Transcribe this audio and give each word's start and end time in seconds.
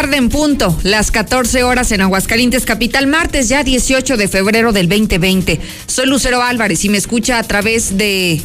Tarde 0.00 0.16
en 0.16 0.28
punto, 0.28 0.78
las 0.84 1.10
14 1.10 1.64
horas 1.64 1.90
en 1.90 2.00
Aguascalientes 2.02 2.64
Capital, 2.64 3.08
martes 3.08 3.48
ya 3.48 3.64
18 3.64 4.16
de 4.16 4.28
febrero 4.28 4.72
del 4.72 4.88
2020. 4.88 5.58
Soy 5.88 6.06
Lucero 6.06 6.40
Álvarez 6.40 6.84
y 6.84 6.88
me 6.88 6.98
escucha 6.98 7.40
a 7.40 7.42
través 7.42 7.98
de 7.98 8.40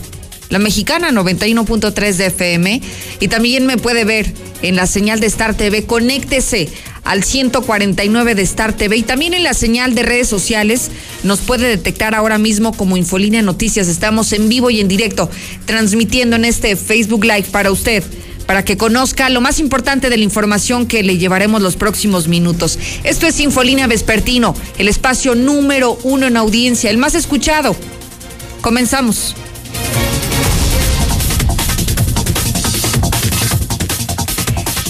la 0.50 0.58
mexicana 0.58 1.12
91.3 1.12 2.14
de 2.16 2.26
FM 2.26 2.82
y 3.20 3.28
también 3.28 3.68
me 3.68 3.78
puede 3.78 4.04
ver 4.04 4.34
en 4.64 4.76
la 4.76 4.88
señal 4.88 5.20
de 5.20 5.28
Star 5.28 5.54
TV. 5.54 5.86
Conéctese 5.86 6.70
al 7.04 7.24
149 7.24 8.34
de 8.34 8.42
Star 8.42 8.74
TV 8.74 8.98
y 8.98 9.04
también 9.04 9.36
en 9.36 9.44
la 9.44 9.54
señal 9.54 9.94
de 9.94 10.02
redes 10.02 10.28
sociales 10.28 10.90
nos 11.22 11.42
puede 11.42 11.68
detectar 11.68 12.16
ahora 12.16 12.40
mismo 12.40 12.76
como 12.76 12.98
Infolínea 12.98 13.44
Noticias. 13.44 13.90
Estamos 13.90 14.34
en 14.34 14.50
vivo 14.50 14.72
y 14.72 14.80
en 14.80 14.88
directo 14.88 15.30
transmitiendo 15.68 16.36
en 16.36 16.46
este 16.46 16.76
Facebook 16.76 17.26
Live 17.26 17.46
para 17.52 17.70
usted 17.70 18.04
para 18.46 18.66
que 18.66 18.78
conozca 18.78 19.30
lo 19.30 19.42
más 19.42 19.60
importante 19.60 20.10
de 20.10 20.18
la 20.18 20.24
información 20.24 20.86
que 20.86 21.04
le 21.04 21.18
llevaremos 21.18 21.62
los 21.62 21.76
próximos 21.76 22.28
minutos. 22.28 22.78
Esto 23.04 23.28
es 23.28 23.40
Infolínea 23.40 23.88
Vespertino, 23.88 24.56
el 24.78 24.88
espacio 24.88 25.36
número 25.36 25.98
uno 26.04 26.28
en 26.28 26.38
audiencia, 26.38 26.90
el 26.90 26.98
más 26.98 27.16
escuchado. 27.16 27.76
Comenzamos. 28.62 29.36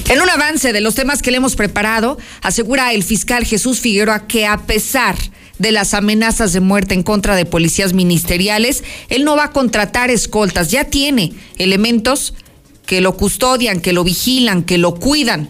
En 0.09 0.21
un 0.21 0.29
avance 0.29 0.73
de 0.73 0.81
los 0.81 0.93
temas 0.93 1.23
que 1.23 1.31
le 1.31 1.37
hemos 1.37 1.55
preparado, 1.55 2.19
asegura 2.41 2.93
el 2.93 3.03
fiscal 3.03 3.45
Jesús 3.45 3.79
Figueroa 3.79 4.27
que 4.27 4.45
a 4.45 4.57
pesar 4.57 5.15
de 5.57 5.71
las 5.71 5.93
amenazas 5.93 6.53
de 6.53 6.59
muerte 6.59 6.93
en 6.93 7.03
contra 7.03 7.35
de 7.35 7.45
policías 7.45 7.93
ministeriales, 7.93 8.83
él 9.09 9.23
no 9.23 9.35
va 9.35 9.45
a 9.45 9.51
contratar 9.51 10.11
escoltas, 10.11 10.69
ya 10.69 10.83
tiene 10.83 11.33
elementos 11.57 12.35
que 12.93 13.01
lo 13.01 13.17
custodian, 13.17 13.79
que 13.79 13.91
lo 13.91 14.03
vigilan, 14.03 14.61
que 14.61 14.77
lo 14.77 14.93
cuidan. 14.93 15.49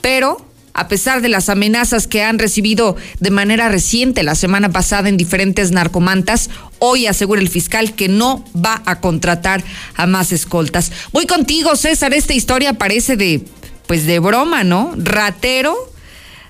Pero, 0.00 0.38
a 0.72 0.88
pesar 0.88 1.20
de 1.20 1.28
las 1.28 1.50
amenazas 1.50 2.06
que 2.06 2.22
han 2.22 2.38
recibido 2.38 2.96
de 3.20 3.30
manera 3.30 3.68
reciente 3.68 4.22
la 4.22 4.34
semana 4.34 4.70
pasada 4.70 5.10
en 5.10 5.18
diferentes 5.18 5.70
narcomantas, 5.70 6.48
hoy 6.78 7.06
asegura 7.06 7.42
el 7.42 7.50
fiscal 7.50 7.94
que 7.94 8.08
no 8.08 8.42
va 8.56 8.80
a 8.86 9.00
contratar 9.00 9.62
a 9.96 10.06
más 10.06 10.32
escoltas. 10.32 10.92
Voy 11.12 11.26
contigo, 11.26 11.76
César, 11.76 12.14
esta 12.14 12.32
historia 12.32 12.72
parece 12.72 13.18
de, 13.18 13.42
pues 13.86 14.06
de 14.06 14.18
broma, 14.18 14.64
¿no? 14.64 14.94
Ratero, 14.96 15.76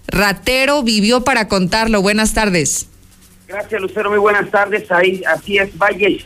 ratero 0.07 0.85
vivió 0.85 1.25
para 1.25 1.49
contarlo. 1.49 2.01
Buenas 2.01 2.33
tardes. 2.33 2.87
Gracias, 3.49 3.81
Lucero, 3.81 4.09
muy 4.09 4.21
buenas 4.21 4.49
tardes. 4.53 4.89
Ahí, 4.93 5.21
así 5.27 5.59
es, 5.59 5.77
Valle 5.77 6.25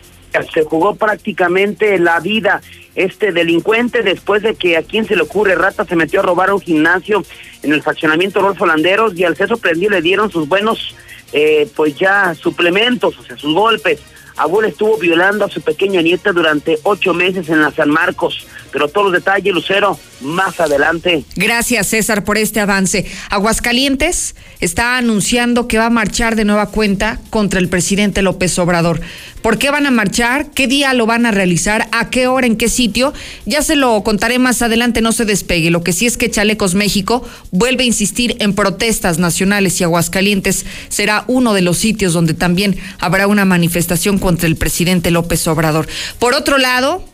se 0.52 0.64
jugó 0.64 0.94
prácticamente 0.94 1.98
la 1.98 2.20
vida 2.20 2.60
este 2.94 3.32
delincuente 3.32 4.02
después 4.02 4.42
de 4.42 4.54
que 4.54 4.76
a 4.76 4.82
quien 4.82 5.06
se 5.06 5.14
le 5.14 5.22
ocurre 5.22 5.54
rata 5.54 5.84
se 5.84 5.96
metió 5.96 6.20
a 6.20 6.24
robar 6.24 6.52
un 6.52 6.60
gimnasio 6.60 7.24
en 7.62 7.72
el 7.72 7.82
faccionamiento 7.82 8.40
Rolfo 8.40 8.66
Landeros 8.66 9.16
y 9.16 9.24
al 9.24 9.36
ser 9.36 9.48
sorprendido 9.48 9.92
le 9.92 10.02
dieron 10.02 10.30
sus 10.30 10.48
buenos 10.48 10.96
eh, 11.32 11.68
pues 11.76 11.96
ya 11.96 12.34
suplementos, 12.34 13.18
o 13.18 13.22
sea, 13.22 13.36
sus 13.36 13.54
golpes. 13.54 14.00
Abuela 14.36 14.68
estuvo 14.68 14.96
violando 14.98 15.44
a 15.44 15.50
su 15.50 15.60
pequeña 15.60 16.00
nieta 16.00 16.32
durante 16.32 16.78
ocho 16.84 17.12
meses 17.12 17.48
en 17.48 17.60
la 17.60 17.72
San 17.72 17.90
Marcos. 17.90 18.46
Pero 18.72 18.88
todos 18.88 19.06
los 19.06 19.12
detalles, 19.14 19.52
Lucero, 19.54 19.98
más 20.20 20.60
adelante. 20.60 21.24
Gracias, 21.36 21.88
César, 21.88 22.24
por 22.24 22.38
este 22.38 22.60
avance. 22.60 23.06
Aguascalientes 23.30 24.34
está 24.60 24.96
anunciando 24.96 25.68
que 25.68 25.78
va 25.78 25.86
a 25.86 25.90
marchar 25.90 26.36
de 26.36 26.44
nueva 26.44 26.66
cuenta 26.66 27.20
contra 27.30 27.60
el 27.60 27.68
presidente 27.68 28.22
López 28.22 28.58
Obrador. 28.58 29.00
¿Por 29.42 29.58
qué 29.58 29.70
van 29.70 29.86
a 29.86 29.90
marchar? 29.90 30.50
¿Qué 30.50 30.66
día 30.66 30.92
lo 30.94 31.06
van 31.06 31.24
a 31.24 31.30
realizar? 31.30 31.88
¿A 31.92 32.10
qué 32.10 32.26
hora? 32.26 32.46
¿En 32.46 32.56
qué 32.56 32.68
sitio? 32.68 33.12
Ya 33.46 33.62
se 33.62 33.76
lo 33.76 34.02
contaré 34.02 34.38
más 34.38 34.62
adelante, 34.62 35.00
no 35.00 35.12
se 35.12 35.24
despegue. 35.24 35.70
Lo 35.70 35.84
que 35.84 35.92
sí 35.92 36.06
es 36.06 36.16
que 36.16 36.30
Chalecos 36.30 36.74
México 36.74 37.26
vuelve 37.52 37.84
a 37.84 37.86
insistir 37.86 38.36
en 38.40 38.54
protestas 38.54 39.18
nacionales 39.18 39.80
y 39.80 39.84
Aguascalientes 39.84 40.66
será 40.88 41.24
uno 41.28 41.54
de 41.54 41.62
los 41.62 41.78
sitios 41.78 42.12
donde 42.12 42.34
también 42.34 42.76
habrá 42.98 43.26
una 43.26 43.44
manifestación 43.44 44.18
contra 44.18 44.48
el 44.48 44.56
presidente 44.56 45.10
López 45.10 45.46
Obrador. 45.46 45.86
Por 46.18 46.34
otro 46.34 46.58
lado, 46.58 47.04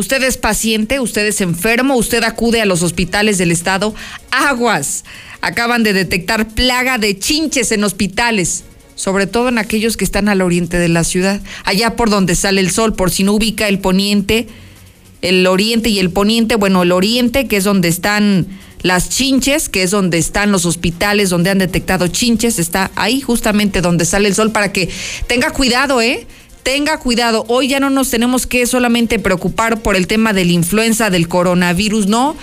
usted 0.00 0.22
es 0.24 0.36
paciente, 0.36 0.98
usted 0.98 1.26
es 1.26 1.40
enfermo, 1.40 1.94
usted 1.94 2.24
acude 2.24 2.60
a 2.60 2.66
los 2.66 2.82
hospitales 2.82 3.38
del 3.38 3.52
estado. 3.52 3.94
Aguas. 4.30 5.04
Acaban 5.42 5.82
de 5.82 5.92
detectar 5.92 6.48
plaga 6.48 6.98
de 6.98 7.18
chinches 7.18 7.70
en 7.72 7.84
hospitales 7.84 8.64
sobre 8.96 9.26
todo 9.26 9.48
en 9.48 9.56
aquellos 9.56 9.96
que 9.96 10.04
están 10.04 10.28
al 10.28 10.42
oriente 10.42 10.78
de 10.78 10.90
la 10.90 11.04
ciudad, 11.04 11.40
allá 11.64 11.96
por 11.96 12.10
donde 12.10 12.34
sale 12.34 12.60
el 12.60 12.70
sol, 12.70 12.92
por 12.94 13.10
si 13.10 13.24
no 13.24 13.32
ubica 13.32 13.66
el 13.66 13.78
poniente, 13.78 14.46
el 15.22 15.46
oriente 15.46 15.88
y 15.88 15.98
el 16.00 16.10
poniente, 16.10 16.56
bueno, 16.56 16.82
el 16.82 16.92
oriente, 16.92 17.46
que 17.46 17.56
es 17.56 17.64
donde 17.64 17.88
están 17.88 18.46
las 18.82 19.08
chinches, 19.08 19.70
que 19.70 19.84
es 19.84 19.90
donde 19.90 20.18
están 20.18 20.52
los 20.52 20.66
hospitales, 20.66 21.30
donde 21.30 21.48
han 21.48 21.56
detectado 21.56 22.08
chinches, 22.08 22.58
está 22.58 22.90
ahí 22.94 23.22
justamente 23.22 23.80
donde 23.80 24.04
sale 24.04 24.28
el 24.28 24.34
sol 24.34 24.52
para 24.52 24.70
que 24.70 24.90
tenga 25.26 25.50
cuidado, 25.50 26.02
¿eh? 26.02 26.26
Tenga 26.62 26.98
cuidado, 26.98 27.44
hoy 27.48 27.68
ya 27.68 27.80
no 27.80 27.90
nos 27.90 28.10
tenemos 28.10 28.46
que 28.46 28.66
solamente 28.66 29.18
preocupar 29.18 29.80
por 29.80 29.96
el 29.96 30.06
tema 30.06 30.32
de 30.32 30.44
la 30.44 30.52
influenza, 30.52 31.10
del 31.10 31.28
coronavirus, 31.28 32.06
no. 32.06 32.36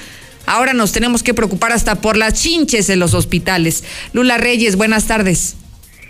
Ahora 0.46 0.74
nos 0.74 0.92
tenemos 0.92 1.24
que 1.24 1.34
preocupar 1.34 1.72
hasta 1.72 1.96
por 1.96 2.18
las 2.18 2.34
chinches 2.34 2.90
en 2.90 3.00
los 3.00 3.14
hospitales. 3.14 3.84
Lula 4.14 4.38
Reyes, 4.38 4.76
buenas 4.76 5.06
tardes. 5.06 5.56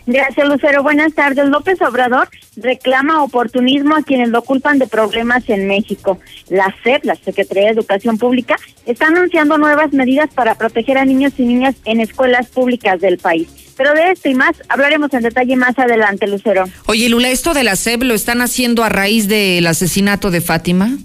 Gracias, 0.07 0.47
Lucero. 0.47 0.83
Buenas 0.83 1.13
tardes. 1.13 1.49
López 1.49 1.81
Obrador 1.81 2.29
reclama 2.55 3.23
oportunismo 3.23 3.97
a 3.97 4.03
quienes 4.03 4.29
lo 4.29 4.41
culpan 4.41 4.79
de 4.79 4.87
problemas 4.87 5.43
en 5.49 5.67
México. 5.67 6.17
La 6.49 6.73
SEP, 6.81 7.03
la 7.03 7.15
Secretaría 7.15 7.65
de 7.65 7.71
Educación 7.71 8.17
Pública, 8.17 8.55
está 8.85 9.07
anunciando 9.07 9.57
nuevas 9.57 9.91
medidas 9.91 10.29
para 10.33 10.55
proteger 10.55 10.97
a 10.97 11.03
niños 11.03 11.33
y 11.37 11.43
niñas 11.43 11.75
en 11.83 11.99
escuelas 11.99 12.47
públicas 12.47 13.01
del 13.01 13.17
país. 13.17 13.49
Pero 13.75 13.93
de 13.93 14.11
esto 14.11 14.29
y 14.29 14.33
más 14.33 14.55
hablaremos 14.69 15.13
en 15.13 15.23
detalle 15.23 15.57
más 15.57 15.77
adelante, 15.77 16.25
Lucero. 16.25 16.63
Oye, 16.85 17.09
Lula, 17.09 17.29
¿esto 17.29 17.53
de 17.53 17.65
la 17.65 17.75
SEP 17.75 18.03
lo 18.03 18.13
están 18.13 18.41
haciendo 18.41 18.85
a 18.85 18.89
raíz 18.89 19.27
del 19.27 19.67
asesinato 19.67 20.31
de 20.31 20.39
Fátima? 20.39 20.97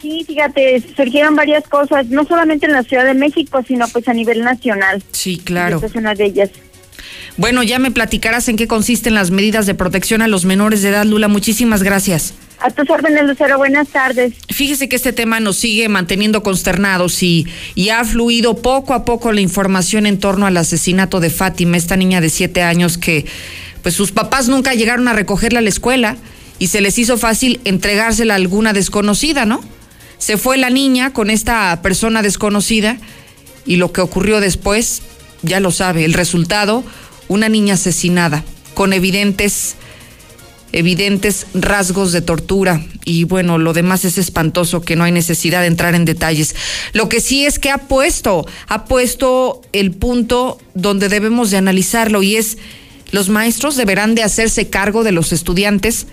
Sí, 0.00 0.24
fíjate, 0.26 0.82
surgieron 0.96 1.36
varias 1.36 1.68
cosas, 1.68 2.08
no 2.08 2.24
solamente 2.24 2.66
en 2.66 2.72
la 2.72 2.82
Ciudad 2.82 3.04
de 3.04 3.14
México, 3.14 3.62
sino 3.66 3.86
pues 3.86 4.08
a 4.08 4.14
nivel 4.14 4.42
nacional. 4.42 5.00
Sí, 5.12 5.38
claro. 5.38 5.76
Esta 5.76 5.86
es 5.86 5.94
una 5.94 6.14
de 6.14 6.24
ellas. 6.24 6.50
Bueno, 7.36 7.62
ya 7.62 7.78
me 7.78 7.90
platicarás 7.90 8.48
en 8.48 8.56
qué 8.56 8.66
consisten 8.66 9.14
las 9.14 9.30
medidas 9.30 9.66
de 9.66 9.74
protección 9.74 10.22
a 10.22 10.28
los 10.28 10.44
menores 10.44 10.82
de 10.82 10.90
edad, 10.90 11.04
Lula. 11.04 11.28
Muchísimas 11.28 11.82
gracias. 11.82 12.34
A 12.60 12.70
tus 12.70 12.88
órdenes, 12.88 13.24
Lucero. 13.24 13.58
Buenas 13.58 13.88
tardes. 13.88 14.34
Fíjese 14.48 14.88
que 14.88 14.96
este 14.96 15.12
tema 15.12 15.40
nos 15.40 15.56
sigue 15.56 15.88
manteniendo 15.88 16.42
consternados 16.42 17.22
y, 17.22 17.46
y 17.74 17.88
ha 17.88 18.04
fluido 18.04 18.56
poco 18.56 18.94
a 18.94 19.04
poco 19.04 19.32
la 19.32 19.40
información 19.40 20.06
en 20.06 20.18
torno 20.18 20.46
al 20.46 20.56
asesinato 20.56 21.18
de 21.18 21.30
Fátima, 21.30 21.76
esta 21.76 21.96
niña 21.96 22.20
de 22.20 22.30
siete 22.30 22.62
años 22.62 22.98
que 22.98 23.26
pues 23.82 23.94
sus 23.94 24.12
papás 24.12 24.48
nunca 24.48 24.74
llegaron 24.74 25.08
a 25.08 25.12
recogerla 25.12 25.58
a 25.58 25.62
la 25.62 25.68
escuela 25.68 26.16
y 26.60 26.68
se 26.68 26.80
les 26.80 26.98
hizo 26.98 27.18
fácil 27.18 27.60
entregársela 27.64 28.34
a 28.34 28.36
alguna 28.36 28.72
desconocida, 28.72 29.44
¿no? 29.44 29.60
Se 30.18 30.36
fue 30.36 30.56
la 30.56 30.70
niña 30.70 31.12
con 31.12 31.30
esta 31.30 31.82
persona 31.82 32.22
desconocida 32.22 32.98
y 33.66 33.76
lo 33.76 33.92
que 33.92 34.00
ocurrió 34.00 34.40
después, 34.40 35.02
ya 35.42 35.60
lo 35.60 35.70
sabe, 35.70 36.04
el 36.04 36.14
resultado 36.14 36.84
una 37.28 37.48
niña 37.48 37.74
asesinada 37.74 38.44
con 38.74 38.92
evidentes 38.92 39.76
evidentes 40.72 41.46
rasgos 41.52 42.12
de 42.12 42.22
tortura 42.22 42.82
y 43.04 43.24
bueno, 43.24 43.58
lo 43.58 43.74
demás 43.74 44.04
es 44.04 44.16
espantoso 44.16 44.80
que 44.80 44.96
no 44.96 45.04
hay 45.04 45.12
necesidad 45.12 45.60
de 45.60 45.66
entrar 45.66 45.94
en 45.94 46.06
detalles. 46.06 46.54
Lo 46.94 47.08
que 47.08 47.20
sí 47.20 47.44
es 47.44 47.58
que 47.58 47.70
ha 47.70 47.78
puesto, 47.78 48.46
ha 48.68 48.86
puesto 48.86 49.60
el 49.72 49.92
punto 49.92 50.58
donde 50.74 51.10
debemos 51.10 51.50
de 51.50 51.58
analizarlo 51.58 52.22
y 52.22 52.36
es 52.36 52.56
los 53.10 53.28
maestros 53.28 53.76
deberán 53.76 54.14
de 54.14 54.22
hacerse 54.22 54.70
cargo 54.70 55.04
de 55.04 55.12
los 55.12 55.32
estudiantes 55.32 56.06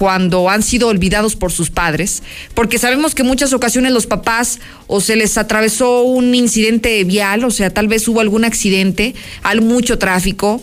cuando 0.00 0.48
han 0.48 0.62
sido 0.62 0.88
olvidados 0.88 1.36
por 1.36 1.52
sus 1.52 1.68
padres, 1.68 2.22
porque 2.54 2.78
sabemos 2.78 3.14
que 3.14 3.20
en 3.20 3.28
muchas 3.28 3.52
ocasiones 3.52 3.92
los 3.92 4.06
papás 4.06 4.58
o 4.86 5.02
se 5.02 5.14
les 5.14 5.36
atravesó 5.36 6.04
un 6.04 6.34
incidente 6.34 7.04
vial, 7.04 7.44
o 7.44 7.50
sea, 7.50 7.68
tal 7.68 7.86
vez 7.86 8.08
hubo 8.08 8.20
algún 8.20 8.46
accidente, 8.46 9.14
hay 9.42 9.60
mucho 9.60 9.98
tráfico, 9.98 10.62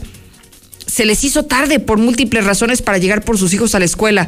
se 0.88 1.06
les 1.06 1.24
hizo 1.24 1.46
tarde 1.46 1.80
por 1.80 2.00
múltiples 2.00 2.46
razones 2.46 2.82
para 2.82 2.98
llegar 2.98 3.24
por 3.24 3.38
sus 3.38 3.54
hijos 3.54 3.76
a 3.76 3.80
la 3.80 3.86
escuela, 3.86 4.28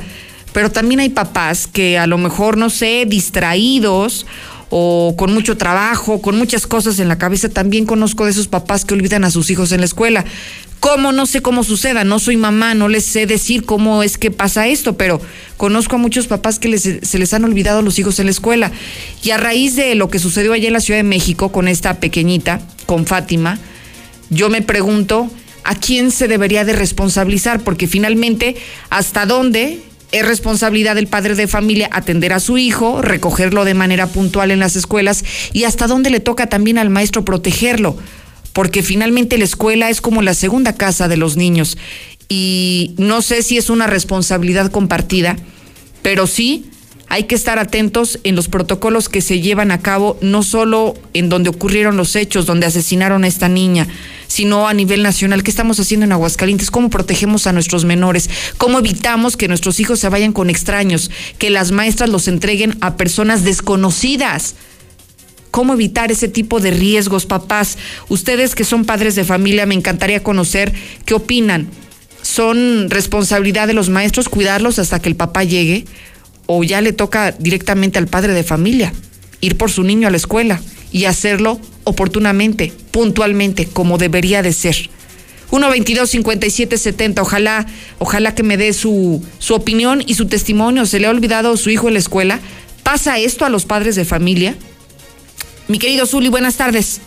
pero 0.53 0.69
también 0.69 0.99
hay 0.99 1.09
papás 1.09 1.65
que 1.65 1.97
a 1.97 2.05
lo 2.05 2.19
mejor, 2.19 2.57
no 2.57 2.69
sé, 2.69 3.05
distraídos 3.07 4.27
o 4.69 5.15
con 5.17 5.33
mucho 5.33 5.57
trabajo, 5.57 6.21
con 6.21 6.37
muchas 6.37 6.67
cosas 6.67 6.99
en 6.99 7.07
la 7.07 7.17
cabeza. 7.17 7.49
También 7.49 7.85
conozco 7.85 8.25
de 8.25 8.31
esos 8.31 8.47
papás 8.47 8.85
que 8.85 8.93
olvidan 8.93 9.23
a 9.23 9.31
sus 9.31 9.49
hijos 9.49 9.71
en 9.71 9.79
la 9.79 9.85
escuela. 9.85 10.25
¿Cómo? 10.79 11.11
No 11.11 11.25
sé 11.25 11.41
cómo 11.41 11.63
suceda, 11.63 12.05
no 12.05 12.19
soy 12.19 12.37
mamá, 12.37 12.73
no 12.73 12.87
les 12.87 13.03
sé 13.03 13.25
decir 13.25 13.65
cómo 13.65 14.01
es 14.01 14.17
que 14.17 14.31
pasa 14.31 14.67
esto, 14.67 14.95
pero 14.95 15.19
conozco 15.57 15.97
a 15.97 15.99
muchos 15.99 16.27
papás 16.27 16.57
que 16.57 16.77
se 16.77 17.19
les 17.19 17.33
han 17.33 17.43
olvidado 17.43 17.81
los 17.81 17.99
hijos 17.99 18.19
en 18.19 18.27
la 18.27 18.31
escuela. 18.31 18.71
Y 19.21 19.31
a 19.31 19.37
raíz 19.37 19.75
de 19.75 19.95
lo 19.95 20.09
que 20.09 20.19
sucedió 20.19 20.53
allá 20.53 20.67
en 20.67 20.73
la 20.73 20.79
Ciudad 20.79 20.99
de 20.99 21.03
México 21.03 21.51
con 21.51 21.67
esta 21.67 21.99
pequeñita, 21.99 22.61
con 22.85 23.05
Fátima, 23.05 23.59
yo 24.29 24.49
me 24.49 24.61
pregunto 24.61 25.29
a 25.65 25.75
quién 25.75 26.11
se 26.11 26.29
debería 26.29 26.63
de 26.63 26.73
responsabilizar, 26.73 27.61
porque 27.61 27.87
finalmente, 27.87 28.55
¿hasta 28.89 29.25
dónde 29.25 29.81
es 30.11 30.25
responsabilidad 30.25 30.95
del 30.95 31.07
padre 31.07 31.35
de 31.35 31.47
familia 31.47 31.89
atender 31.91 32.33
a 32.33 32.39
su 32.39 32.57
hijo, 32.57 33.01
recogerlo 33.01 33.65
de 33.65 33.73
manera 33.73 34.07
puntual 34.07 34.51
en 34.51 34.59
las 34.59 34.75
escuelas 34.75 35.23
y 35.53 35.65
hasta 35.65 35.87
dónde 35.87 36.09
le 36.09 36.19
toca 36.19 36.47
también 36.47 36.77
al 36.77 36.89
maestro 36.89 37.23
protegerlo, 37.23 37.95
porque 38.53 38.81
finalmente 38.81 39.37
la 39.37 39.43
escuela 39.43 39.89
es 39.89 40.01
como 40.01 40.21
la 40.21 40.33
segunda 40.33 40.75
casa 40.75 41.07
de 41.07 41.17
los 41.17 41.37
niños. 41.37 41.77
Y 42.27 42.93
no 42.97 43.21
sé 43.21 43.41
si 43.43 43.57
es 43.57 43.69
una 43.69 43.87
responsabilidad 43.87 44.71
compartida, 44.71 45.35
pero 46.01 46.27
sí 46.27 46.65
hay 47.09 47.23
que 47.23 47.33
estar 47.33 47.57
atentos 47.57 48.19
en 48.23 48.35
los 48.35 48.47
protocolos 48.47 49.09
que 49.09 49.21
se 49.21 49.41
llevan 49.41 49.71
a 49.71 49.79
cabo, 49.79 50.17
no 50.21 50.43
solo 50.43 50.93
en 51.15 51.27
donde 51.27 51.49
ocurrieron 51.49 51.97
los 51.97 52.15
hechos, 52.15 52.45
donde 52.45 52.67
asesinaron 52.67 53.23
a 53.23 53.27
esta 53.27 53.49
niña, 53.49 53.87
sino 54.27 54.67
a 54.67 54.75
nivel 54.75 55.01
nacional. 55.01 55.41
¿Qué 55.41 55.49
estamos 55.49 55.79
haciendo 55.79 56.05
en 56.05 56.11
Aguascalientes? 56.11 56.69
¿Cómo 56.69 56.91
protegemos 56.91 57.47
a 57.47 57.51
nuestros 57.51 57.83
menores? 57.83 58.29
¿Cómo 58.57 58.77
evitamos 58.77 59.37
que 59.37 59.47
nuestros 59.47 59.79
hijos 59.79 59.99
se 59.99 60.07
vayan 60.07 60.33
con 60.33 60.51
extraños? 60.51 61.09
Que 61.39 61.49
las 61.49 61.71
maestras 61.71 62.11
los 62.11 62.27
entreguen 62.27 62.77
a 62.79 62.95
personas 62.95 63.43
desconocidas. 63.43 64.53
¿Cómo 65.49 65.73
evitar 65.73 66.11
ese 66.11 66.27
tipo 66.27 66.59
de 66.59 66.69
riesgos, 66.69 67.25
papás? 67.25 67.79
Ustedes 68.07 68.53
que 68.53 68.63
son 68.63 68.85
padres 68.85 69.15
de 69.15 69.23
familia, 69.23 69.65
me 69.65 69.73
encantaría 69.73 70.21
conocer 70.21 70.73
qué 71.05 71.15
opinan. 71.15 71.69
¿Son 72.21 72.91
responsabilidad 72.91 73.65
de 73.65 73.73
los 73.73 73.89
maestros 73.89 74.29
cuidarlos 74.29 74.77
hasta 74.77 75.01
que 75.01 75.09
el 75.09 75.15
papá 75.15 75.43
llegue? 75.43 75.85
O 76.51 76.63
ya 76.63 76.81
le 76.81 76.93
toca 76.93 77.31
directamente 77.37 77.99
al 77.99 78.07
padre 78.07 78.33
de 78.33 78.41
familia 78.43 78.91
ir 79.39 79.55
por 79.55 79.69
su 79.69 79.83
niño 79.83 80.07
a 80.07 80.11
la 80.11 80.17
escuela 80.17 80.59
y 80.91 81.05
hacerlo 81.05 81.59
oportunamente, 81.83 82.73
puntualmente, 82.89 83.67
como 83.67 83.99
debería 83.99 84.41
de 84.41 84.51
ser. 84.51 84.75
122-5770, 85.51 87.21
ojalá, 87.21 87.67
ojalá 87.99 88.33
que 88.33 88.41
me 88.41 88.57
dé 88.57 88.73
su, 88.73 89.23
su 89.37 89.53
opinión 89.53 90.03
y 90.07 90.15
su 90.15 90.25
testimonio. 90.25 90.87
¿Se 90.87 90.99
le 90.99 91.05
ha 91.05 91.11
olvidado 91.11 91.55
su 91.55 91.69
hijo 91.69 91.87
en 91.87 91.93
la 91.93 91.99
escuela? 91.99 92.39
¿Pasa 92.81 93.19
esto 93.19 93.45
a 93.45 93.49
los 93.49 93.65
padres 93.65 93.95
de 93.95 94.03
familia? 94.03 94.55
Mi 95.67 95.77
querido 95.77 96.07
Zuli, 96.07 96.29
buenas 96.29 96.55
tardes. 96.55 96.99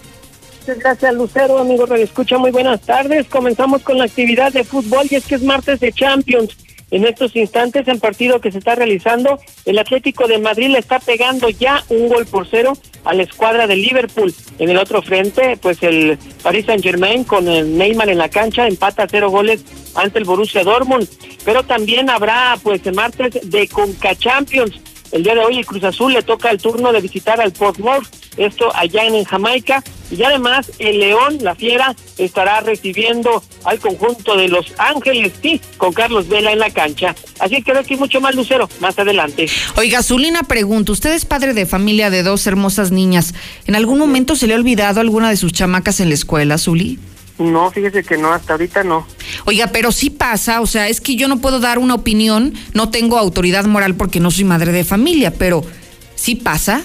Muchas 0.61 0.79
gracias, 0.79 1.15
Lucero, 1.15 1.59
amigo 1.59 1.85
Radio 1.85 2.05
Escucha. 2.05 2.39
Muy 2.39 2.53
buenas 2.53 2.81
tardes. 2.83 3.27
Comenzamos 3.27 3.83
con 3.83 3.99
la 3.99 4.05
actividad 4.05 4.53
de 4.53 4.63
fútbol 4.63 5.09
y 5.11 5.17
es 5.17 5.27
que 5.27 5.35
es 5.35 5.43
martes 5.43 5.81
de 5.81 5.93
Champions. 5.93 6.57
En 6.93 7.07
estos 7.07 7.35
instantes, 7.35 7.89
en 7.89 7.99
partido 7.99 8.43
que 8.43 8.53
se 8.53 8.59
está 8.59 8.75
realizando, 8.75 9.41
el 9.65 9.79
Atlético 9.79 10.29
de 10.29 10.37
Madrid 10.37 10.69
le 10.69 10.79
está 10.79 11.01
pegando 11.01 11.49
ya 11.49 11.83
un 11.89 12.11
gol 12.11 12.27
por 12.27 12.47
cero 12.47 12.75
a 13.05 13.15
la 13.15 13.23
escuadra 13.23 13.67
de 13.67 13.77
Liverpool. 13.77 14.35
En 14.59 14.69
el 14.69 14.77
otro 14.77 15.01
frente, 15.01 15.57
pues 15.57 15.83
el 15.83 16.19
Paris 16.43 16.67
Saint 16.67 16.85
Germain 16.85 17.25
con 17.25 17.49
el 17.49 17.79
Neymar 17.79 18.11
en 18.11 18.19
la 18.19 18.29
cancha 18.29 18.69
empata 18.69 19.07
cero 19.11 19.31
goles 19.31 19.65
ante 19.95 20.19
el 20.19 20.27
Borussia 20.27 20.65
Dortmund. 20.65 21.09
Pero 21.47 21.63
también 21.63 22.11
habrá 22.11 22.59
pues 22.63 22.87
el 22.87 22.95
martes 22.95 23.39
de 23.43 23.69
Conca 23.69 24.15
Champions. 24.15 24.79
El 25.13 25.23
día 25.23 25.35
de 25.35 25.41
hoy 25.41 25.59
el 25.59 25.67
Cruz 25.67 25.85
Azul 25.85 26.13
le 26.13 26.23
toca 26.23 26.51
el 26.51 26.61
turno 26.61 26.93
de 26.93 27.01
visitar 27.01 27.41
al 27.41 27.53
Portsmouth 27.53 28.05
esto 28.37 28.75
allá 28.75 29.05
en 29.05 29.25
Jamaica. 29.25 29.83
Y 30.11 30.23
además 30.23 30.71
el 30.79 30.99
León, 30.99 31.39
la 31.41 31.55
Fiera, 31.55 31.95
estará 32.19 32.61
recibiendo 32.61 33.43
al 33.65 33.79
conjunto 33.79 34.37
de 34.37 34.49
Los 34.49 34.67
Ángeles, 34.77 35.33
sí, 35.41 35.61
con 35.79 35.93
Carlos 35.95 36.29
Vela 36.29 36.53
en 36.53 36.59
la 36.59 36.71
cancha. 36.71 37.15
Así 37.39 37.63
que 37.63 37.73
aquí 37.73 37.97
mucho 37.97 38.21
más 38.21 38.35
lucero 38.35 38.69
más 38.81 38.99
adelante. 38.99 39.47
Oiga, 39.77 40.03
Zulina 40.03 40.43
pregunta, 40.43 40.93
usted 40.93 41.15
es 41.15 41.25
padre 41.25 41.55
de 41.55 41.65
familia 41.65 42.11
de 42.11 42.23
dos 42.23 42.47
hermosas 42.47 42.91
niñas. 42.91 43.35
¿En 43.67 43.75
algún 43.75 43.99
momento 43.99 44.37
se 44.37 44.47
le 44.47 44.55
ha 44.55 44.57
olvidado 44.57 45.01
alguna 45.01 45.31
de 45.31 45.37
sus 45.37 45.53
chamacas 45.53 46.01
en 46.01 46.09
la 46.09 46.15
escuela, 46.15 46.59
Zuli? 46.59 46.99
No, 47.39 47.71
fíjese 47.71 48.05
que 48.05 48.17
no, 48.17 48.33
hasta 48.33 48.53
ahorita 48.53 48.85
no. 48.85 49.07
Oiga, 49.47 49.69
pero 49.69 49.91
sí 49.93 50.11
pasa, 50.11 50.61
o 50.61 50.67
sea, 50.67 50.89
es 50.89 51.01
que 51.01 51.17
yo 51.17 51.29
no 51.29 51.39
puedo 51.41 51.61
dar 51.61 51.79
una 51.79 51.95
opinión, 51.95 52.55
no 52.75 52.91
tengo 52.91 53.19
autoridad 53.19 53.65
moral 53.65 53.95
porque 53.95 54.21
no 54.21 54.31
soy 54.31 54.45
madre 54.45 54.73
de 54.73 54.85
familia, 54.85 55.33
pero 55.33 55.65
sí 56.15 56.35
pasa. 56.35 56.83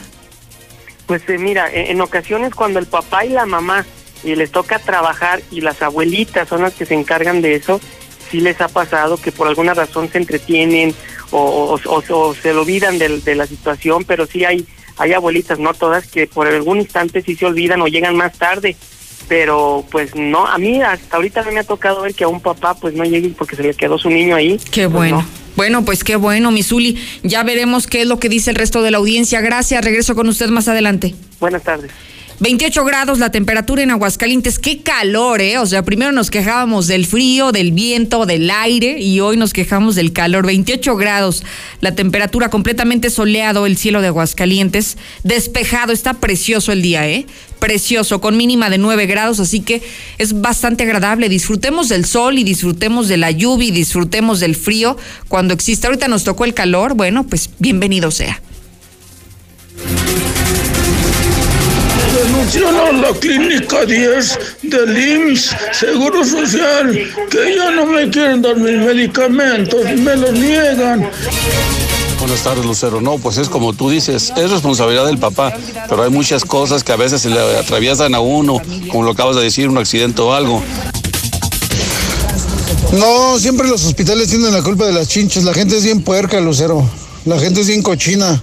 Pues 1.08 1.28
eh, 1.30 1.38
mira, 1.38 1.70
en, 1.74 2.00
ocasiones 2.02 2.54
cuando 2.54 2.80
el 2.80 2.86
papá 2.86 3.26
y 3.26 3.30
la 3.30 3.46
mamá 3.46 3.86
y 4.24 4.36
les 4.36 4.52
toca 4.52 4.78
trabajar 4.78 5.42
y 5.52 5.62
las 5.62 5.82
abuelitas 5.82 6.50
son 6.50 6.62
las 6.62 6.74
que 6.74 6.86
se 6.86 6.96
encargan 6.96 7.42
de 7.42 7.56
eso, 7.56 7.80
sí 8.30 8.42
les 8.42 8.60
ha 8.60 8.68
pasado 8.68 9.16
que 9.18 9.32
por 9.32 9.48
alguna 9.48 9.74
razón 9.74 10.10
se 10.12 10.18
entretienen 10.18 10.94
o, 11.32 11.78
se 12.42 12.52
olvidan 12.52 13.00
de, 13.00 13.20
de, 13.20 13.36
la 13.36 13.48
situación, 13.48 14.04
pero 14.04 14.26
sí 14.26 14.44
hay, 14.44 14.68
hay 14.98 15.14
abuelitas, 15.14 15.60
no 15.60 15.74
todas, 15.74 16.08
que 16.08 16.28
por 16.28 16.48
algún 16.48 16.80
instante 16.80 17.22
sí 17.22 17.36
se 17.36 17.46
olvidan 17.46 17.82
o 17.82 17.88
llegan 17.88 18.16
más 18.16 18.38
tarde. 18.38 18.76
Pero 19.28 19.86
pues 19.92 20.16
no, 20.16 20.48
a 20.48 20.58
mí 20.58 20.82
hasta 20.82 21.18
ahorita 21.18 21.44
no 21.44 21.52
me 21.52 21.60
ha 21.60 21.64
tocado 21.64 22.02
ver 22.02 22.14
que 22.14 22.24
a 22.24 22.28
un 22.28 22.40
papá 22.40 22.76
pues 22.76 22.94
no 22.94 23.04
llegue 23.04 23.30
porque 23.38 23.56
se 23.56 23.64
le 23.64 23.74
quedó 23.74 23.98
su 23.98 24.10
niño 24.10 24.36
ahí. 24.36 24.58
Qué 24.72 24.84
pues, 24.84 24.94
bueno. 24.94 25.26
Bueno, 25.58 25.84
pues 25.84 26.04
qué 26.04 26.16
bueno, 26.16 26.52
Misuli. 26.52 26.98
Ya 27.24 27.44
veremos 27.44 27.88
qué 27.88 28.02
es 28.02 28.08
lo 28.08 28.20
que 28.20 28.30
dice 28.30 28.52
el 28.52 28.56
resto 28.56 28.84
de 28.84 28.92
la 28.92 29.00
audiencia. 29.00 29.42
Gracias, 29.42 29.84
regreso 29.84 30.16
con 30.16 30.30
usted 30.30 30.50
más 30.50 30.68
adelante. 30.68 31.16
Buenas 31.40 31.64
tardes. 31.64 31.92
28 32.40 32.86
grados 32.86 33.18
la 33.18 33.32
temperatura 33.32 33.82
en 33.82 33.90
Aguascalientes. 33.90 34.60
Qué 34.60 34.84
calor, 34.84 35.42
¿eh? 35.42 35.58
O 35.58 35.66
sea, 35.66 35.84
primero 35.84 36.12
nos 36.12 36.30
quejábamos 36.30 36.86
del 36.86 37.08
frío, 37.08 37.52
del 37.52 37.72
viento, 37.72 38.28
del 38.28 38.52
aire 38.52 39.00
y 39.00 39.20
hoy 39.22 39.38
nos 39.38 39.54
quejamos 39.54 39.96
del 39.96 40.14
calor. 40.14 40.46
28 40.46 40.96
grados 40.98 41.44
la 41.82 41.96
temperatura 41.96 42.50
completamente 42.50 43.10
soleado 43.10 43.66
el 43.66 43.76
cielo 43.76 44.02
de 44.02 44.08
Aguascalientes. 44.10 44.98
Despejado, 45.24 45.92
está 45.94 46.14
precioso 46.14 46.72
el 46.72 46.84
día, 46.84 47.10
¿eh? 47.10 47.26
Precioso, 47.58 48.22
con 48.22 48.38
mínima 48.38 48.70
de 48.70 48.78
9 48.78 49.08
grados, 49.08 49.40
así 49.40 49.62
que 49.62 49.82
es 50.20 50.40
bastante 50.40 50.84
agradable. 50.84 51.30
Disfrutemos 51.30 51.90
del 51.90 52.06
sol 52.06 52.38
y 52.38 52.44
disfrutemos 52.44 53.08
de 53.08 53.18
la 53.18 53.32
lluvia 53.32 53.70
y 53.70 53.72
disfrutemos 53.72 54.40
del 54.40 54.56
frío 54.56 54.96
cuando 55.28 55.56
existe. 55.56 55.88
Ahorita 55.88 56.08
nos 56.08 56.24
tocó 56.24 56.46
el 56.46 56.54
calor, 56.54 56.94
bueno, 56.94 57.26
pues 57.26 57.50
bienvenido 57.58 58.12
sea. 58.12 58.40
Denunciaron 62.48 62.96
a 62.96 63.10
la 63.10 63.14
clínica 63.20 63.86
10 63.86 64.40
del 64.64 64.98
IMSS 64.98 65.54
Seguro 65.74 66.24
Social 66.24 66.94
que 67.30 67.56
ya 67.58 67.72
no 67.72 67.86
me 67.86 68.10
quieren 68.10 68.42
dar 68.42 68.56
mis 68.56 68.78
medicamentos, 68.78 69.84
me 69.98 70.16
los 70.16 70.32
niegan. 70.32 71.10
Buenas 72.20 72.44
tardes, 72.44 72.66
Lucero. 72.66 73.02
No, 73.02 73.18
pues 73.18 73.38
es 73.38 73.50
como 73.50 73.74
tú 73.74 73.90
dices, 73.90 74.32
es 74.38 74.50
responsabilidad 74.50 75.08
del 75.08 75.18
papá, 75.18 75.54
pero 75.90 76.04
hay 76.04 76.10
muchas 76.10 76.46
cosas 76.46 76.86
que 76.86 76.94
a 76.94 76.96
veces 76.96 77.22
se 77.22 77.30
le 77.30 77.40
atraviesan 77.58 78.16
a 78.16 78.22
uno, 78.22 78.62
como 78.90 79.04
lo 79.04 79.12
acabas 79.12 79.36
de 79.36 79.44
decir, 79.44 79.68
un 79.68 79.78
accidente 79.78 80.22
o 80.22 80.34
algo. 80.34 80.64
No, 82.94 83.38
siempre 83.40 83.68
los 83.68 83.84
hospitales 83.84 84.30
tienen 84.30 84.54
la 84.54 84.64
culpa 84.64 84.86
de 84.86 84.94
las 84.94 85.10
chinches. 85.10 85.44
La 85.44 85.54
gente 85.54 85.76
es 85.76 85.84
bien 85.84 86.02
puerca, 86.02 86.40
Lucero. 86.40 86.90
La 87.26 87.38
gente 87.40 87.60
es 87.60 87.68
bien 87.68 87.84
cochina. 87.84 88.42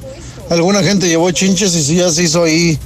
Alguna 0.51 0.83
gente 0.83 1.09
llevó 1.09 1.31
chinches 1.31 1.75
y 1.89 1.97
ya 1.97 2.11
se 2.11 2.25
hizo 2.25 2.45
ahí 2.45 2.79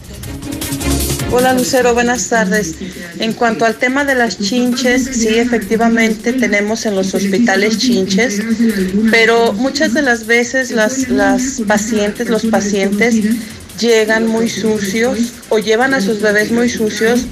Hola 1.30 1.52
Lucero, 1.52 1.92
buenas 1.92 2.28
tardes. 2.28 2.74
En 3.18 3.34
cuanto 3.34 3.66
al 3.66 3.76
tema 3.76 4.04
de 4.04 4.14
las 4.14 4.38
chinches, 4.38 5.04
sí, 5.04 5.28
efectivamente 5.38 6.32
tenemos 6.32 6.86
en 6.86 6.94
los 6.94 7.12
hospitales 7.14 7.76
chinches, 7.78 8.40
pero 9.10 9.52
muchas 9.52 9.92
de 9.92 10.02
las 10.02 10.26
veces 10.26 10.70
las, 10.70 11.08
las 11.08 11.60
pacientes, 11.66 12.30
los 12.30 12.46
pacientes 12.46 13.16
llegan 13.78 14.26
muy 14.26 14.48
sucios 14.48 15.18
o 15.50 15.58
llevan 15.58 15.92
a 15.92 16.00
sus 16.00 16.20
bebés 16.20 16.50
muy 16.50 16.70
sucios. 16.70 17.26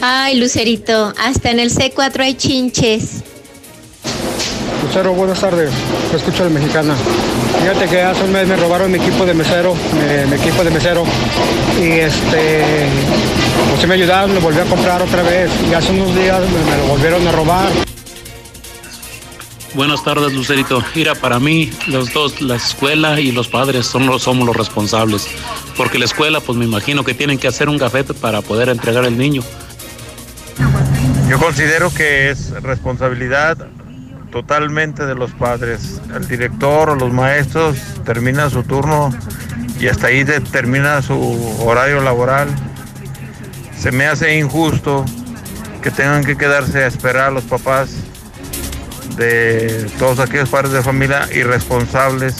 Ay, 0.00 0.38
Lucerito, 0.38 1.12
hasta 1.18 1.50
en 1.50 1.58
el 1.58 1.72
C4 1.72 2.20
hay 2.20 2.34
chinches. 2.34 3.24
Lucero, 4.82 5.12
buenas 5.12 5.40
tardes. 5.40 5.72
Escucho 6.14 6.44
al 6.44 6.50
mexicana. 6.50 6.94
Fíjate 7.60 7.88
que 7.88 8.02
hace 8.02 8.24
un 8.24 8.32
mes 8.32 8.46
me 8.46 8.56
robaron 8.56 8.90
mi 8.90 8.98
equipo 8.98 9.26
de 9.26 9.34
mesero, 9.34 9.74
mi, 10.28 10.36
equipo 10.36 10.62
de 10.62 10.70
mesero. 10.70 11.04
Y 11.80 11.90
este, 11.90 12.86
pues 13.70 13.86
me 13.86 13.94
ayudaron, 13.94 14.34
lo 14.34 14.40
volví 14.40 14.58
a 14.58 14.64
comprar 14.64 15.02
otra 15.02 15.22
vez. 15.22 15.50
Y 15.68 15.74
hace 15.74 15.92
unos 15.92 16.14
días 16.14 16.40
me, 16.40 16.76
lo 16.76 16.86
volvieron 16.86 17.26
a 17.26 17.32
robar. 17.32 17.68
Buenas 19.74 20.02
tardes, 20.02 20.32
Lucerito. 20.32 20.82
Mira, 20.94 21.14
para 21.14 21.38
mí, 21.38 21.70
los 21.88 22.12
dos, 22.12 22.40
la 22.40 22.56
escuela 22.56 23.20
y 23.20 23.32
los 23.32 23.48
padres 23.48 23.86
son 23.86 24.06
los, 24.06 24.22
somos 24.22 24.46
los 24.46 24.56
responsables. 24.56 25.28
Porque 25.76 25.98
la 25.98 26.04
escuela, 26.04 26.40
pues 26.40 26.56
me 26.56 26.64
imagino 26.64 27.04
que 27.04 27.14
tienen 27.14 27.38
que 27.38 27.48
hacer 27.48 27.68
un 27.68 27.78
gafete 27.78 28.14
para 28.14 28.42
poder 28.42 28.68
entregar 28.68 29.04
el 29.04 29.18
niño. 29.18 29.42
Yo 31.28 31.38
considero 31.38 31.92
que 31.92 32.30
es 32.30 32.50
responsabilidad 32.62 33.68
totalmente 34.30 35.06
de 35.06 35.14
los 35.14 35.32
padres. 35.32 36.00
El 36.14 36.26
director 36.28 36.90
o 36.90 36.94
los 36.94 37.12
maestros 37.12 37.76
terminan 38.04 38.50
su 38.50 38.62
turno 38.62 39.10
y 39.80 39.88
hasta 39.88 40.08
ahí 40.08 40.24
termina 40.24 41.02
su 41.02 41.18
horario 41.64 42.00
laboral. 42.00 42.48
Se 43.78 43.92
me 43.92 44.06
hace 44.06 44.38
injusto 44.38 45.04
que 45.82 45.90
tengan 45.90 46.24
que 46.24 46.36
quedarse 46.36 46.84
a 46.84 46.86
esperar 46.86 47.28
a 47.28 47.30
los 47.30 47.44
papás 47.44 47.90
de 49.16 49.90
todos 49.98 50.18
aquellos 50.20 50.48
padres 50.48 50.72
de 50.72 50.82
familia 50.82 51.28
irresponsables. 51.34 52.36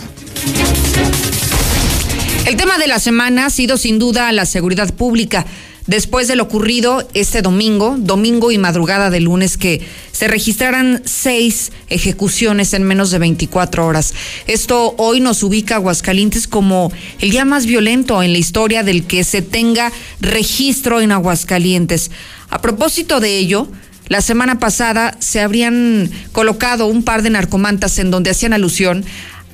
El 2.46 2.56
tema 2.56 2.78
de 2.78 2.86
la 2.86 2.98
semana 2.98 3.46
ha 3.46 3.50
sido 3.50 3.76
sin 3.76 3.98
duda 3.98 4.32
la 4.32 4.46
seguridad 4.46 4.92
pública. 4.94 5.44
Después 5.88 6.28
de 6.28 6.36
lo 6.36 6.44
ocurrido 6.44 7.08
este 7.14 7.42
domingo, 7.42 7.96
domingo 7.98 8.52
y 8.52 8.58
madrugada 8.58 9.10
de 9.10 9.20
lunes, 9.20 9.56
que 9.56 9.80
se 10.12 10.28
registraran 10.28 11.02
seis 11.04 11.72
ejecuciones 11.88 12.74
en 12.74 12.84
menos 12.84 13.10
de 13.10 13.18
24 13.18 13.84
horas. 13.84 14.14
Esto 14.46 14.94
hoy 14.98 15.20
nos 15.20 15.42
ubica 15.42 15.74
a 15.74 15.78
Aguascalientes 15.78 16.46
como 16.46 16.92
el 17.20 17.30
día 17.30 17.44
más 17.44 17.66
violento 17.66 18.22
en 18.22 18.32
la 18.32 18.38
historia 18.38 18.84
del 18.84 19.06
que 19.06 19.24
se 19.24 19.42
tenga 19.42 19.90
registro 20.20 21.00
en 21.00 21.10
Aguascalientes. 21.10 22.10
A 22.50 22.60
propósito 22.60 23.18
de 23.18 23.38
ello, 23.38 23.66
la 24.08 24.20
semana 24.20 24.58
pasada 24.58 25.16
se 25.20 25.40
habrían 25.40 26.10
colocado 26.32 26.86
un 26.86 27.02
par 27.02 27.22
de 27.22 27.30
narcomantas 27.30 27.98
en 27.98 28.10
donde 28.10 28.30
hacían 28.30 28.52
alusión 28.52 29.04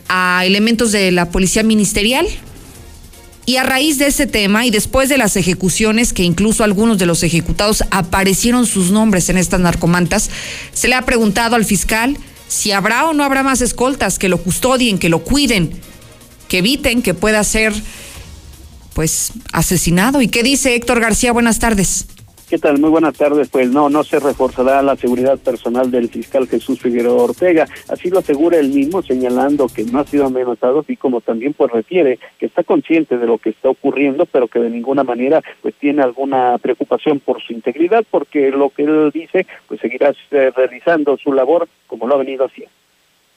a 0.09 0.45
elementos 0.45 0.91
de 0.93 1.13
la 1.13 1.31
policía 1.31 1.63
ministerial, 1.63 2.27
y 3.47 3.57
a 3.57 3.63
raíz 3.63 3.99
de 3.99 4.07
ese 4.07 4.27
tema 4.27 4.65
y 4.65 4.71
después 4.71 5.09
de 5.09 5.19
las 5.19 5.37
ejecuciones, 5.37 6.13
que 6.13 6.23
incluso 6.23 6.65
algunos 6.65 6.99
de 6.99 7.07
los 7.07 7.23
ejecutados 7.23 7.85
aparecieron 7.91 8.67
sus 8.67 8.91
nombres 8.91 9.29
en 9.29 9.39
estas 9.39 9.61
narcomantas, 9.61 10.31
se 10.73 10.89
le 10.89 10.95
ha 10.95 11.03
preguntado 11.03 11.57
al 11.57 11.65
fiscal 11.65 12.17
si 12.49 12.73
habrá 12.73 13.07
o 13.07 13.13
no 13.13 13.25
habrá 13.25 13.43
más 13.43 13.61
escoltas 13.61 14.19
que 14.19 14.29
lo 14.29 14.39
custodien, 14.39 14.99
que 14.99 15.09
lo 15.09 15.25
cuiden, 15.25 15.79
que 16.49 16.59
eviten 16.59 17.03
que 17.03 17.15
pueda 17.15 17.43
ser 17.45 17.75
pues 18.95 19.33
asesinado. 19.53 20.23
¿Y 20.23 20.29
qué 20.29 20.43
dice 20.43 20.75
Héctor 20.75 21.01
García? 21.01 21.33
Buenas 21.33 21.59
tardes. 21.59 22.07
¿Qué 22.49 22.59
tal? 22.59 22.79
Muy 22.79 22.91
buenas 22.91 23.17
tardes. 23.17 23.49
Pues 23.49 23.71
no, 23.71 23.89
no 23.89 24.05
se 24.05 24.21
reforzará 24.21 24.83
la 24.83 24.97
seguridad 24.97 25.39
personal 25.39 25.91
del 25.91 26.11
fiscal 26.11 26.47
Jesús 26.47 26.79
Figueroa 26.79 27.23
Ortega. 27.23 27.67
Así 27.89 28.11
lo 28.11 28.19
asegura 28.19 28.59
él 28.59 28.69
mismo, 28.69 29.01
señalando 29.03 29.67
que 29.67 29.85
no 29.85 30.01
ha 30.01 30.07
sido 30.07 30.27
amenazado 30.27 30.85
y 30.87 30.97
como 30.97 31.23
también 31.23 31.55
pues 31.55 31.73
refiere 31.73 32.19
que 32.39 32.45
está 32.47 32.63
consciente 32.63 33.17
de 33.17 33.27
lo 33.27 33.39
que 33.39 33.49
está 33.51 33.71
ocurriendo, 33.71 34.27
pero 34.27 34.49
que 34.49 34.59
de 34.59 34.69
ninguna 34.69 35.05
manera 35.05 35.41
pues 35.63 35.75
tiene 35.77 36.03
alguna 36.03 36.59
preocupación 36.59 37.19
por 37.19 37.43
su 37.43 37.55
integridad, 37.55 38.05
porque 38.11 38.51
lo 38.51 38.69
que 38.69 38.85
él 38.85 39.11
dice 39.11 39.47
pues 39.67 39.81
seguirá 39.81 40.13
eh, 40.31 40.53
realizando 40.55 41.17
su 41.17 41.33
labor 41.33 41.67
como 41.87 42.07
lo 42.07 42.17
ha 42.17 42.19
venido 42.19 42.45
haciendo. 42.45 42.84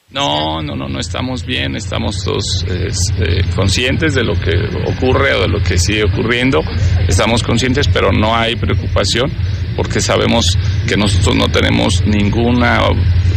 No, 0.10 0.62
no, 0.62 0.74
no, 0.74 0.88
no 0.88 1.00
estamos 1.02 1.46
bien, 1.46 1.76
estamos 1.76 2.24
todos 2.24 2.64
este, 2.70 3.44
conscientes 3.54 4.16
de 4.16 4.24
lo 4.24 4.36
que 4.36 4.52
ocurre 4.88 5.34
o 5.34 5.42
de 5.42 5.50
lo 5.50 5.60
que 5.60 5.78
sigue 5.78 6.06
ocurriendo, 6.06 6.62
estamos 7.10 7.44
conscientes, 7.44 7.90
pero 7.90 8.14
no 8.14 8.34
hay 8.34 8.56
preocupación 8.56 9.30
porque 9.76 10.00
sabemos 10.00 10.58
que 10.88 10.96
nosotros 10.96 11.36
no 11.36 11.50
tenemos 11.50 12.06
ninguna 12.06 12.80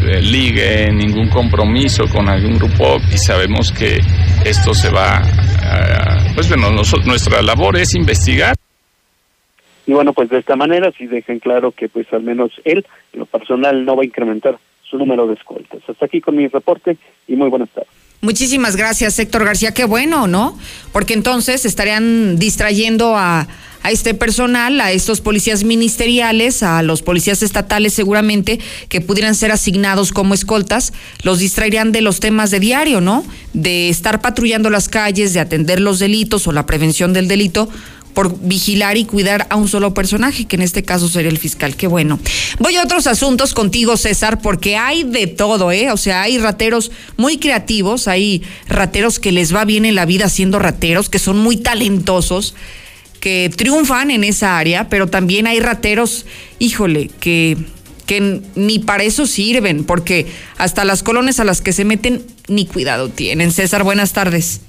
eh, 0.07 0.23
ligue, 0.23 0.93
ningún 0.93 1.29
compromiso 1.29 2.05
con 2.07 2.29
algún 2.29 2.57
grupo 2.57 2.99
y 3.13 3.19
sabemos 3.19 3.73
que 3.73 3.99
esto 4.45 4.73
se 4.73 4.91
va, 4.91 5.23
pues 6.37 6.49
bueno, 6.49 6.71
nuestra 6.71 7.43
labor 7.43 7.79
es 7.79 7.97
investigar. 7.97 8.55
Y 9.89 9.93
bueno, 9.93 10.13
pues 10.13 10.31
de 10.31 10.39
esta 10.39 10.55
manera 10.55 10.93
sí 10.97 11.09
dejen 11.09 11.41
claro 11.41 11.73
que 11.73 11.89
pues 11.89 12.07
al 12.13 12.23
menos 12.23 12.53
él, 12.65 12.87
lo 13.13 13.27
personal, 13.27 13.85
no 13.85 13.97
va 13.97 14.03
a 14.03 14.07
incrementar 14.07 14.57
número 14.99 15.27
de 15.27 15.35
escoltas. 15.35 15.81
Hasta 15.89 16.07
aquí 16.07 16.21
con 16.21 16.37
mi 16.37 16.49
reporte 16.49 16.97
y 17.29 17.37
muy 17.37 17.49
buenas 17.49 17.69
tardes. 17.71 17.91
Muchísimas 18.23 18.77
gracias, 18.77 19.19
Héctor 19.19 19.45
García. 19.47 19.73
Qué 19.73 19.85
bueno, 19.85 20.27
¿no? 20.27 20.59
Porque 20.93 21.15
entonces 21.15 21.65
estarían 21.65 22.37
distrayendo 22.37 23.17
a, 23.17 23.49
a 23.83 23.91
este 23.91 24.13
personal, 24.13 24.81
a 24.81 24.93
estos 24.93 25.23
policías 25.23 25.65
ministeriales, 25.65 26.63
a 26.63 26.83
los 26.83 27.01
policías 27.01 27.43
estatales 27.43 27.95
seguramente, 27.95 28.61
que 28.89 29.01
pudieran 29.01 29.35
ser 29.35 29.53
asignados 29.53 30.13
como 30.13 30.35
escoltas, 30.35 30.93
los 31.23 31.39
distraerían 31.39 31.93
de 31.93 32.03
los 32.03 32.21
temas 32.21 32.51
de 32.51 32.61
diario, 32.61 33.01
¿no? 33.01 33.25
De 33.55 33.89
estar 33.89 34.21
patrullando 34.21 34.69
las 34.69 34.89
calles, 34.89 35.33
de 35.33 35.41
atender 35.41 35.81
los 35.81 35.99
delitos 35.99 36.47
o 36.47 36.53
la 36.53 36.67
prevención 36.67 37.13
del 37.15 37.27
delito 37.27 37.71
por 38.15 38.39
vigilar 38.41 38.97
y 38.97 39.05
cuidar 39.05 39.47
a 39.51 39.57
un 39.57 39.69
solo 39.69 39.95
personaje, 39.95 40.47
que 40.47 40.57
en 40.57 40.63
este 40.63 40.83
caso 40.83 41.09
sería 41.09 41.31
el 41.31 41.39
fiscal. 41.39 41.77
Qué 41.77 41.87
bueno. 41.87 42.19
Voy 42.59 42.77
a 42.77 42.83
otros 42.83 43.07
asuntos 43.07 43.55
contigo, 43.55 43.97
César, 43.97 44.41
porque 44.41 44.77
hay 44.77 45.05
de 45.05 45.27
todo, 45.27 45.73
¿eh? 45.73 45.91
O 45.91 45.97
sea, 45.97 46.23
hay 46.23 46.39
rateros 46.39 46.91
muy 47.17 47.39
creativos, 47.39 48.09
hay 48.09 48.43
rateros 48.69 49.19
que 49.19 49.33
les 49.33 49.55
va 49.55 49.65
bien 49.65 49.85
en 49.85 49.95
la 49.95 50.07
vida 50.07 50.29
siendo 50.29 50.59
rateros, 50.59 51.09
que 51.09 51.19
son 51.19 51.39
muy 51.39 51.57
talentosos, 51.57 52.55
que 53.21 53.51
triunfan 53.55 54.11
en 54.11 54.25
esa 54.25 54.59
área, 54.59 54.89
pero 54.89 55.07
también 55.09 55.47
hay 55.47 55.61
rateros, 55.61 56.27
híjole, 56.59 57.11
que 57.21 57.57
que 58.11 58.43
ni 58.57 58.81
para 58.81 59.05
eso 59.05 59.25
sirven, 59.25 59.85
porque 59.85 60.27
hasta 60.59 60.85
las 60.85 61.05
colonias 61.05 61.39
a 61.39 61.45
las 61.45 61.61
que 61.61 61.73
se 61.73 61.85
meten 61.85 62.25
ni 62.49 62.67
cuidado 62.67 63.09
tienen. 63.09 63.53
César, 63.53 63.85
buenas 63.85 64.13
tardes. 64.13 64.63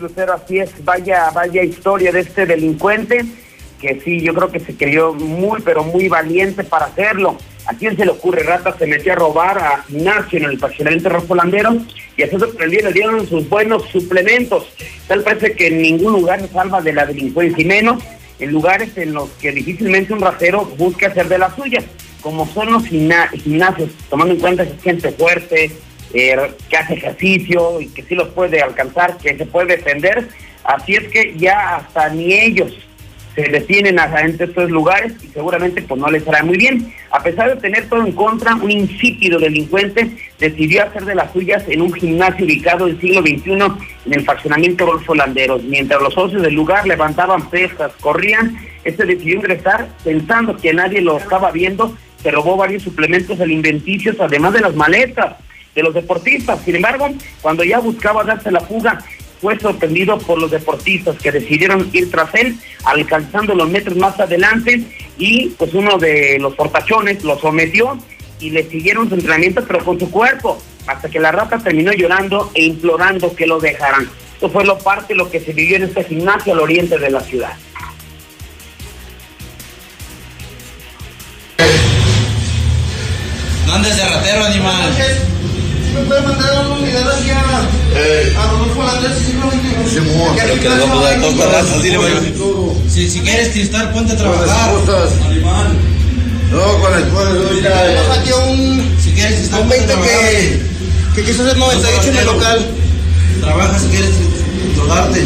Lucero, 0.00 0.34
así 0.34 0.58
es, 0.58 0.70
vaya, 0.84 1.30
vaya 1.30 1.62
historia 1.62 2.12
de 2.12 2.20
este 2.20 2.46
delincuente, 2.46 3.24
que 3.80 4.00
sí, 4.00 4.20
yo 4.20 4.32
creo 4.32 4.50
que 4.50 4.60
se 4.60 4.76
creyó 4.76 5.12
muy, 5.12 5.60
pero 5.62 5.82
muy 5.82 6.08
valiente 6.08 6.62
para 6.62 6.86
hacerlo. 6.86 7.36
¿A 7.66 7.74
quién 7.74 7.96
se 7.96 8.04
le 8.04 8.12
ocurre? 8.12 8.42
Rata 8.42 8.76
se 8.78 8.86
metió 8.86 9.12
a 9.12 9.16
robar 9.16 9.58
a 9.58 9.84
Ignacio 9.88 10.38
en 10.38 10.44
el 10.44 10.58
fraccionamiento 10.58 11.08
Rofolandero 11.08 11.76
y 12.16 12.22
a 12.22 12.30
sorprendió, 12.30 12.82
le 12.82 12.92
dieron 12.92 13.26
sus 13.26 13.48
buenos 13.48 13.82
suplementos. 13.90 14.66
Tal 15.08 15.22
parece 15.22 15.52
que 15.52 15.68
en 15.68 15.82
ningún 15.82 16.12
lugar 16.12 16.40
se 16.40 16.48
salva 16.48 16.80
de 16.80 16.92
la 16.92 17.06
delincuencia 17.06 17.62
y 17.62 17.66
menos 17.66 18.02
en 18.38 18.52
lugares 18.52 18.96
en 18.96 19.14
los 19.14 19.30
que 19.30 19.52
difícilmente 19.52 20.12
un 20.12 20.20
ratero 20.20 20.64
busque 20.78 21.06
hacer 21.06 21.28
de 21.28 21.38
la 21.38 21.54
suya, 21.54 21.82
como 22.20 22.46
son 22.46 22.72
los 22.72 22.84
gimnasios, 22.86 23.90
tomando 24.08 24.34
en 24.34 24.40
cuenta 24.40 24.64
que 24.64 24.72
es 24.72 24.82
gente 24.82 25.10
fuerte, 25.12 25.72
eh, 26.14 26.36
que 26.70 26.76
hace 26.76 26.94
ejercicio 26.94 27.80
y 27.80 27.88
que 27.88 28.02
sí 28.04 28.14
los 28.14 28.28
puede 28.28 28.62
alcanzar, 28.62 29.18
que 29.18 29.36
se 29.36 29.46
puede 29.46 29.76
defender. 29.76 30.28
Así 30.62 30.94
es 30.94 31.08
que 31.08 31.34
ya 31.36 31.76
hasta 31.76 32.08
ni 32.08 32.32
ellos 32.32 32.72
se 33.34 33.42
detienen 33.42 33.98
a 33.98 34.20
entre 34.20 34.46
estos 34.46 34.70
lugares 34.70 35.12
y 35.22 35.26
seguramente 35.26 35.82
pues 35.82 36.00
no 36.00 36.08
les 36.08 36.26
hará 36.28 36.44
muy 36.44 36.56
bien. 36.56 36.94
A 37.10 37.20
pesar 37.20 37.52
de 37.52 37.60
tener 37.60 37.88
todo 37.88 38.06
en 38.06 38.12
contra, 38.12 38.54
un 38.54 38.70
insípido 38.70 39.40
delincuente 39.40 40.08
decidió 40.38 40.84
hacer 40.84 41.04
de 41.04 41.16
las 41.16 41.32
suyas 41.32 41.64
en 41.66 41.82
un 41.82 41.92
gimnasio 41.92 42.44
ubicado 42.44 42.86
en 42.86 43.00
siglo 43.00 43.22
XXI 43.22 43.50
en 44.06 44.12
el 44.12 44.24
fraccionamiento 44.24 44.86
Golfo 44.86 45.16
Landeros. 45.16 45.64
Mientras 45.64 46.00
los 46.00 46.14
socios 46.14 46.42
del 46.42 46.54
lugar 46.54 46.86
levantaban 46.86 47.50
pesas, 47.50 47.90
corrían, 48.00 48.56
este 48.84 49.04
decidió 49.04 49.36
ingresar 49.36 49.88
pensando 50.04 50.56
que 50.56 50.72
nadie 50.72 51.00
lo 51.00 51.18
estaba 51.18 51.50
viendo, 51.50 51.96
se 52.22 52.30
robó 52.30 52.56
varios 52.56 52.84
suplementos 52.84 53.40
alimenticios, 53.40 54.16
además 54.20 54.52
de 54.52 54.60
las 54.60 54.76
maletas 54.76 55.34
de 55.74 55.82
los 55.82 55.94
deportistas. 55.94 56.60
Sin 56.64 56.76
embargo, 56.76 57.08
cuando 57.40 57.64
ya 57.64 57.78
buscaba 57.78 58.24
darse 58.24 58.50
la 58.50 58.60
fuga, 58.60 59.04
fue 59.40 59.58
sorprendido 59.58 60.18
por 60.18 60.38
los 60.38 60.50
deportistas 60.50 61.16
que 61.18 61.30
decidieron 61.30 61.90
ir 61.92 62.10
tras 62.10 62.34
él, 62.34 62.56
alcanzando 62.84 63.54
los 63.54 63.68
metros 63.68 63.96
más 63.96 64.18
adelante 64.18 64.82
y 65.18 65.48
pues 65.58 65.74
uno 65.74 65.98
de 65.98 66.38
los 66.40 66.54
portachones 66.54 67.22
lo 67.24 67.38
sometió 67.38 67.98
y 68.40 68.50
le 68.50 68.68
siguieron 68.70 69.08
su 69.08 69.16
entrenamiento 69.16 69.62
pero 69.66 69.84
con 69.84 69.98
su 69.98 70.10
cuerpo, 70.10 70.62
hasta 70.86 71.10
que 71.10 71.20
la 71.20 71.30
rata 71.30 71.58
terminó 71.58 71.92
llorando 71.92 72.50
e 72.54 72.64
implorando 72.64 73.34
que 73.34 73.46
lo 73.46 73.60
dejaran. 73.60 74.08
Esto 74.32 74.48
fue 74.48 74.64
lo 74.64 74.78
parte 74.78 75.14
de 75.14 75.18
lo 75.18 75.30
que 75.30 75.40
se 75.40 75.52
vivió 75.52 75.76
en 75.76 75.84
este 75.84 76.04
gimnasio 76.04 76.54
al 76.54 76.60
oriente 76.60 76.98
de 76.98 77.10
la 77.10 77.20
ciudad. 77.20 77.52
¿Dónde 83.66 83.90
es 83.90 84.10
ratero, 84.10 84.44
animal? 84.44 84.94
Me 85.94 86.00
puede 86.02 86.20
mandar 86.22 86.66
una 86.66 86.74
unidad 86.76 87.12
aquí 87.12 87.30
a, 87.30 88.42
a 88.42 88.50
Rodolfo 88.50 88.82
Landés 88.82 89.18
siglo 89.18 89.50
XXI. 89.50 90.00
Pero 90.36 90.54
que 90.60 90.68
le 90.68 90.78
vamos 90.78 91.04
a 91.04 91.10
dar 91.10 91.20
dos 91.20 91.38
barrazos, 91.38 91.82
dile, 91.82 91.98
Si, 92.88 93.08
si 93.08 93.20
quieres 93.20 93.56
estar, 93.56 93.92
ponte 93.92 94.12
a 94.12 94.16
trabajar. 94.16 94.70
Animal. 95.26 95.76
No, 96.50 96.78
con 96.80 96.94
el 96.94 97.04
cuadro 97.04 97.60
ya. 97.60 98.14
Aquí 98.14 98.30
a 98.30 98.36
un, 98.36 98.96
si 99.00 99.12
quieres 99.12 99.40
estar, 99.40 99.60
un 99.60 99.68
20 99.68 99.94
que, 99.94 100.60
que 101.14 101.22
quiso 101.22 101.42
hacer 101.42 101.56
98 101.56 102.10
en 102.10 102.16
el 102.16 102.26
local. 102.26 102.66
Trabaja 103.40 103.78
si 103.78 103.88
quieres 103.88 104.10
drogarte. 104.76 105.20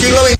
Siglo 0.00 0.18
XX. 0.26 0.38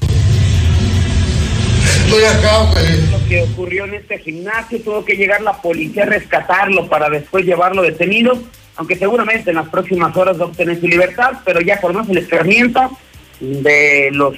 Estoy 2.05 2.25
acá, 2.25 2.59
güey. 2.73 3.11
Lo 3.11 3.29
que 3.29 3.43
ocurrió 3.43 3.85
en 3.85 3.95
este 3.95 4.19
gimnasio, 4.19 4.81
tuvo 4.81 5.05
que 5.05 5.15
llegar 5.15 5.43
la 5.43 5.61
policía 5.61 6.05
a 6.05 6.07
rescatarlo 6.07 6.89
para 6.89 7.11
después 7.11 7.45
llevarlo 7.45 7.83
detenido 7.83 8.39
aunque 8.79 8.97
seguramente 8.97 9.51
en 9.51 9.57
las 9.57 9.69
próximas 9.69 10.17
horas 10.17 10.41
va 10.41 10.45
a 10.45 10.49
obtener 10.49 10.81
su 10.81 10.87
libertad, 10.87 11.33
pero 11.45 11.61
ya 11.61 11.81
más 11.93 12.09
el 12.09 12.19
escarmiento 12.19 12.97
de 13.41 14.11
los 14.13 14.37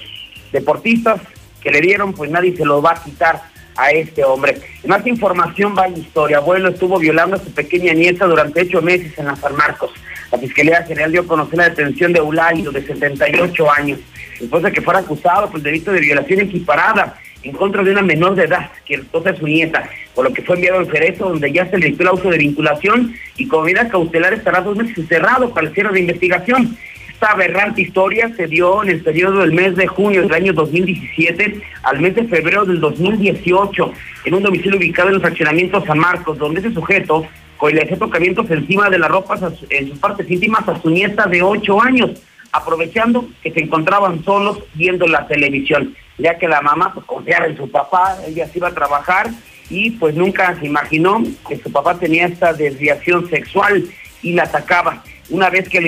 deportistas 0.50 1.20
que 1.60 1.70
le 1.70 1.82
dieron, 1.82 2.14
pues 2.14 2.30
nadie 2.30 2.56
se 2.56 2.64
lo 2.64 2.80
va 2.80 2.92
a 2.92 3.04
quitar 3.04 3.42
a 3.76 3.90
este 3.90 4.24
hombre. 4.24 4.56
más 4.86 5.06
información 5.06 5.74
va 5.76 5.86
en 5.86 5.98
historia. 5.98 6.38
Abuelo 6.38 6.70
estuvo 6.70 6.98
violando 6.98 7.36
a 7.36 7.38
su 7.38 7.52
pequeña 7.52 7.92
nieta 7.92 8.26
durante 8.26 8.62
ocho 8.62 8.80
meses 8.80 9.16
en 9.18 9.26
la 9.26 9.36
San 9.36 9.54
Marcos. 9.54 9.90
La 10.32 10.38
Fiscalía 10.38 10.82
General 10.84 11.12
dio 11.12 11.20
a 11.20 11.26
conocer 11.26 11.58
la 11.58 11.68
detención 11.68 12.14
de 12.14 12.20
Eulario, 12.20 12.70
de 12.70 12.86
78 12.86 13.70
años, 13.70 14.00
después 14.40 14.62
de 14.62 14.72
que 14.72 14.80
fuera 14.80 15.00
acusado 15.00 15.48
por 15.48 15.58
el 15.58 15.64
delito 15.64 15.92
de 15.92 16.00
violación 16.00 16.40
equiparada 16.40 17.18
en 17.42 17.52
contra 17.52 17.82
de 17.82 17.92
una 17.92 18.02
menor 18.02 18.34
de 18.34 18.44
edad, 18.44 18.70
que 18.84 18.94
es 18.94 19.38
su 19.38 19.46
nieta, 19.46 19.88
por 20.14 20.24
lo 20.24 20.32
que 20.32 20.42
fue 20.42 20.56
enviado 20.56 20.78
al 20.78 20.90
Cerezo, 20.90 21.28
donde 21.28 21.52
ya 21.52 21.68
se 21.70 21.78
le 21.78 21.86
dictó 21.86 22.02
el 22.02 22.08
auto 22.08 22.30
de 22.30 22.38
vinculación 22.38 23.14
y 23.36 23.46
como 23.46 23.64
medida 23.64 23.88
cautelar 23.88 24.34
estará 24.34 24.60
dos 24.60 24.76
meses 24.76 25.06
cerrado 25.08 25.52
para 25.54 25.68
el 25.68 25.74
cierre 25.74 25.92
de 25.92 26.00
investigación. 26.00 26.76
Esta 27.08 27.32
aberrante 27.32 27.82
historia 27.82 28.32
se 28.34 28.46
dio 28.46 28.82
en 28.82 28.88
el 28.88 29.02
periodo 29.02 29.40
del 29.40 29.52
mes 29.52 29.76
de 29.76 29.86
junio 29.86 30.22
del 30.22 30.32
año 30.32 30.52
2017 30.54 31.60
al 31.82 32.00
mes 32.00 32.14
de 32.14 32.24
febrero 32.24 32.64
del 32.64 32.80
2018 32.80 33.92
en 34.24 34.34
un 34.34 34.42
domicilio 34.42 34.78
ubicado 34.78 35.08
en 35.08 35.16
el 35.16 35.20
fraccionamiento 35.20 35.84
San 35.84 35.98
Marcos, 35.98 36.38
donde 36.38 36.60
ese 36.60 36.72
sujeto 36.72 37.26
con 37.60 37.74
le 37.74 37.82
hacía 37.82 37.98
tocamientos 37.98 38.50
encima 38.50 38.88
de 38.88 38.98
las 38.98 39.10
ropas 39.10 39.42
en 39.68 39.88
sus 39.88 39.98
partes 39.98 40.30
íntimas 40.30 40.66
a 40.66 40.80
su 40.80 40.88
nieta 40.88 41.26
de 41.26 41.42
8 41.42 41.82
años, 41.82 42.10
aprovechando 42.52 43.28
que 43.42 43.52
se 43.52 43.60
encontraban 43.60 44.24
solos 44.24 44.58
viendo 44.74 45.06
la 45.06 45.26
televisión, 45.26 45.94
ya 46.18 46.38
que 46.38 46.48
la 46.48 46.60
mamá 46.60 46.92
pues, 46.94 47.06
confiaba 47.06 47.46
en 47.46 47.56
su 47.56 47.70
papá, 47.70 48.18
ella 48.26 48.48
se 48.48 48.58
iba 48.58 48.68
a 48.68 48.74
trabajar 48.74 49.30
y 49.68 49.92
pues 49.92 50.14
nunca 50.14 50.58
se 50.58 50.66
imaginó 50.66 51.22
que 51.48 51.58
su 51.58 51.70
papá 51.70 51.98
tenía 51.98 52.26
esta 52.26 52.52
desviación 52.52 53.28
sexual 53.30 53.84
y 54.22 54.32
la 54.32 54.44
atacaba. 54.44 55.02
Una 55.30 55.48
vez 55.48 55.68
que 55.68 55.78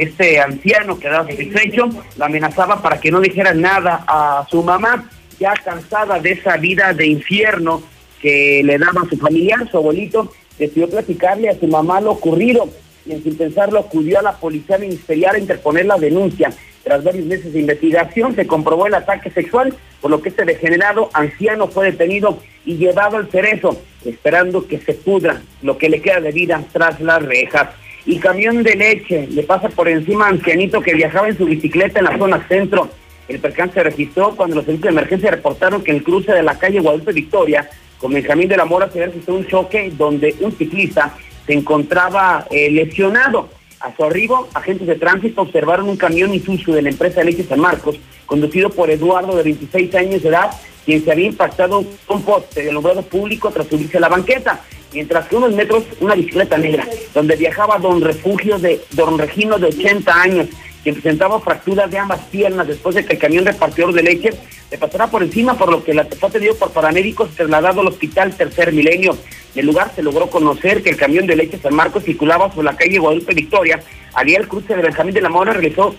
este 0.00 0.40
anciano 0.40 0.98
quedaba 0.98 1.28
satisfecho, 1.28 1.88
la 2.16 2.26
amenazaba 2.26 2.80
para 2.80 2.98
que 2.98 3.10
no 3.10 3.20
dijera 3.20 3.52
nada 3.52 4.04
a 4.08 4.46
su 4.50 4.62
mamá, 4.62 5.10
ya 5.38 5.52
cansada 5.52 6.18
de 6.18 6.32
esa 6.32 6.56
vida 6.56 6.94
de 6.94 7.06
infierno 7.06 7.82
que 8.22 8.62
le 8.64 8.78
daba 8.78 9.02
a 9.02 9.08
su 9.08 9.18
familiar, 9.18 9.70
su 9.70 9.76
abuelito, 9.76 10.32
decidió 10.58 10.88
platicarle 10.88 11.50
a 11.50 11.58
su 11.58 11.66
mamá 11.66 12.00
lo 12.00 12.12
ocurrido 12.12 12.70
y 13.06 13.20
sin 13.20 13.36
pensarlo 13.36 13.78
acudió 13.78 14.18
a 14.18 14.22
la 14.22 14.32
policía 14.36 14.78
ministerial 14.78 15.36
a 15.36 15.38
interponer 15.38 15.86
la 15.86 15.96
denuncia. 15.96 16.52
Tras 16.82 17.02
varios 17.02 17.26
meses 17.26 17.52
de 17.52 17.60
investigación 17.60 18.34
se 18.34 18.46
comprobó 18.46 18.86
el 18.86 18.94
ataque 18.94 19.30
sexual, 19.30 19.74
por 20.00 20.10
lo 20.10 20.22
que 20.22 20.28
este 20.28 20.44
degenerado 20.44 21.10
anciano 21.12 21.68
fue 21.68 21.90
detenido 21.90 22.38
y 22.64 22.76
llevado 22.76 23.16
al 23.16 23.30
cerezo, 23.30 23.80
esperando 24.04 24.66
que 24.66 24.78
se 24.78 24.94
pudra 24.94 25.42
lo 25.62 25.78
que 25.78 25.88
le 25.88 26.00
queda 26.00 26.20
de 26.20 26.32
vida 26.32 26.62
tras 26.72 27.00
las 27.00 27.22
rejas 27.22 27.70
y 28.06 28.18
camión 28.18 28.62
de 28.62 28.76
leche 28.76 29.26
le 29.26 29.42
pasa 29.42 29.68
por 29.68 29.88
encima 29.88 30.26
a 30.26 30.28
ancianito 30.30 30.80
que 30.80 30.94
viajaba 30.94 31.28
en 31.28 31.36
su 31.36 31.44
bicicleta 31.44 31.98
en 31.98 32.04
la 32.04 32.16
zona 32.16 32.46
centro. 32.48 32.88
El 33.28 33.40
percance 33.40 33.74
se 33.74 33.82
registró 33.82 34.36
cuando 34.36 34.54
los 34.54 34.64
servicios 34.64 34.94
de 34.94 35.00
emergencia 35.00 35.30
reportaron 35.32 35.82
que 35.82 35.90
en 35.90 35.96
el 35.98 36.04
cruce 36.04 36.32
de 36.32 36.44
la 36.44 36.56
calle 36.56 36.78
Guadalupe 36.78 37.12
Victoria 37.12 37.68
con 37.98 38.12
Benjamín 38.12 38.48
de 38.48 38.56
la 38.56 38.64
Mora 38.64 38.88
se 38.92 39.04
registró 39.04 39.34
un 39.34 39.46
choque 39.48 39.92
donde 39.96 40.36
un 40.40 40.52
ciclista 40.52 41.12
se 41.46 41.52
encontraba 41.52 42.46
eh, 42.50 42.70
lesionado. 42.70 43.48
A 43.80 43.94
su 43.94 44.04
arribo, 44.04 44.48
agentes 44.54 44.86
de 44.86 44.96
tránsito 44.96 45.42
observaron 45.42 45.88
un 45.88 45.96
camión 45.96 46.34
Isuzu 46.34 46.72
de 46.72 46.82
la 46.82 46.88
empresa 46.88 47.22
Leche 47.22 47.44
San 47.44 47.60
Marcos, 47.60 47.96
conducido 48.24 48.70
por 48.70 48.90
Eduardo 48.90 49.36
de 49.36 49.42
26 49.42 49.94
años 49.94 50.22
de 50.22 50.28
edad, 50.30 50.50
quien 50.84 51.04
se 51.04 51.12
había 51.12 51.26
impactado 51.26 51.84
con 52.06 52.18
un 52.18 52.22
poste 52.24 52.62
de 52.62 52.70
alumbrado 52.70 53.02
público 53.02 53.50
tras 53.50 53.66
subirse 53.66 53.98
a 53.98 54.00
la 54.00 54.08
banqueta 54.08 54.60
mientras 54.96 55.28
que 55.28 55.36
unos 55.36 55.52
metros 55.52 55.84
una 56.00 56.14
bicicleta 56.14 56.56
negra, 56.56 56.88
donde 57.14 57.36
viajaba 57.36 57.78
don 57.78 58.00
Refugio 58.00 58.58
de 58.58 58.80
don 58.92 59.18
Regino 59.18 59.58
de 59.58 59.66
80 59.66 60.22
años, 60.22 60.46
quien 60.82 60.94
presentaba 60.94 61.38
fracturas 61.40 61.90
de 61.90 61.98
ambas 61.98 62.20
piernas 62.30 62.66
después 62.66 62.94
de 62.94 63.04
que 63.04 63.12
el 63.12 63.18
camión 63.18 63.44
repartidor 63.44 63.92
de 63.92 64.02
leche 64.02 64.30
le 64.70 64.78
pasara 64.78 65.08
por 65.08 65.22
encima, 65.22 65.54
por 65.58 65.70
lo 65.70 65.84
que 65.84 65.92
la 65.92 66.04
fue 66.04 66.28
atendido 66.28 66.54
por 66.56 66.70
paramédicos 66.70 67.30
trasladado 67.34 67.82
al 67.82 67.88
hospital 67.88 68.34
Tercer 68.34 68.72
Milenio. 68.72 69.16
En 69.56 69.60
el 69.60 69.66
lugar 69.68 69.90
se 69.96 70.02
logró 70.02 70.28
conocer 70.28 70.82
que 70.82 70.90
el 70.90 70.98
camión 70.98 71.26
de 71.26 71.34
leche 71.34 71.56
San 71.56 71.74
Marcos 71.74 72.04
circulaba 72.04 72.50
sobre 72.50 72.66
la 72.66 72.76
calle 72.76 72.98
Guadalupe 72.98 73.32
Victoria. 73.32 73.80
Al 74.12 74.26
día 74.26 74.36
el 74.36 74.48
cruce 74.48 74.76
de 74.76 74.82
Benjamín 74.82 75.14
de 75.14 75.22
la 75.22 75.30
Mora 75.30 75.54
realizó 75.54 75.94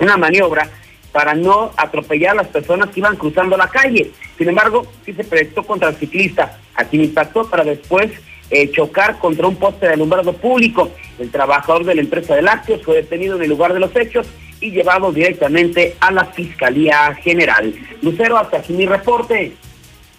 una 0.00 0.16
maniobra 0.16 0.70
para 1.12 1.34
no 1.34 1.70
atropellar 1.76 2.30
a 2.30 2.42
las 2.42 2.48
personas 2.48 2.88
que 2.88 3.00
iban 3.00 3.16
cruzando 3.16 3.58
la 3.58 3.68
calle. 3.68 4.10
Sin 4.38 4.48
embargo, 4.48 4.86
sí 5.04 5.12
se 5.12 5.22
proyectó 5.22 5.64
contra 5.64 5.90
el 5.90 5.96
ciclista, 5.96 6.58
a 6.76 6.84
quien 6.84 7.04
impactó 7.04 7.46
para 7.50 7.62
después 7.62 8.10
eh, 8.48 8.70
chocar 8.70 9.18
contra 9.18 9.46
un 9.46 9.56
poste 9.56 9.86
de 9.86 9.92
alumbrado 9.92 10.32
público. 10.32 10.90
El 11.18 11.30
trabajador 11.30 11.84
de 11.84 11.94
la 11.94 12.00
empresa 12.00 12.36
de 12.36 12.40
lácteos 12.40 12.82
fue 12.82 12.94
detenido 12.94 13.36
en 13.36 13.42
el 13.42 13.50
lugar 13.50 13.74
de 13.74 13.80
los 13.80 13.94
hechos 13.94 14.26
y 14.62 14.70
llevado 14.70 15.12
directamente 15.12 15.94
a 16.00 16.10
la 16.10 16.24
Fiscalía 16.24 17.14
General. 17.16 17.70
Lucero, 18.00 18.38
hasta 18.38 18.56
aquí 18.56 18.72
mi 18.72 18.86
reporte. 18.86 19.52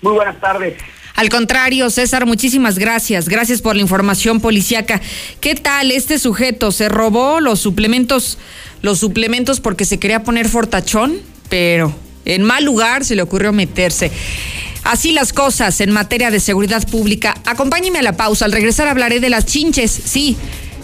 Muy 0.03 0.13
buenas 0.13 0.39
tardes. 0.39 0.75
Al 1.19 1.27
contrario, 1.27 1.89
César, 1.89 2.25
muchísimas 2.25 2.79
gracias. 2.79 3.27
Gracias 3.27 3.61
por 3.61 3.75
la 3.75 3.81
información 3.81 4.39
policiaca. 4.39 5.01
¿Qué 5.41 5.53
tal 5.53 5.91
este 5.91 6.17
sujeto? 6.17 6.71
¿Se 6.71 6.87
robó 6.87 7.41
los 7.41 7.59
suplementos, 7.59 8.37
los 8.81 8.99
suplementos 8.99 9.59
porque 9.59 9.83
se 9.83 9.99
quería 9.99 10.23
poner 10.23 10.47
fortachón? 10.47 11.17
Pero 11.49 11.93
en 12.23 12.43
mal 12.43 12.63
lugar 12.63 13.03
se 13.03 13.17
le 13.17 13.21
ocurrió 13.21 13.51
meterse. 13.51 14.11
Así 14.85 15.11
las 15.11 15.33
cosas 15.33 15.81
en 15.81 15.91
materia 15.91 16.31
de 16.31 16.39
seguridad 16.39 16.87
pública. 16.87 17.35
Acompáñeme 17.45 17.99
a 17.99 18.03
la 18.03 18.15
pausa. 18.15 18.45
Al 18.45 18.53
regresar 18.53 18.87
hablaré 18.87 19.19
de 19.19 19.29
las 19.29 19.45
chinches. 19.45 19.91
Sí, 19.91 20.37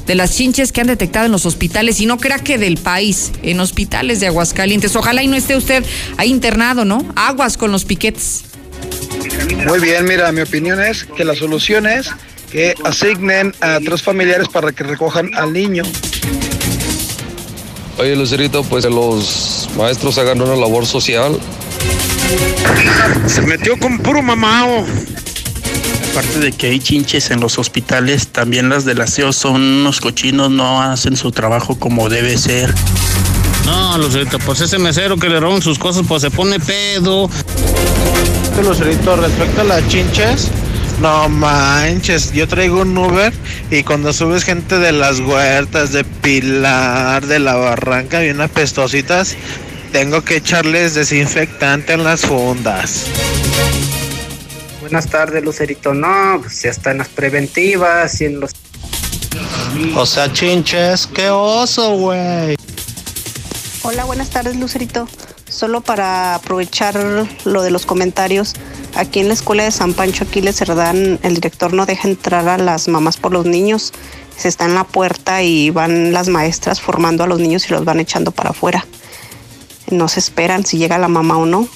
de 0.05 0.15
las 0.15 0.35
chinches 0.35 0.73
que 0.73 0.81
han 0.81 0.87
detectado 0.87 1.27
en 1.27 1.31
los 1.31 1.45
hospitales 1.45 2.01
y 2.01 2.07
no 2.07 2.17
crea 2.17 2.39
que 2.39 2.57
del 2.57 2.75
país, 2.75 3.31
en 3.41 3.61
hospitales 3.61 4.19
de 4.19 4.27
Aguascalientes. 4.27 4.97
Ojalá 4.97 5.23
y 5.23 5.27
no 5.29 5.37
esté 5.37 5.55
usted 5.55 5.85
ahí 6.17 6.29
internado, 6.29 6.83
¿no? 6.83 7.05
Aguas 7.15 7.55
con 7.55 7.71
los 7.71 7.85
piquetes. 7.85 8.43
Muy 9.67 9.79
bien, 9.79 10.05
mira, 10.05 10.31
mi 10.31 10.41
opinión 10.41 10.79
es 10.81 11.05
que 11.05 11.25
la 11.25 11.35
solución 11.35 11.87
es 11.87 12.09
que 12.51 12.75
asignen 12.83 13.53
a 13.61 13.79
tres 13.79 14.01
familiares 14.01 14.47
para 14.47 14.71
que 14.71 14.83
recojan 14.83 15.33
al 15.35 15.51
niño. 15.53 15.83
Oye, 17.97 18.15
Lucerito, 18.15 18.63
pues 18.63 18.85
los 18.85 19.69
maestros 19.77 20.17
hagan 20.17 20.41
una 20.41 20.55
labor 20.55 20.85
social. 20.85 21.39
Se 23.27 23.41
metió 23.41 23.79
con 23.79 23.99
puro 23.99 24.21
mamao. 24.21 24.85
Aparte 26.11 26.39
de 26.39 26.51
que 26.51 26.67
hay 26.67 26.79
chinches 26.79 27.31
en 27.31 27.39
los 27.39 27.57
hospitales, 27.57 28.27
también 28.29 28.69
las 28.69 28.85
del 28.85 29.01
aseo 29.01 29.33
son 29.33 29.61
unos 29.61 29.99
cochinos, 29.99 30.49
no 30.49 30.81
hacen 30.81 31.17
su 31.17 31.31
trabajo 31.31 31.77
como 31.77 32.09
debe 32.09 32.37
ser. 32.37 32.73
No, 33.65 33.97
Lucerito, 33.97 34.39
pues 34.39 34.61
ese 34.61 34.77
mesero 34.77 35.17
que 35.17 35.27
le 35.27 35.39
roban 35.39 35.61
sus 35.61 35.79
cosas, 35.79 36.05
pues 36.07 36.21
se 36.21 36.31
pone 36.31 36.59
pedo. 36.59 37.29
Lucerito, 38.63 39.15
respecto 39.17 39.61
a 39.61 39.63
las 39.65 39.87
chinches, 39.89 40.49
no 40.99 41.29
manches, 41.29 42.31
yo 42.31 42.47
traigo 42.47 42.81
un 42.81 42.97
Uber 42.97 43.33
y 43.69 43.83
cuando 43.83 44.13
subes 44.13 44.43
gente 44.43 44.79
de 44.79 44.91
las 44.91 45.19
huertas, 45.19 45.91
de 45.91 46.03
Pilar, 46.03 47.25
de 47.25 47.39
la 47.39 47.55
Barranca, 47.55 48.25
y 48.25 48.29
unas 48.29 48.49
pestositas, 48.49 49.35
tengo 49.91 50.23
que 50.23 50.37
echarles 50.37 50.95
desinfectante 50.95 51.93
en 51.93 52.03
las 52.03 52.21
fundas. 52.21 53.05
Buenas 54.81 55.07
tardes, 55.07 55.43
Lucerito. 55.43 55.93
No, 55.93 56.39
pues 56.41 56.61
ya 56.61 56.69
está 56.69 56.91
en 56.91 56.99
las 56.99 57.09
preventivas 57.09 58.21
y 58.21 58.25
en 58.25 58.39
los... 58.39 58.51
O 59.95 60.05
sea, 60.05 60.31
chinches, 60.31 61.07
qué 61.07 61.29
oso, 61.29 61.97
güey. 61.97 62.55
Hola, 63.83 64.05
buenas 64.05 64.29
tardes, 64.29 64.55
Lucerito. 64.55 65.07
Solo 65.55 65.79
para 65.79 66.35
aprovechar 66.35 66.99
lo 67.45 67.61
de 67.61 67.71
los 67.71 67.85
comentarios, 67.85 68.55
aquí 68.93 69.21
en 69.21 69.29
la 69.29 69.35
escuela 69.35 69.63
de 69.63 69.71
San 69.71 69.93
Pancho 69.93 70.25
Aquiles 70.25 70.57
Cerdán, 70.57 71.17
el 71.23 71.35
director 71.35 71.71
no 71.71 71.85
deja 71.85 72.09
entrar 72.09 72.49
a 72.49 72.57
las 72.57 72.89
mamás 72.89 73.15
por 73.15 73.31
los 73.31 73.45
niños. 73.45 73.93
Se 74.35 74.49
está 74.49 74.65
en 74.65 74.75
la 74.75 74.83
puerta 74.83 75.43
y 75.43 75.69
van 75.69 76.11
las 76.11 76.27
maestras 76.27 76.81
formando 76.81 77.23
a 77.23 77.27
los 77.27 77.39
niños 77.39 77.69
y 77.69 77.71
los 77.71 77.85
van 77.85 78.01
echando 78.01 78.31
para 78.31 78.49
afuera. 78.49 78.85
No 79.89 80.09
se 80.09 80.19
esperan 80.19 80.65
si 80.65 80.77
llega 80.77 80.97
la 80.97 81.07
mamá 81.07 81.37
o 81.37 81.45
no. 81.45 81.69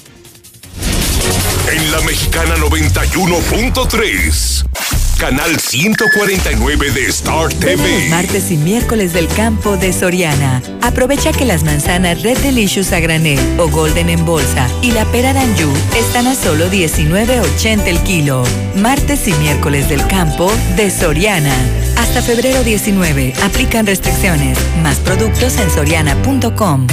En 1.71 1.91
la 1.93 2.01
mexicana 2.01 2.57
91.3. 2.57 4.98
Canal 5.19 5.59
149 5.59 6.91
de 6.91 7.07
Star 7.07 7.49
TV. 7.49 8.07
Martes 8.09 8.51
y 8.51 8.57
miércoles 8.57 9.11
del 9.11 9.27
campo 9.27 9.75
de 9.75 9.91
Soriana. 9.91 10.61
Aprovecha 10.81 11.33
que 11.33 11.43
las 11.43 11.63
manzanas 11.63 12.23
Red 12.23 12.37
Delicious 12.37 12.93
a 12.93 13.01
granel 13.01 13.37
o 13.59 13.67
Golden 13.67 14.07
en 14.07 14.23
bolsa 14.25 14.65
y 14.81 14.91
la 14.93 15.03
pera 15.11 15.33
Danju 15.33 15.73
están 15.97 16.25
a 16.25 16.35
solo 16.35 16.71
19.80 16.71 17.85
el 17.87 17.99
kilo. 18.03 18.43
Martes 18.77 19.27
y 19.27 19.33
miércoles 19.33 19.89
del 19.89 20.07
campo 20.07 20.49
de 20.77 20.89
Soriana. 20.89 21.53
Hasta 21.97 22.21
febrero 22.21 22.63
19. 22.63 23.33
Aplican 23.43 23.85
restricciones. 23.85 24.57
Más 24.81 24.99
productos 24.99 25.57
en 25.57 25.69
soriana.com. 25.69 26.87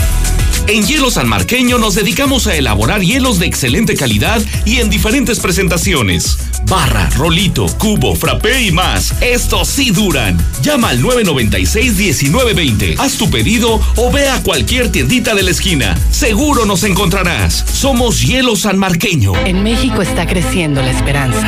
En 0.69 0.85
Hielo 0.85 1.13
San 1.13 1.29
Marqueño 1.29 1.79
nos 1.79 1.95
dedicamos 1.95 2.49
a 2.49 2.57
elaborar 2.57 3.01
hielos 3.01 3.39
de 3.39 3.47
excelente 3.47 3.95
calidad 3.95 4.43
y 4.65 4.79
en 4.79 4.91
diferentes 4.91 5.39
presentaciones. 5.39 6.39
Barra, 6.69 7.09
rolito, 7.17 7.67
cubo, 7.79 8.17
frappé 8.17 8.63
y 8.63 8.73
más. 8.73 9.15
Estos 9.21 9.69
sí 9.69 9.93
duran. 9.93 10.37
Llama 10.63 10.89
al 10.89 11.01
996-1920. 11.01 12.97
Haz 12.99 13.17
tu 13.19 13.31
pedido 13.31 13.81
o 13.95 14.11
ve 14.11 14.29
a 14.29 14.43
cualquier 14.43 14.91
tiendita 14.91 15.37
de 15.37 15.45
la 15.45 15.53
esquina. 15.53 15.97
Seguro 16.11 16.67
nos 16.67 16.83
encontrarás. 16.83 17.65
Somos 17.73 18.21
Hielo 18.21 18.57
San 18.57 18.79
Marqueño. 18.79 19.35
En 19.47 19.63
México 19.63 20.03
está 20.03 20.27
creciendo 20.27 20.83
la 20.83 20.91
esperanza. 20.91 21.47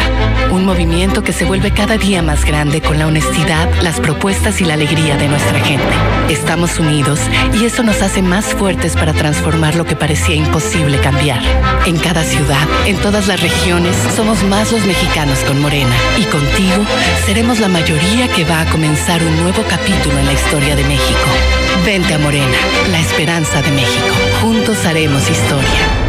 Un 0.52 0.64
movimiento 0.64 1.24
que 1.24 1.32
se 1.32 1.44
vuelve 1.44 1.72
cada 1.72 1.98
día 1.98 2.22
más 2.22 2.44
grande 2.44 2.80
con 2.80 3.00
la 3.00 3.08
honestidad, 3.08 3.68
las 3.82 3.98
propuestas 3.98 4.60
y 4.60 4.64
la 4.64 4.74
alegría 4.74 5.16
de 5.16 5.26
nuestra 5.26 5.58
gente. 5.64 5.96
Estamos 6.28 6.78
unidos 6.78 7.18
y 7.60 7.64
eso 7.64 7.82
nos 7.82 8.02
hace 8.02 8.22
más 8.22 8.44
fuertes 8.54 8.94
para 8.94 9.12
transformar 9.12 9.74
lo 9.74 9.84
que 9.84 9.96
parecía 9.96 10.36
imposible 10.36 11.00
cambiar. 11.00 11.42
En 11.86 11.98
cada 11.98 12.22
ciudad, 12.22 12.68
en 12.86 12.96
todas 12.98 13.26
las 13.26 13.40
regiones, 13.40 13.96
somos 14.14 14.44
más 14.44 14.70
los 14.70 14.84
mexicanos 14.84 15.07
con 15.46 15.60
Morena. 15.60 15.94
Y 16.18 16.24
contigo 16.24 16.84
seremos 17.26 17.60
la 17.60 17.68
mayoría 17.68 18.28
que 18.28 18.44
va 18.44 18.60
a 18.60 18.70
comenzar 18.70 19.22
un 19.22 19.36
nuevo 19.42 19.62
capítulo 19.68 20.18
en 20.18 20.26
la 20.26 20.32
historia 20.32 20.76
de 20.76 20.84
México. 20.84 21.28
Vente 21.84 22.14
a 22.14 22.18
Morena, 22.18 22.56
la 22.90 23.00
esperanza 23.00 23.62
de 23.62 23.70
México. 23.72 24.14
Juntos 24.40 24.84
haremos 24.84 25.28
historia. 25.28 26.08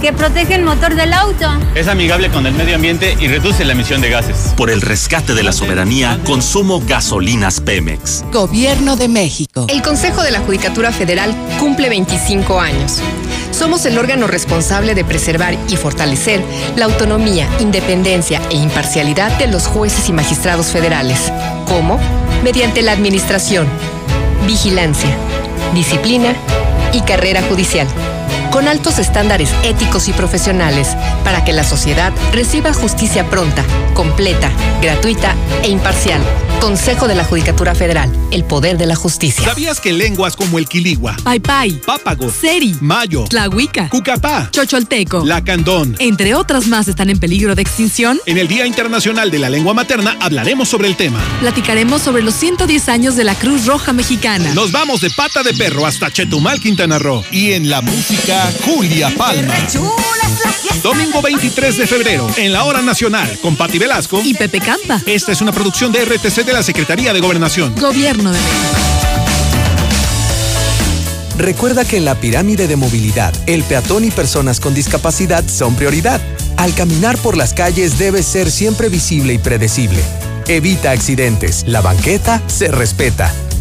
que 0.00 0.12
protege 0.12 0.54
el 0.54 0.62
motor 0.62 0.94
del 0.94 1.12
auto. 1.12 1.46
Es 1.74 1.88
amigable 1.88 2.30
con 2.30 2.46
el 2.46 2.54
medio 2.54 2.76
ambiente 2.76 3.16
y 3.18 3.28
reduce 3.28 3.64
la 3.64 3.72
emisión 3.72 4.00
de 4.00 4.10
gases. 4.10 4.52
Por 4.56 4.70
el 4.70 4.80
rescate 4.80 5.34
de 5.34 5.42
la 5.42 5.52
soberanía, 5.52 6.18
consumo 6.24 6.82
gasolinas 6.86 7.60
Pemex. 7.60 8.24
Gobierno 8.32 8.96
de 8.96 9.08
México. 9.08 9.66
El 9.68 9.82
Consejo 9.82 10.22
de 10.22 10.30
la 10.30 10.40
Judicatura 10.40 10.92
Federal 10.92 11.34
cumple 11.58 11.88
25 11.88 12.60
años. 12.60 13.00
Somos 13.50 13.86
el 13.86 13.96
órgano 13.98 14.26
responsable 14.26 14.94
de 14.94 15.04
preservar 15.04 15.56
y 15.68 15.76
fortalecer 15.76 16.42
la 16.76 16.86
autonomía, 16.86 17.48
independencia 17.60 18.40
e 18.50 18.56
imparcialidad 18.56 19.38
de 19.38 19.46
los 19.46 19.66
jueces 19.66 20.08
y 20.08 20.12
magistrados 20.12 20.66
federales. 20.66 21.32
¿Cómo? 21.66 21.98
Mediante 22.44 22.82
la 22.82 22.92
administración, 22.92 23.66
vigilancia, 24.46 25.16
disciplina 25.74 26.34
y 26.92 27.00
carrera 27.00 27.42
judicial 27.42 27.86
con 28.56 28.68
altos 28.68 28.98
estándares 28.98 29.50
éticos 29.64 30.08
y 30.08 30.14
profesionales 30.14 30.96
para 31.24 31.44
que 31.44 31.52
la 31.52 31.62
sociedad 31.62 32.10
reciba 32.32 32.72
justicia 32.72 33.28
pronta, 33.28 33.62
completa, 33.92 34.50
gratuita 34.80 35.34
e 35.62 35.68
imparcial. 35.68 36.22
Consejo 36.58 37.06
de 37.06 37.14
la 37.14 37.22
Judicatura 37.22 37.74
Federal, 37.74 38.10
el 38.30 38.44
poder 38.44 38.78
de 38.78 38.86
la 38.86 38.96
justicia. 38.96 39.44
¿Sabías 39.44 39.78
que 39.78 39.92
lenguas 39.92 40.36
como 40.36 40.58
el 40.58 40.66
quiligua, 40.66 41.14
paipai, 41.22 41.72
pápago, 41.72 42.30
seri, 42.30 42.74
mayo, 42.80 43.24
tlahuica, 43.24 43.90
cucapá, 43.90 44.48
chocholteco, 44.50 45.22
lacandón, 45.26 45.94
entre 45.98 46.34
otras 46.34 46.66
más 46.66 46.88
están 46.88 47.10
en 47.10 47.18
peligro 47.18 47.54
de 47.54 47.60
extinción? 47.60 48.18
En 48.24 48.38
el 48.38 48.48
Día 48.48 48.66
Internacional 48.66 49.30
de 49.30 49.38
la 49.38 49.50
Lengua 49.50 49.74
Materna 49.74 50.16
hablaremos 50.18 50.66
sobre 50.66 50.88
el 50.88 50.96
tema. 50.96 51.22
Platicaremos 51.40 52.00
sobre 52.00 52.22
los 52.22 52.34
110 52.34 52.88
años 52.88 53.16
de 53.16 53.24
la 53.24 53.34
Cruz 53.34 53.66
Roja 53.66 53.92
Mexicana. 53.92 54.54
Nos 54.54 54.72
vamos 54.72 55.02
de 55.02 55.10
pata 55.10 55.42
de 55.42 55.52
perro 55.52 55.84
hasta 55.84 56.10
Chetumal, 56.10 56.58
Quintana 56.58 56.98
Roo. 56.98 57.22
Y 57.30 57.52
en 57.52 57.68
la 57.68 57.82
música, 57.82 58.45
Julia 58.64 59.10
Palma. 59.16 59.54
Domingo 60.82 61.20
23 61.20 61.78
de 61.78 61.86
febrero, 61.86 62.28
en 62.36 62.52
la 62.52 62.64
Hora 62.64 62.82
Nacional, 62.82 63.38
con 63.42 63.56
Patti 63.56 63.78
Velasco 63.78 64.20
y 64.24 64.34
Pepe 64.34 64.60
Campa. 64.60 65.02
Esta 65.06 65.32
es 65.32 65.40
una 65.40 65.52
producción 65.52 65.90
de 65.92 66.04
RTC 66.04 66.44
de 66.44 66.52
la 66.52 66.62
Secretaría 66.62 67.12
de 67.12 67.20
Gobernación. 67.20 67.74
Gobierno 67.74 68.32
de 68.32 68.38
México. 68.38 68.96
Recuerda 71.38 71.84
que 71.84 71.98
en 71.98 72.04
la 72.04 72.14
pirámide 72.14 72.66
de 72.66 72.76
movilidad, 72.76 73.34
el 73.46 73.62
peatón 73.62 74.04
y 74.04 74.10
personas 74.10 74.58
con 74.58 74.74
discapacidad 74.74 75.44
son 75.48 75.74
prioridad. 75.74 76.20
Al 76.56 76.74
caminar 76.74 77.18
por 77.18 77.36
las 77.36 77.52
calles 77.52 77.98
debe 77.98 78.22
ser 78.22 78.50
siempre 78.50 78.88
visible 78.88 79.34
y 79.34 79.38
predecible. 79.38 80.02
Evita 80.48 80.92
accidentes. 80.92 81.64
La 81.66 81.82
banqueta 81.82 82.42
se 82.46 82.68
respeta. 82.68 83.34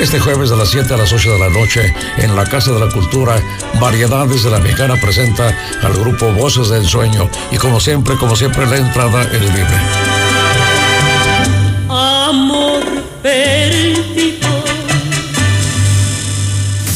Este 0.00 0.20
jueves 0.20 0.48
de 0.48 0.56
las 0.56 0.70
7 0.70 0.94
a 0.94 0.96
las 0.96 1.12
8 1.12 1.32
de 1.32 1.38
la 1.40 1.48
noche, 1.48 1.92
en 2.18 2.36
la 2.36 2.44
Casa 2.44 2.70
de 2.70 2.78
la 2.78 2.88
Cultura, 2.88 3.42
Variedades 3.80 4.44
de 4.44 4.50
la 4.50 4.60
Mexicana 4.60 4.94
presenta 5.00 5.48
al 5.82 5.92
grupo 5.92 6.32
Voces 6.32 6.68
del 6.68 6.86
Sueño. 6.86 7.28
Y 7.50 7.56
como 7.56 7.80
siempre, 7.80 8.16
como 8.16 8.36
siempre, 8.36 8.64
la 8.66 8.76
entrada 8.76 9.24
es 9.24 9.40
libre. 9.40 9.76
Amor 11.88 12.84
pérfido. 13.22 14.48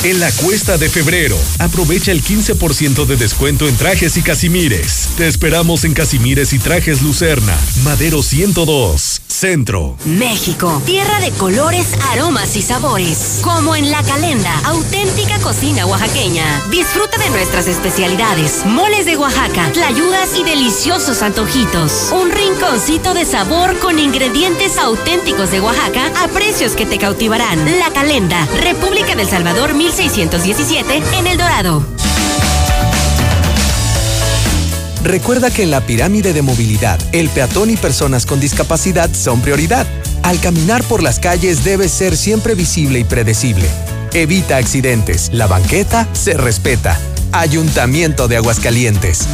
En 0.04 0.20
la 0.20 0.30
cuesta 0.32 0.78
de 0.78 0.88
febrero, 0.88 1.36
aprovecha 1.58 2.12
el 2.12 2.22
15% 2.22 3.04
de 3.04 3.16
descuento 3.16 3.68
en 3.68 3.76
trajes 3.76 4.16
y 4.16 4.22
casimires. 4.22 5.08
Te 5.16 5.26
esperamos 5.26 5.84
en 5.84 5.94
Casimires 5.94 6.52
y 6.52 6.58
Trajes 6.58 7.02
Lucerna, 7.02 7.56
Madero 7.84 8.22
102, 8.22 9.22
Centro. 9.42 9.96
México, 10.04 10.80
tierra 10.86 11.18
de 11.18 11.32
colores, 11.32 11.98
aromas 12.12 12.54
y 12.54 12.62
sabores. 12.62 13.40
Como 13.42 13.74
en 13.74 13.90
La 13.90 14.00
Calenda, 14.04 14.56
auténtica 14.66 15.36
cocina 15.40 15.84
oaxaqueña. 15.84 16.44
Disfruta 16.70 17.18
de 17.18 17.28
nuestras 17.30 17.66
especialidades, 17.66 18.64
moles 18.64 19.04
de 19.04 19.16
Oaxaca, 19.16 19.68
tlayudas 19.72 20.38
y 20.38 20.44
deliciosos 20.44 21.22
antojitos. 21.22 22.12
Un 22.12 22.30
rinconcito 22.30 23.14
de 23.14 23.24
sabor 23.24 23.76
con 23.80 23.98
ingredientes 23.98 24.78
auténticos 24.78 25.50
de 25.50 25.60
Oaxaca 25.60 26.12
a 26.22 26.28
precios 26.28 26.76
que 26.76 26.86
te 26.86 26.98
cautivarán. 26.98 27.58
La 27.80 27.90
Calenda, 27.92 28.46
República 28.62 29.16
del 29.16 29.26
Salvador 29.26 29.74
1617 29.74 31.02
en 31.18 31.26
El 31.26 31.36
Dorado. 31.36 31.84
Recuerda 35.12 35.50
que 35.50 35.62
en 35.62 35.70
la 35.70 35.82
pirámide 35.82 36.32
de 36.32 36.40
movilidad, 36.40 36.98
el 37.12 37.28
peatón 37.28 37.68
y 37.68 37.76
personas 37.76 38.24
con 38.24 38.40
discapacidad 38.40 39.10
son 39.12 39.42
prioridad. 39.42 39.86
Al 40.22 40.40
caminar 40.40 40.82
por 40.84 41.02
las 41.02 41.20
calles 41.20 41.64
debe 41.64 41.90
ser 41.90 42.16
siempre 42.16 42.54
visible 42.54 42.98
y 42.98 43.04
predecible. 43.04 43.68
Evita 44.14 44.56
accidentes. 44.56 45.28
La 45.30 45.46
banqueta 45.46 46.08
se 46.14 46.32
respeta. 46.38 46.98
Ayuntamiento 47.30 48.26
de 48.26 48.38
Aguascalientes. 48.38 49.28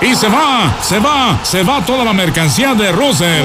Y 0.00 0.14
se 0.14 0.28
va, 0.28 0.78
se 0.80 0.98
va, 0.98 1.38
se 1.44 1.62
va 1.62 1.84
toda 1.84 2.06
la 2.06 2.14
mercancía 2.14 2.72
de 2.72 2.90
Russell. 2.90 3.44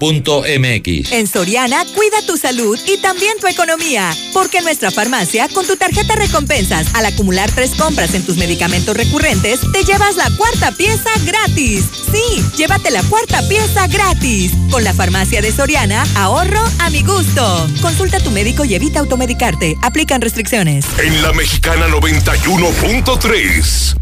MX. 0.00 1.12
En 1.12 1.26
Soriana, 1.26 1.84
cuida 1.94 2.22
tu 2.26 2.38
salud 2.38 2.78
y 2.86 2.96
también 3.02 3.38
tu 3.38 3.46
economía. 3.46 4.10
Porque 4.32 4.56
en 4.58 4.64
nuestra 4.64 4.90
farmacia, 4.90 5.46
con 5.48 5.66
tu 5.66 5.76
tarjeta 5.76 6.16
recompensas, 6.16 6.86
al 6.94 7.04
acumular 7.04 7.50
tres 7.50 7.72
compras 7.72 8.14
en 8.14 8.24
tus 8.24 8.38
medicamentos 8.38 8.96
recurrentes, 8.96 9.60
te 9.72 9.84
llevas 9.84 10.16
la 10.16 10.30
cuarta 10.38 10.72
pieza 10.72 11.10
gratis. 11.24 11.84
Sí, 12.10 12.42
llévate 12.56 12.90
la 12.90 13.02
cuarta 13.04 13.46
pieza 13.48 13.86
gratis. 13.88 14.52
Con 14.70 14.84
la 14.84 14.94
farmacia 14.94 15.42
de 15.42 15.52
Soriana, 15.52 16.02
ahorro 16.16 16.64
a 16.78 16.88
mi 16.88 17.02
gusto. 17.02 17.68
Consulta 17.82 18.16
a 18.16 18.20
tu 18.20 18.30
médico 18.30 18.64
y 18.64 18.74
evita 18.74 19.00
automedicarte. 19.00 19.76
Aplican 19.82 20.22
restricciones. 20.22 20.86
En 20.98 21.22
la 21.22 21.34
mexicana 21.34 21.88
91.3. 21.88 23.96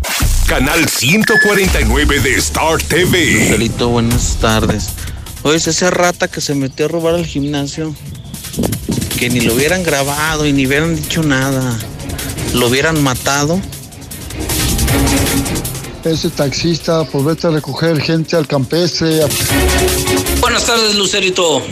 Canal 0.46 0.88
149 0.88 2.20
de 2.20 2.36
Star 2.36 2.80
TV. 2.82 3.32
Lucerito, 3.32 3.88
buenas 3.88 4.36
tardes. 4.40 4.90
Oye, 5.42 5.56
esa 5.56 5.90
rata 5.90 6.28
que 6.28 6.40
se 6.40 6.54
metió 6.54 6.86
a 6.86 6.88
robar 6.88 7.14
al 7.14 7.24
gimnasio, 7.24 7.94
que 9.18 9.30
ni 9.30 9.40
lo 9.40 9.54
hubieran 9.54 9.82
grabado 9.82 10.46
y 10.46 10.52
ni 10.52 10.66
hubieran 10.66 10.96
dicho 10.96 11.22
nada, 11.22 11.78
lo 12.54 12.66
hubieran 12.66 13.02
matado. 13.02 13.60
Ese 16.04 16.30
taxista, 16.30 17.04
pues 17.04 17.24
vete 17.24 17.46
a 17.46 17.50
recoger 17.50 18.00
gente 18.00 18.36
al 18.36 18.46
campestre. 18.46 19.20
Buenas 20.40 20.64
tardes, 20.64 20.94
Lucerito. 20.94 21.62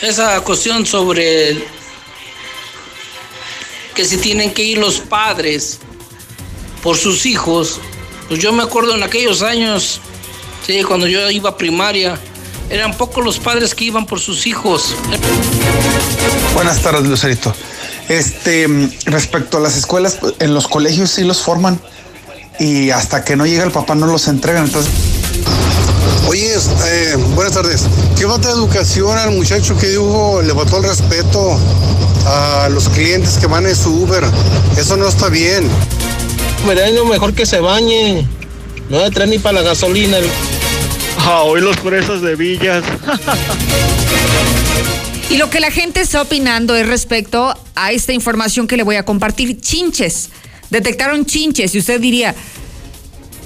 Esa 0.00 0.40
cuestión 0.42 0.86
sobre 0.86 1.64
que 3.94 4.04
si 4.04 4.16
tienen 4.16 4.52
que 4.52 4.62
ir 4.62 4.78
los 4.78 5.00
padres 5.00 5.78
por 6.82 6.96
sus 6.96 7.26
hijos, 7.26 7.80
pues 8.28 8.40
yo 8.40 8.52
me 8.52 8.62
acuerdo 8.62 8.94
en 8.94 9.02
aquellos 9.02 9.42
años, 9.42 10.00
sí, 10.66 10.82
cuando 10.82 11.06
yo 11.06 11.30
iba 11.30 11.50
a 11.50 11.56
primaria, 11.56 12.18
eran 12.70 12.96
pocos 12.96 13.24
los 13.24 13.38
padres 13.38 13.74
que 13.74 13.84
iban 13.84 14.06
por 14.06 14.20
sus 14.20 14.46
hijos. 14.46 14.94
Buenas 16.54 16.80
tardes, 16.82 17.04
Lucerito. 17.06 17.54
Este, 18.08 18.66
respecto 19.06 19.58
a 19.58 19.60
las 19.60 19.76
escuelas, 19.76 20.18
en 20.38 20.54
los 20.54 20.68
colegios 20.68 21.10
sí 21.10 21.24
los 21.24 21.42
forman 21.42 21.80
y 22.58 22.90
hasta 22.90 23.24
que 23.24 23.36
no 23.36 23.46
llega 23.46 23.64
el 23.64 23.72
papá 23.72 23.94
no 23.94 24.06
los 24.06 24.28
entregan. 24.28 24.64
Entonces. 24.64 24.92
Oye, 26.28 26.54
eh, 26.86 27.16
buenas 27.34 27.52
tardes. 27.52 27.82
¿Qué 28.16 28.26
falta 28.26 28.48
de 28.48 28.54
educación 28.54 29.18
al 29.18 29.32
muchacho 29.32 29.76
que 29.76 29.88
dijo 29.88 30.40
le 30.42 30.54
faltó 30.54 30.78
el 30.78 30.84
respeto 30.84 31.58
a 32.26 32.68
los 32.70 32.88
clientes 32.88 33.36
que 33.38 33.46
van 33.46 33.66
en 33.66 33.76
su 33.76 34.02
Uber? 34.02 34.24
Eso 34.76 34.96
no 34.96 35.08
está 35.08 35.28
bien. 35.28 35.68
lo 36.94 37.04
mejor 37.04 37.34
que 37.34 37.46
se 37.46 37.60
bañe. 37.60 38.26
No 38.88 38.98
de 38.98 39.10
traer 39.10 39.30
ni 39.30 39.38
para 39.38 39.60
la 39.60 39.62
gasolina. 39.62 40.18
Ah, 41.26 41.42
hoy 41.44 41.62
los 41.62 41.76
presos 41.78 42.20
de 42.20 42.36
Villas. 42.36 42.84
Y 45.30 45.38
lo 45.38 45.48
que 45.48 45.58
la 45.58 45.70
gente 45.70 46.02
está 46.02 46.20
opinando 46.20 46.76
es 46.76 46.86
respecto 46.86 47.54
a 47.74 47.92
esta 47.92 48.12
información 48.12 48.66
que 48.66 48.76
le 48.76 48.82
voy 48.82 48.96
a 48.96 49.04
compartir. 49.04 49.58
Chinches. 49.58 50.28
Detectaron 50.68 51.24
chinches 51.24 51.74
y 51.74 51.78
usted 51.78 52.00
diría, 52.00 52.34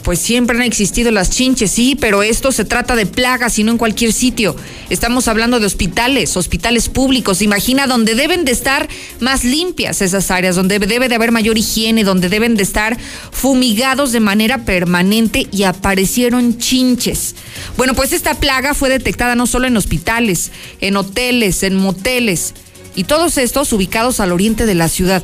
pues 0.08 0.20
siempre 0.20 0.56
han 0.56 0.62
existido 0.62 1.10
las 1.10 1.28
chinches, 1.28 1.70
sí, 1.70 1.94
pero 1.94 2.22
esto 2.22 2.50
se 2.50 2.64
trata 2.64 2.96
de 2.96 3.04
plagas 3.04 3.58
y 3.58 3.62
no 3.62 3.72
en 3.72 3.76
cualquier 3.76 4.14
sitio. 4.14 4.56
Estamos 4.88 5.28
hablando 5.28 5.60
de 5.60 5.66
hospitales, 5.66 6.34
hospitales 6.34 6.88
públicos. 6.88 7.42
Imagina 7.42 7.86
donde 7.86 8.14
deben 8.14 8.46
de 8.46 8.52
estar 8.52 8.88
más 9.20 9.44
limpias 9.44 10.00
esas 10.00 10.30
áreas, 10.30 10.56
donde 10.56 10.78
debe 10.78 11.10
de 11.10 11.14
haber 11.14 11.30
mayor 11.30 11.58
higiene, 11.58 12.04
donde 12.04 12.30
deben 12.30 12.56
de 12.56 12.62
estar 12.62 12.96
fumigados 13.32 14.10
de 14.12 14.20
manera 14.20 14.64
permanente 14.64 15.46
y 15.52 15.64
aparecieron 15.64 16.56
chinches. 16.56 17.34
Bueno, 17.76 17.92
pues 17.92 18.14
esta 18.14 18.32
plaga 18.32 18.72
fue 18.72 18.88
detectada 18.88 19.34
no 19.34 19.46
solo 19.46 19.66
en 19.66 19.76
hospitales, 19.76 20.52
en 20.80 20.96
hoteles, 20.96 21.62
en 21.62 21.76
moteles 21.76 22.54
y 22.96 23.04
todos 23.04 23.36
estos 23.36 23.74
ubicados 23.74 24.20
al 24.20 24.32
oriente 24.32 24.64
de 24.64 24.74
la 24.74 24.88
ciudad. 24.88 25.22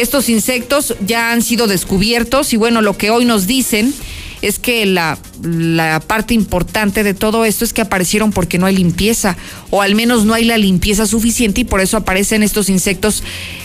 Estos 0.00 0.30
insectos 0.30 0.94
ya 1.06 1.30
han 1.30 1.42
sido 1.42 1.66
descubiertos 1.66 2.54
y 2.54 2.56
bueno, 2.56 2.80
lo 2.80 2.96
que 2.96 3.10
hoy 3.10 3.26
nos 3.26 3.46
dicen 3.46 3.92
es 4.40 4.58
que 4.58 4.86
la, 4.86 5.18
la, 5.42 6.00
parte 6.00 6.32
importante 6.32 7.02
de 7.04 7.12
todo 7.12 7.44
esto 7.44 7.66
es 7.66 7.74
que 7.74 7.82
aparecieron 7.82 8.32
porque 8.32 8.56
no 8.56 8.64
hay 8.64 8.76
limpieza, 8.76 9.36
o 9.68 9.82
al 9.82 9.94
menos 9.94 10.24
no 10.24 10.32
hay 10.32 10.44
la 10.44 10.56
limpieza 10.56 11.06
suficiente 11.06 11.60
y 11.60 11.64
por 11.64 11.82
eso 11.82 11.98
aparecen 11.98 12.42
estos 12.42 12.70
insectos 12.70 13.22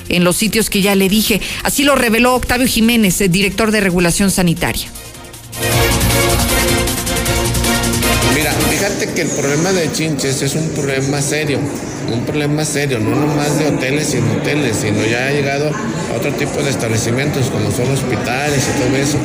en 0.10 0.26
los 0.26 0.36
sitios 0.36 0.70
que 0.70 0.82
ya 0.82 0.94
le 0.96 1.08
dije. 1.08 1.40
Así 1.64 1.86
lo 1.86 1.96
reveló 1.96 2.36
Octavio 2.36 2.68
Jiménez, 2.68 3.22
el 3.22 3.32
director 3.32 3.72
de 3.72 3.80
regulación 3.80 4.30
sanitaria. 4.30 4.92
Fíjate 9.06 9.14
que 9.14 9.22
el 9.22 9.30
problema 9.30 9.72
de 9.72 9.92
chinches 9.92 10.42
es 10.42 10.56
un 10.56 10.70
problema 10.70 11.22
serio, 11.22 11.60
un 12.12 12.26
problema 12.26 12.64
serio, 12.66 13.00
no 13.00 13.16
nomás 13.16 13.58
de 13.60 13.68
hoteles 13.68 14.14
y 14.14 14.18
hoteles, 14.18 14.78
sino 14.78 15.06
ya 15.06 15.28
ha 15.28 15.32
llegado 15.32 15.70
a 15.70 16.18
otro 16.18 16.32
tipo 16.34 16.62
de 16.62 16.70
establecimientos 16.70 17.50
como 17.50 17.72
son 17.72 17.92
hospitales 17.92 18.64
y 18.64 18.80
todo 18.80 18.98
eso. 18.98 19.18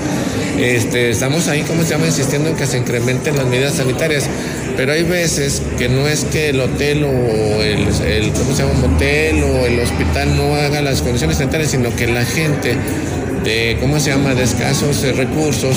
Este, 0.59 1.11
estamos 1.11 1.49
ahí, 1.49 1.62
como 1.62 1.83
se 1.83 1.90
llama, 1.90 2.07
insistiendo 2.07 2.51
en 2.51 2.57
que 2.57 2.66
se 2.66 2.79
incrementen 2.79 3.37
las 3.37 3.47
medidas 3.47 3.75
sanitarias, 3.75 4.25
pero 4.77 4.93
hay 4.93 5.05
veces 5.05 5.62
que 5.79 5.88
no 5.88 6.07
es 6.07 6.25
que 6.25 6.51
el 6.51 6.61
hotel 6.61 7.05
o 7.05 7.62
el, 7.62 7.87
el 8.07 8.33
¿cómo 8.33 8.55
se 8.55 8.62
llama? 8.62 8.88
motel 8.88 9.43
o 9.43 9.66
el 9.66 9.81
hospital 9.81 10.37
no 10.37 10.55
haga 10.55 10.83
las 10.83 11.03
condiciones 11.03 11.38
sanitarias, 11.38 11.71
sino 11.71 11.95
que 11.97 12.07
la 12.07 12.25
gente 12.25 12.77
de, 13.45 13.79
¿cómo 13.81 13.99
se 14.01 14.11
llama?, 14.11 14.35
de 14.35 14.43
escasos 14.43 15.03
recursos 15.16 15.77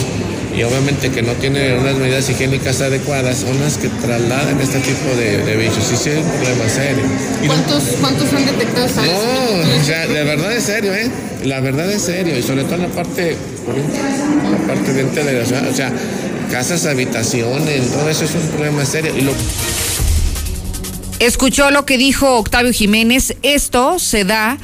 y 0.55 0.63
obviamente 0.63 1.09
que 1.09 1.21
no 1.21 1.33
tiene 1.33 1.77
unas 1.77 1.95
medidas 1.95 2.29
higiénicas 2.29 2.79
adecuadas 2.81 3.39
son 3.39 3.59
las 3.59 3.77
que 3.77 3.89
trasladan 3.89 4.59
este 4.61 4.79
tipo 4.79 5.15
de, 5.15 5.55
bichos. 5.55 5.91
Y 5.91 5.95
sí 5.95 6.09
es 6.09 6.17
un 6.17 6.31
problema 6.31 6.69
serio. 6.69 7.03
¿Cuántos, 7.47 7.83
¿Cuántos 7.99 8.33
han 8.33 8.45
detectado? 8.45 8.87
No, 9.01 9.81
o 9.81 9.83
sea, 9.83 10.07
de 10.07 10.23
verdad 10.23 10.51
es 10.53 10.63
serio, 10.63 10.93
¿eh? 10.93 11.09
La 11.43 11.59
verdad 11.59 11.91
es 11.91 12.03
serio, 12.03 12.37
y 12.37 12.43
sobre 12.43 12.63
todo 12.63 12.75
en 12.75 12.81
la 12.83 12.87
parte, 12.89 13.35
la 14.51 14.67
parte 14.67 14.93
dentro 14.93 15.25
de 15.25 15.33
la 15.33 15.45
ciudad, 15.45 15.67
o 15.67 15.73
sea, 15.73 15.91
casas, 16.51 16.85
habitaciones, 16.85 17.91
todo 17.91 18.09
eso 18.09 18.25
es 18.25 18.35
un 18.35 18.47
problema 18.49 18.85
serio. 18.85 19.11
Y 19.17 19.21
lo... 19.21 19.33
Escuchó 21.19 21.71
lo 21.71 21.85
que 21.85 21.97
dijo 21.97 22.37
Octavio 22.37 22.71
Jiménez. 22.71 23.35
Esto 23.41 23.97
se 23.97 24.23
da 24.23 24.57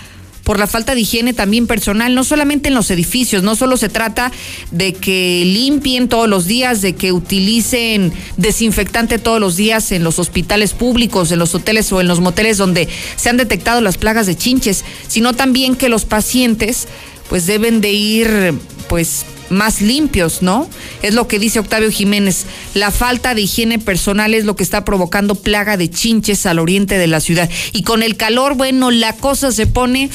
por 0.49 0.57
la 0.57 0.65
falta 0.65 0.95
de 0.95 1.01
higiene 1.01 1.33
también 1.33 1.67
personal, 1.67 2.15
no 2.15 2.23
solamente 2.23 2.69
en 2.69 2.73
los 2.73 2.89
edificios, 2.89 3.43
no 3.43 3.55
solo 3.55 3.77
se 3.77 3.87
trata 3.87 4.31
de 4.71 4.93
que 4.93 5.43
limpien 5.45 6.09
todos 6.09 6.27
los 6.27 6.47
días, 6.47 6.81
de 6.81 6.95
que 6.95 7.11
utilicen 7.11 8.11
desinfectante 8.35 9.19
todos 9.19 9.39
los 9.39 9.57
días 9.57 9.91
en 9.91 10.03
los 10.03 10.17
hospitales 10.17 10.73
públicos, 10.73 11.31
en 11.31 11.37
los 11.37 11.53
hoteles 11.53 11.91
o 11.91 12.01
en 12.01 12.07
los 12.07 12.19
moteles 12.19 12.57
donde 12.57 12.89
se 13.15 13.29
han 13.29 13.37
detectado 13.37 13.79
las 13.81 13.99
plagas 13.99 14.25
de 14.25 14.35
chinches, 14.35 14.85
sino 15.07 15.33
también 15.33 15.75
que 15.75 15.87
los 15.87 16.05
pacientes 16.05 16.87
pues 17.29 17.45
deben 17.45 17.79
de 17.79 17.91
ir 17.91 18.55
pues 18.87 19.25
más 19.49 19.81
limpios, 19.81 20.41
¿no? 20.41 20.69
Es 21.01 21.13
lo 21.13 21.27
que 21.27 21.39
dice 21.39 21.59
Octavio 21.59 21.91
Jiménez. 21.91 22.45
La 22.73 22.91
falta 22.91 23.35
de 23.35 23.41
higiene 23.41 23.79
personal 23.79 24.33
es 24.33 24.45
lo 24.45 24.55
que 24.55 24.63
está 24.63 24.85
provocando 24.85 25.35
plaga 25.35 25.77
de 25.77 25.89
chinches 25.89 26.45
al 26.45 26.59
oriente 26.59 26.97
de 26.97 27.07
la 27.07 27.19
ciudad. 27.19 27.49
Y 27.73 27.83
con 27.83 28.03
el 28.03 28.17
calor, 28.17 28.55
bueno, 28.55 28.91
la 28.91 29.13
cosa 29.13 29.51
se 29.51 29.67
pone 29.67 30.09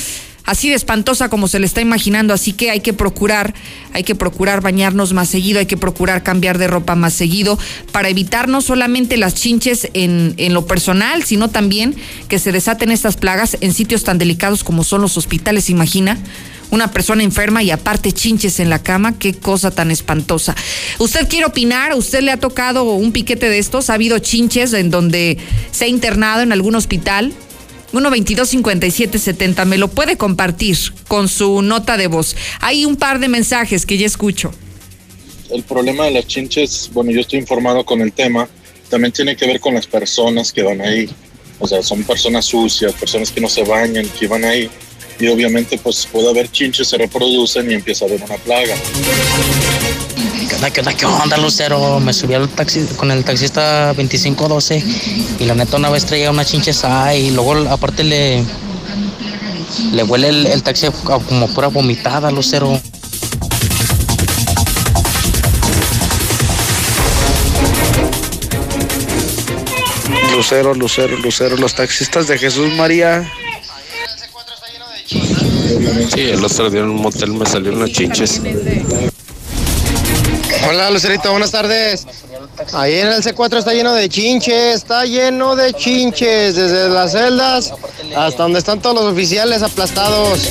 así 0.45 0.69
de 0.69 0.75
espantosa 0.75 1.29
como 1.29 1.49
se 1.49 1.59
le 1.59 1.67
está 1.67 1.81
imaginando, 1.81 2.35
así 2.35 2.53
que 2.53 2.71
hay 2.71 2.81
que 2.81 2.93
procurar, 2.93 3.55
hay 3.93 4.05
que 4.05 4.15
procurar 4.15 4.61
bañarnos 4.61 5.13
más 5.13 5.29
seguido, 5.29 5.59
hay 5.59 5.67
que 5.67 5.77
procurar 5.77 6.23
cambiar 6.23 6.59
de 6.59 6.67
ropa 6.67 6.95
más 6.95 7.15
seguido 7.15 7.59
para 7.93 8.09
evitar 8.09 8.49
no 8.49 8.61
solamente 8.61 9.17
las 9.17 9.35
chinches 9.35 9.89
en, 9.95 10.35
en 10.37 10.55
lo 10.55 10.67
personal, 10.67 11.25
sino 11.25 11.49
también 11.49 11.95
que 12.29 12.39
se 12.39 12.53
desaten 12.53 12.91
estas 12.91 13.17
plagas 13.17 13.57
en 13.61 13.73
sitios 13.73 14.05
tan 14.05 14.19
delicados 14.19 14.65
como 14.65 14.85
son 14.85 15.01
los 15.01 15.17
hospitales, 15.17 15.71
imagina 15.71 16.19
una 16.71 16.91
persona 16.91 17.23
enferma 17.23 17.63
y 17.63 17.71
aparte 17.71 18.13
chinches 18.13 18.61
en 18.61 18.71
la 18.71 18.83
cama, 18.83 19.19
qué 19.19 19.35
cosa 19.35 19.71
tan 19.71 19.91
espantosa. 19.91 20.55
¿Usted 20.99 21.29
quiere 21.29 21.47
opinar? 21.47 21.95
¿Usted 21.95 22.21
le 22.21 22.33
ha 22.33 22.39
tocado 22.39 22.85
un 22.85 23.13
piquete 23.13 23.49
de 23.49 23.59
estos? 23.59 23.91
¿Ha 23.91 23.95
habido 23.95 24.19
chinches 24.19 24.73
en 24.73 24.91
donde 24.91 25.39
se 25.71 25.85
ha 25.85 25.89
internado 25.89 26.43
en 26.43 26.53
algún 26.53 26.75
hospital? 26.75 27.33
1 27.93 28.11
22 28.11 28.49
57 28.49 29.19
70 29.21 29.65
me 29.67 29.79
lo 29.79 29.87
puede 29.87 30.17
compartir 30.17 30.77
con 31.07 31.29
su 31.29 31.63
nota 31.63 31.97
de 31.97 32.09
voz. 32.09 32.35
Hay 32.61 32.85
un 32.85 32.97
par 32.97 33.21
de 33.21 33.29
mensajes 33.29 33.87
que 33.87 33.97
ya 33.97 34.07
escucho. 34.07 34.53
El 35.51 35.63
problema 35.63 36.07
de 36.07 36.11
las 36.11 36.27
chinches, 36.27 36.91
bueno, 36.93 37.13
yo 37.13 37.21
estoy 37.21 37.39
informado 37.39 37.85
con 37.85 38.01
el 38.01 38.13
tema, 38.13 38.49
también 38.89 39.13
tiene 39.13 39.37
que 39.37 39.47
ver 39.47 39.61
con 39.61 39.75
las 39.75 39.87
personas 39.87 40.53
que 40.53 40.63
van 40.63 40.81
ahí. 40.81 41.09
O 41.61 41.69
sea, 41.69 41.83
son 41.83 42.03
personas 42.03 42.47
sucias, 42.47 42.93
personas 42.95 43.31
que 43.31 43.41
no 43.41 43.49
se 43.49 43.63
bañan, 43.63 44.09
que 44.19 44.27
van 44.27 44.45
ahí. 44.45 44.69
Y 45.19 45.29
obviamente 45.29 45.79
pues 45.79 46.07
puede 46.11 46.31
haber 46.31 46.51
chinches, 46.51 46.89
se 46.89 46.99
reproducen 46.99 47.71
y 47.71 47.75
empieza 47.75 48.05
a 48.05 48.09
haber 48.09 48.23
una 48.23 48.37
plaga. 48.37 48.75
¿Qué 50.49 50.55
onda, 50.57 50.71
qué 50.71 50.81
onda, 50.81 50.95
qué 50.95 51.07
onda, 51.07 51.37
Lucero? 51.37 52.01
Me 52.01 52.13
subí 52.13 52.35
al 52.35 52.49
taxi 52.49 52.85
con 52.97 53.11
el 53.11 53.25
taxista 53.25 53.89
2512 53.95 54.83
y 55.39 55.45
la 55.45 55.55
neta 55.55 55.77
una 55.77 55.91
vez 55.91 56.05
traía 56.05 56.31
una 56.31 56.45
chinchesa 56.45 57.15
y 57.15 57.31
luego 57.31 57.55
aparte 57.71 58.05
le, 58.05 58.45
le 59.93 60.03
huele 60.03 60.29
el, 60.29 60.47
el 60.47 60.63
taxi 60.63 60.89
como 61.05 61.49
pura 61.49 61.69
vomitada, 61.69 62.31
Lucero. 62.31 62.81
Lucero, 70.35 70.75
Lucero, 70.75 71.17
Lucero, 71.17 71.57
los 71.57 71.75
taxistas 71.75 72.27
de 72.27 72.37
Jesús 72.37 72.73
María. 72.75 73.31
Sí, 76.15 76.21
el 76.21 76.45
otro 76.45 76.71
día 76.71 76.81
en 76.81 76.91
un 76.91 77.03
motel 77.03 77.33
me 77.33 77.47
salieron 77.47 77.81
las 77.81 77.91
chinches. 77.91 78.41
Hola 80.69 80.91
Lucerito, 80.91 81.31
buenas 81.31 81.51
tardes. 81.51 82.07
Ahí 82.73 82.95
en 82.95 83.09
el 83.09 83.23
C4 83.23 83.59
está 83.59 83.73
lleno 83.75 83.93
de 83.93 84.09
chinches, 84.09 84.77
está 84.77 85.05
lleno 85.05 85.57
de 85.57 85.73
chinches, 85.73 86.55
desde 86.55 86.89
las 86.89 87.13
celdas 87.13 87.73
hasta 88.17 88.43
donde 88.43 88.59
están 88.61 88.81
todos 88.81 88.95
los 88.95 89.13
oficiales 89.13 89.63
aplastados. 89.63 90.51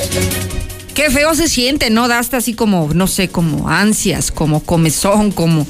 Qué 0.93 1.09
feo 1.09 1.33
se 1.33 1.47
siente, 1.47 1.89
¿no? 1.89 2.07
Da 2.07 2.19
hasta 2.19 2.37
así 2.37 2.53
como, 2.53 2.89
no 2.93 3.07
sé, 3.07 3.29
como 3.29 3.69
ansias, 3.69 4.31
como 4.31 4.63
comezón, 4.63 5.31
como... 5.31 5.65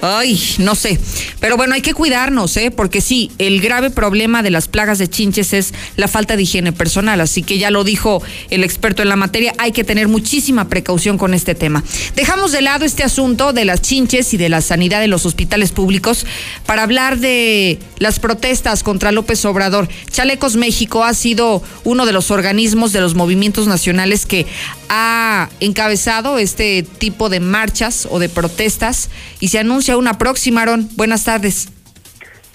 Ay, 0.00 0.40
no 0.58 0.74
sé. 0.74 0.98
Pero 1.40 1.56
bueno, 1.56 1.74
hay 1.74 1.82
que 1.82 1.94
cuidarnos, 1.94 2.56
¿eh? 2.56 2.70
Porque 2.70 3.00
sí, 3.00 3.32
el 3.38 3.60
grave 3.60 3.90
problema 3.90 4.42
de 4.42 4.50
las 4.50 4.68
plagas 4.68 4.98
de 4.98 5.08
chinches 5.08 5.52
es 5.52 5.74
la 5.96 6.06
falta 6.06 6.36
de 6.36 6.42
higiene 6.42 6.72
personal. 6.72 7.20
Así 7.20 7.42
que 7.42 7.58
ya 7.58 7.70
lo 7.70 7.84
dijo 7.84 8.22
el 8.50 8.62
experto 8.62 9.02
en 9.02 9.08
la 9.08 9.16
materia, 9.16 9.54
hay 9.58 9.72
que 9.72 9.84
tener 9.84 10.08
muchísima 10.08 10.68
precaución 10.68 11.18
con 11.18 11.34
este 11.34 11.54
tema. 11.54 11.82
Dejamos 12.14 12.52
de 12.52 12.62
lado 12.62 12.84
este 12.84 13.02
asunto 13.02 13.52
de 13.52 13.64
las 13.64 13.82
chinches 13.82 14.32
y 14.34 14.36
de 14.36 14.48
la 14.48 14.60
sanidad 14.60 15.00
de 15.00 15.08
los 15.08 15.26
hospitales 15.26 15.72
públicos 15.72 16.26
para 16.66 16.82
hablar 16.84 17.18
de 17.18 17.78
las 17.98 18.20
protestas 18.20 18.82
contra 18.82 19.12
López 19.12 19.44
Obrador. 19.44 19.88
Chalecos 20.10 20.56
México 20.56 21.04
ha 21.04 21.14
sido 21.14 21.62
uno 21.84 22.06
de 22.06 22.12
los 22.12 22.30
organismos 22.30 22.92
de 22.92 23.00
los 23.00 23.14
movimientos 23.14 23.66
nacionales 23.66 24.26
que 24.26 24.46
ha 24.88 25.50
encabezado 25.60 26.38
este 26.38 26.82
tipo 26.82 27.28
de 27.28 27.40
marchas 27.40 28.08
o 28.10 28.18
de 28.18 28.28
protestas 28.28 29.10
y 29.40 29.48
se 29.48 29.58
anuncia 29.58 29.87
una 29.96 30.18
próxima, 30.18 30.62
Aaron. 30.62 30.88
Buenas 30.96 31.24
tardes. 31.24 31.72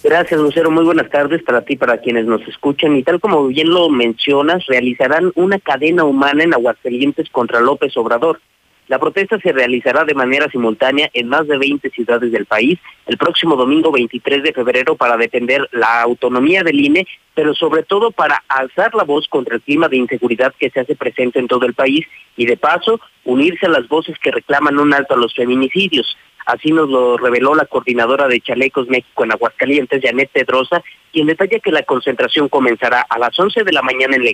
Gracias, 0.04 0.40
Lucero. 0.40 0.70
Muy 0.70 0.84
buenas 0.84 1.10
tardes 1.10 1.42
para 1.44 1.62
ti, 1.62 1.78
para 1.78 1.98
quienes 2.00 2.26
nos 2.26 2.46
escuchan. 2.48 2.98
Y 2.98 3.04
tal 3.04 3.22
como 3.22 3.48
bien 3.48 3.70
lo 3.70 3.90
mencionas, 3.90 4.66
realizarán 4.66 5.32
una 5.36 5.60
cadena 5.60 6.04
humana 6.04 6.44
en 6.44 6.54
Aguascalientes 6.54 7.30
contra 7.30 7.62
López 7.62 7.96
Obrador. 7.96 8.42
La 8.90 9.00
protesta 9.00 9.40
se 9.40 9.54
realizará 9.54 10.04
de 10.04 10.14
manera 10.14 10.50
simultánea 10.50 11.10
en 11.14 11.30
más 11.30 11.48
de 11.48 11.58
20 11.58 11.90
ciudades 11.92 12.34
del 12.34 12.46
país 12.46 12.80
el 13.06 13.18
próximo 13.18 13.56
domingo 13.56 13.92
23 13.92 14.44
de 14.44 14.52
febrero 14.52 14.96
para 14.96 15.16
defender 15.16 15.70
la 15.72 16.02
autonomía 16.02 16.64
del 16.64 16.82
INE, 16.82 17.08
pero 17.34 17.54
sobre 17.56 17.84
todo 17.84 18.12
para 18.12 18.44
alzar 18.50 18.94
la 18.94 19.04
voz 19.04 19.28
contra 19.30 19.56
el 19.56 19.62
clima 19.62 19.88
de 19.88 19.98
inseguridad 19.98 20.54
que 20.60 20.70
se 20.70 20.82
hace 20.82 20.96
presente 20.96 21.40
en 21.40 21.48
todo 21.48 21.66
el 21.66 21.74
país 21.74 22.06
y 22.36 22.46
de 22.46 22.58
paso 22.58 23.00
unirse 23.24 23.68
a 23.68 23.70
las 23.70 23.88
voces 23.88 24.18
que 24.20 24.32
reclaman 24.32 24.78
un 24.78 24.94
alto 24.94 25.14
a 25.14 25.18
los 25.18 25.34
feminicidios. 25.34 26.18
Así 26.46 26.72
nos 26.72 26.90
lo 26.90 27.18
reveló 27.18 27.56
la 27.56 27.66
coordinadora 27.66 28.28
de 28.28 28.42
Chalecos 28.42 28.88
México 28.90 29.24
en 29.24 29.32
Aguascalientes, 29.32 30.02
Janet 30.04 30.30
Pedrosa, 30.32 30.84
quien 31.12 31.28
detalla 31.28 31.60
que 31.60 31.72
la 31.72 31.84
concentración 31.84 32.50
comenzará 32.50 33.06
a 33.08 33.20
las 33.20 33.38
11 33.38 33.64
de 33.64 33.72
la 33.72 33.82
mañana 33.82 34.16
en 34.16 34.26
la 34.26 34.32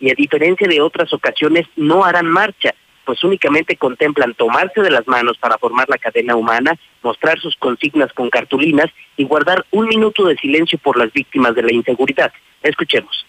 y 0.00 0.10
a 0.10 0.14
diferencia 0.14 0.68
de 0.68 0.80
otras 0.80 1.12
ocasiones 1.12 1.66
no 1.76 2.04
harán 2.04 2.26
marcha, 2.26 2.74
pues 3.04 3.22
únicamente 3.24 3.76
contemplan 3.76 4.34
tomarse 4.34 4.80
de 4.80 4.90
las 4.90 5.06
manos 5.06 5.38
para 5.38 5.58
formar 5.58 5.88
la 5.88 5.98
cadena 5.98 6.36
humana, 6.36 6.78
mostrar 7.02 7.38
sus 7.40 7.56
consignas 7.56 8.12
con 8.12 8.30
cartulinas 8.30 8.90
y 9.16 9.24
guardar 9.24 9.64
un 9.70 9.86
minuto 9.88 10.24
de 10.24 10.36
silencio 10.36 10.78
por 10.78 10.98
las 10.98 11.12
víctimas 11.12 11.54
de 11.54 11.62
la 11.62 11.72
inseguridad. 11.72 12.32
Escuchemos. 12.62 13.26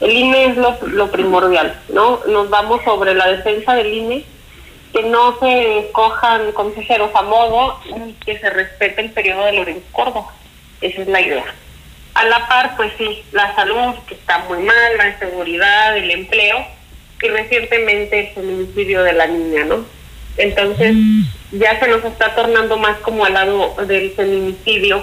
El 0.00 0.12
INE 0.12 0.46
es 0.46 0.56
lo, 0.58 0.76
lo 0.88 1.10
primordial, 1.10 1.80
¿no? 1.88 2.20
Nos 2.28 2.50
vamos 2.50 2.82
sobre 2.84 3.14
la 3.14 3.28
defensa 3.28 3.74
del 3.74 3.94
INE 3.94 4.24
que 4.96 5.02
no 5.02 5.38
se 5.38 5.80
escojan 5.80 6.52
consejeros 6.52 7.10
a 7.14 7.22
modo 7.22 7.78
y 7.84 8.12
que 8.24 8.38
se 8.38 8.48
respete 8.48 9.02
el 9.02 9.10
periodo 9.10 9.44
de 9.44 9.52
Lorenzo 9.52 9.86
Córdoba. 9.92 10.32
Esa 10.80 11.02
es 11.02 11.08
la 11.08 11.20
idea. 11.20 11.44
A 12.14 12.24
la 12.24 12.48
par, 12.48 12.76
pues 12.76 12.92
sí, 12.96 13.22
la 13.32 13.54
salud, 13.54 13.94
que 14.08 14.14
está 14.14 14.38
muy 14.48 14.58
mal, 14.58 14.96
la 14.96 15.10
inseguridad, 15.10 15.98
el 15.98 16.10
empleo 16.10 16.64
y 17.20 17.28
recientemente 17.28 18.20
el 18.20 18.34
feminicidio 18.34 19.02
de 19.02 19.12
la 19.12 19.26
niña, 19.26 19.64
¿no? 19.64 19.84
Entonces, 20.38 20.94
ya 21.52 21.78
se 21.78 21.88
nos 21.88 22.02
está 22.04 22.34
tornando 22.34 22.78
más 22.78 22.96
como 22.98 23.26
al 23.26 23.34
lado 23.34 23.74
del 23.86 24.12
feminicidio 24.12 25.02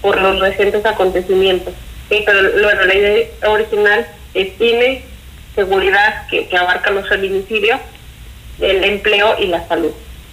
por 0.00 0.18
los 0.22 0.40
recientes 0.40 0.86
acontecimientos. 0.86 1.74
Sí, 2.08 2.22
pero 2.24 2.50
bueno, 2.62 2.86
la 2.86 2.94
idea 2.94 3.26
original 3.46 4.06
es 4.32 4.56
cine, 4.56 5.02
seguridad 5.54 6.26
que, 6.28 6.48
que 6.48 6.56
abarca 6.56 6.90
los 6.90 7.06
feminicidios 7.10 7.78
el 8.60 8.84
empleo 8.84 9.36
y 9.38 9.46
la 9.46 9.66
salud. 9.68 9.92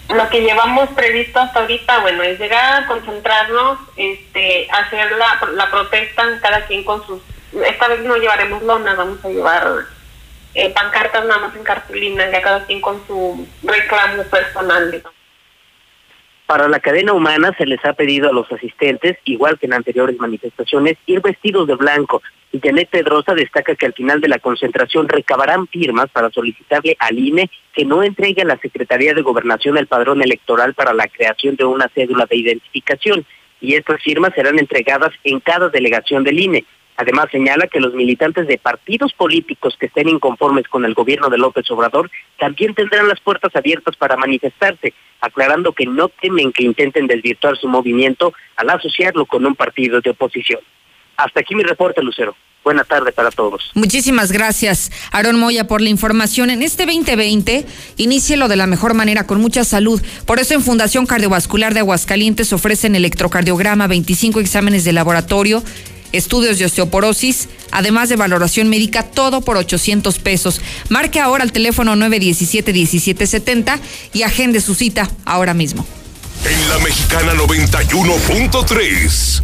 Lo 0.09 0.29
que 0.29 0.41
llevamos 0.41 0.89
previsto 0.89 1.39
hasta 1.39 1.61
ahorita, 1.61 1.99
bueno, 1.99 2.23
es 2.23 2.37
llegar, 2.37 2.85
concentrarnos, 2.85 3.79
este, 3.95 4.67
hacer 4.69 5.11
la, 5.13 5.39
la 5.53 5.71
protesta, 5.71 6.23
cada 6.41 6.65
quien 6.65 6.83
con 6.83 7.05
sus... 7.05 7.21
Esta 7.65 7.87
vez 7.87 8.01
no 8.01 8.17
llevaremos 8.17 8.61
lona, 8.63 8.93
vamos 8.95 9.23
a 9.23 9.29
llevar 9.29 9.85
eh, 10.53 10.69
pancartas 10.71 11.25
nada 11.25 11.47
más 11.47 11.55
en 11.55 11.63
cartulina, 11.63 12.29
ya 12.29 12.41
cada 12.41 12.65
quien 12.65 12.81
con 12.81 13.05
su 13.07 13.47
reclamo 13.63 14.23
personal. 14.23 15.03
Para 16.51 16.67
la 16.67 16.81
cadena 16.81 17.13
humana 17.13 17.55
se 17.57 17.65
les 17.65 17.79
ha 17.85 17.93
pedido 17.93 18.29
a 18.29 18.33
los 18.33 18.51
asistentes, 18.51 19.17
igual 19.23 19.57
que 19.57 19.67
en 19.67 19.73
anteriores 19.73 20.19
manifestaciones, 20.19 20.97
ir 21.05 21.21
vestidos 21.21 21.65
de 21.65 21.75
blanco. 21.75 22.21
Y 22.51 22.59
Janet 22.59 22.89
Pedrosa 22.89 23.33
destaca 23.33 23.73
que 23.75 23.85
al 23.85 23.93
final 23.93 24.19
de 24.19 24.27
la 24.27 24.37
concentración 24.37 25.07
recabarán 25.07 25.67
firmas 25.67 26.09
para 26.09 26.29
solicitarle 26.29 26.97
al 26.99 27.17
INE 27.17 27.49
que 27.73 27.85
no 27.85 28.03
entregue 28.03 28.41
a 28.41 28.45
la 28.45 28.57
Secretaría 28.57 29.13
de 29.13 29.21
Gobernación 29.21 29.77
el 29.77 29.87
padrón 29.87 30.21
electoral 30.21 30.73
para 30.73 30.93
la 30.93 31.07
creación 31.07 31.55
de 31.55 31.63
una 31.63 31.87
cédula 31.87 32.25
de 32.25 32.35
identificación. 32.35 33.25
Y 33.61 33.75
estas 33.75 34.03
firmas 34.03 34.33
serán 34.35 34.59
entregadas 34.59 35.13
en 35.23 35.39
cada 35.39 35.69
delegación 35.69 36.25
del 36.25 36.37
INE. 36.37 36.65
Además, 36.97 37.27
señala 37.31 37.67
que 37.67 37.79
los 37.79 37.93
militantes 37.93 38.47
de 38.47 38.57
partidos 38.57 39.13
políticos 39.13 39.75
que 39.79 39.87
estén 39.87 40.09
inconformes 40.09 40.67
con 40.67 40.85
el 40.85 40.93
gobierno 40.93 41.29
de 41.29 41.37
López 41.37 41.69
Obrador 41.71 42.11
también 42.37 42.75
tendrán 42.75 43.07
las 43.07 43.19
puertas 43.19 43.55
abiertas 43.55 43.95
para 43.95 44.17
manifestarse, 44.17 44.93
aclarando 45.19 45.73
que 45.73 45.85
no 45.85 46.09
temen 46.09 46.51
que 46.51 46.63
intenten 46.63 47.07
desvirtuar 47.07 47.57
su 47.57 47.67
movimiento 47.67 48.33
al 48.55 48.69
asociarlo 48.69 49.25
con 49.25 49.45
un 49.45 49.55
partido 49.55 50.01
de 50.01 50.11
oposición. 50.11 50.59
Hasta 51.17 51.39
aquí 51.41 51.55
mi 51.55 51.63
reporte, 51.63 52.01
Lucero. 52.01 52.35
Buena 52.63 52.83
tarde 52.83 53.11
para 53.11 53.31
todos. 53.31 53.71
Muchísimas 53.73 54.31
gracias, 54.31 54.91
Aaron 55.11 55.39
Moya, 55.39 55.65
por 55.65 55.81
la 55.81 55.89
información. 55.89 56.51
En 56.51 56.61
este 56.61 56.85
2020, 56.85 57.65
lo 58.37 58.47
de 58.47 58.55
la 58.55 58.67
mejor 58.67 58.93
manera, 58.93 59.25
con 59.25 59.41
mucha 59.41 59.63
salud. 59.63 59.99
Por 60.27 60.39
eso 60.39 60.53
en 60.53 60.61
Fundación 60.61 61.07
Cardiovascular 61.07 61.73
de 61.73 61.79
Aguascalientes 61.79 62.53
ofrecen 62.53 62.95
electrocardiograma, 62.95 63.87
25 63.87 64.39
exámenes 64.39 64.83
de 64.83 64.93
laboratorio, 64.93 65.63
estudios 66.11 66.59
de 66.59 66.65
osteoporosis, 66.65 67.49
además 67.71 68.09
de 68.09 68.15
valoración 68.15 68.69
médica, 68.69 69.03
todo 69.03 69.41
por 69.41 69.57
800 69.57 70.19
pesos. 70.19 70.61
Marque 70.89 71.19
ahora 71.19 71.43
al 71.43 71.51
teléfono 71.51 71.95
917-1770 71.95 73.79
y 74.13 74.23
agende 74.23 74.61
su 74.61 74.75
cita 74.75 75.09
ahora 75.25 75.53
mismo. 75.53 75.85
En 76.45 76.69
la 76.69 76.77
Mexicana 76.79 77.33
91.3. 77.33 79.43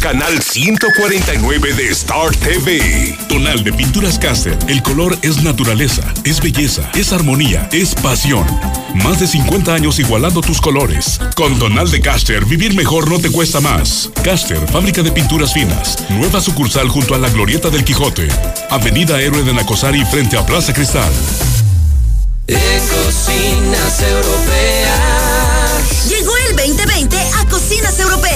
Canal 0.00 0.40
149 0.40 1.72
de 1.74 1.88
Star 1.88 2.30
TV. 2.36 3.16
Tonal 3.28 3.64
de 3.64 3.72
Pinturas 3.72 4.18
Caster. 4.18 4.56
El 4.68 4.82
color 4.82 5.18
es 5.22 5.42
naturaleza, 5.42 6.02
es 6.24 6.40
belleza, 6.40 6.88
es 6.94 7.12
armonía, 7.12 7.68
es 7.72 7.94
pasión. 7.94 8.46
Más 8.94 9.18
de 9.18 9.26
50 9.26 9.74
años 9.74 9.98
igualando 9.98 10.40
tus 10.40 10.60
colores. 10.60 11.20
Con 11.34 11.58
Tonal 11.58 11.90
de 11.90 12.00
Caster, 12.00 12.44
vivir 12.44 12.74
mejor 12.74 13.10
no 13.10 13.18
te 13.18 13.30
cuesta 13.30 13.60
más. 13.60 14.10
Caster, 14.22 14.58
fábrica 14.68 15.02
de 15.02 15.12
pinturas 15.12 15.52
finas. 15.52 15.98
Nueva 16.10 16.40
sucursal 16.40 16.88
junto 16.88 17.14
a 17.14 17.18
la 17.18 17.30
Glorieta 17.30 17.70
del 17.70 17.84
Quijote. 17.84 18.28
Avenida 18.70 19.20
Héroe 19.20 19.42
de 19.42 19.54
Nacosari 19.54 20.04
frente 20.04 20.36
a 20.36 20.46
Plaza 20.46 20.72
Cristal. 20.72 21.12
En 22.46 22.58
cocinas 22.88 24.00
europeas. 24.02 25.06
Llegó 26.08 26.32
el 26.48 26.56
2020 26.56 27.16
a 27.18 27.44
Cocinas 27.48 27.98
Europeas. 27.98 28.35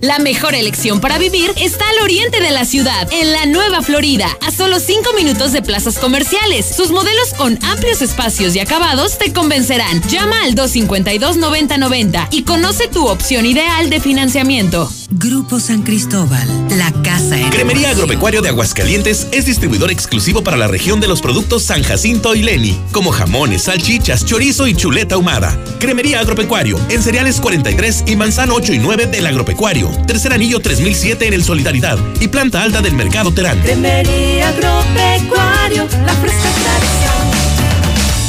La 0.00 0.18
mejor 0.18 0.54
elección 0.54 0.98
para 0.98 1.18
vivir 1.18 1.52
está 1.56 1.86
al 1.86 2.04
oriente 2.04 2.40
de 2.40 2.50
la 2.50 2.64
ciudad, 2.64 3.06
en 3.12 3.32
la 3.32 3.44
Nueva 3.44 3.82
Florida, 3.82 4.28
a 4.40 4.50
solo 4.50 4.80
5 4.80 5.12
minutos 5.12 5.52
de 5.52 5.60
plazas 5.60 5.98
comerciales. 5.98 6.64
Sus 6.74 6.90
modelos 6.90 7.34
con 7.36 7.58
amplios 7.62 8.00
espacios 8.00 8.56
y 8.56 8.60
acabados 8.60 9.18
te 9.18 9.34
convencerán. 9.34 10.00
Llama 10.08 10.42
al 10.44 10.54
252-9090 10.54 12.28
y 12.30 12.44
conoce 12.44 12.88
tu 12.88 13.08
opción 13.08 13.44
ideal 13.44 13.90
de 13.90 14.00
financiamiento. 14.00 14.90
Grupo 15.12 15.60
San 15.60 15.82
Cristóbal, 15.82 16.48
la 16.78 16.92
casa 17.02 17.38
en. 17.38 17.50
Cremería 17.50 17.90
Agropecuario 17.90 18.40
de 18.40 18.48
Aguascalientes 18.48 19.26
es 19.32 19.44
distribuidor 19.44 19.90
exclusivo 19.90 20.42
para 20.42 20.56
la 20.56 20.68
región 20.68 21.00
de 21.00 21.08
los 21.08 21.20
productos 21.20 21.64
San 21.64 21.82
Jacinto 21.82 22.34
y 22.34 22.42
Leni, 22.42 22.80
como 22.92 23.10
jamones, 23.10 23.64
salchichas, 23.64 24.24
chorizo 24.24 24.66
y 24.66 24.74
chuleta 24.74 25.16
ahumada. 25.16 25.58
Cremería 25.78 26.20
Agropecuario, 26.20 26.78
en 26.88 27.02
cereales 27.02 27.40
43 27.40 28.04
y 28.06 28.16
manzano 28.16 28.54
8 28.54 28.72
y 28.72 28.78
9 28.78 29.06
del 29.06 29.26
Agropecuario. 29.26 29.89
Tercer 30.06 30.32
anillo 30.32 30.60
3007 30.60 31.26
en 31.26 31.34
el 31.34 31.44
Solidaridad 31.44 31.98
y 32.20 32.28
planta 32.28 32.62
alta 32.62 32.82
del 32.82 32.94
Mercado 32.94 33.32
Terán. 33.32 33.60
Cremería 33.60 34.48
Agropecuario, 34.48 35.88
la 36.06 36.14
fresca 36.14 36.48
tradición. 36.62 37.10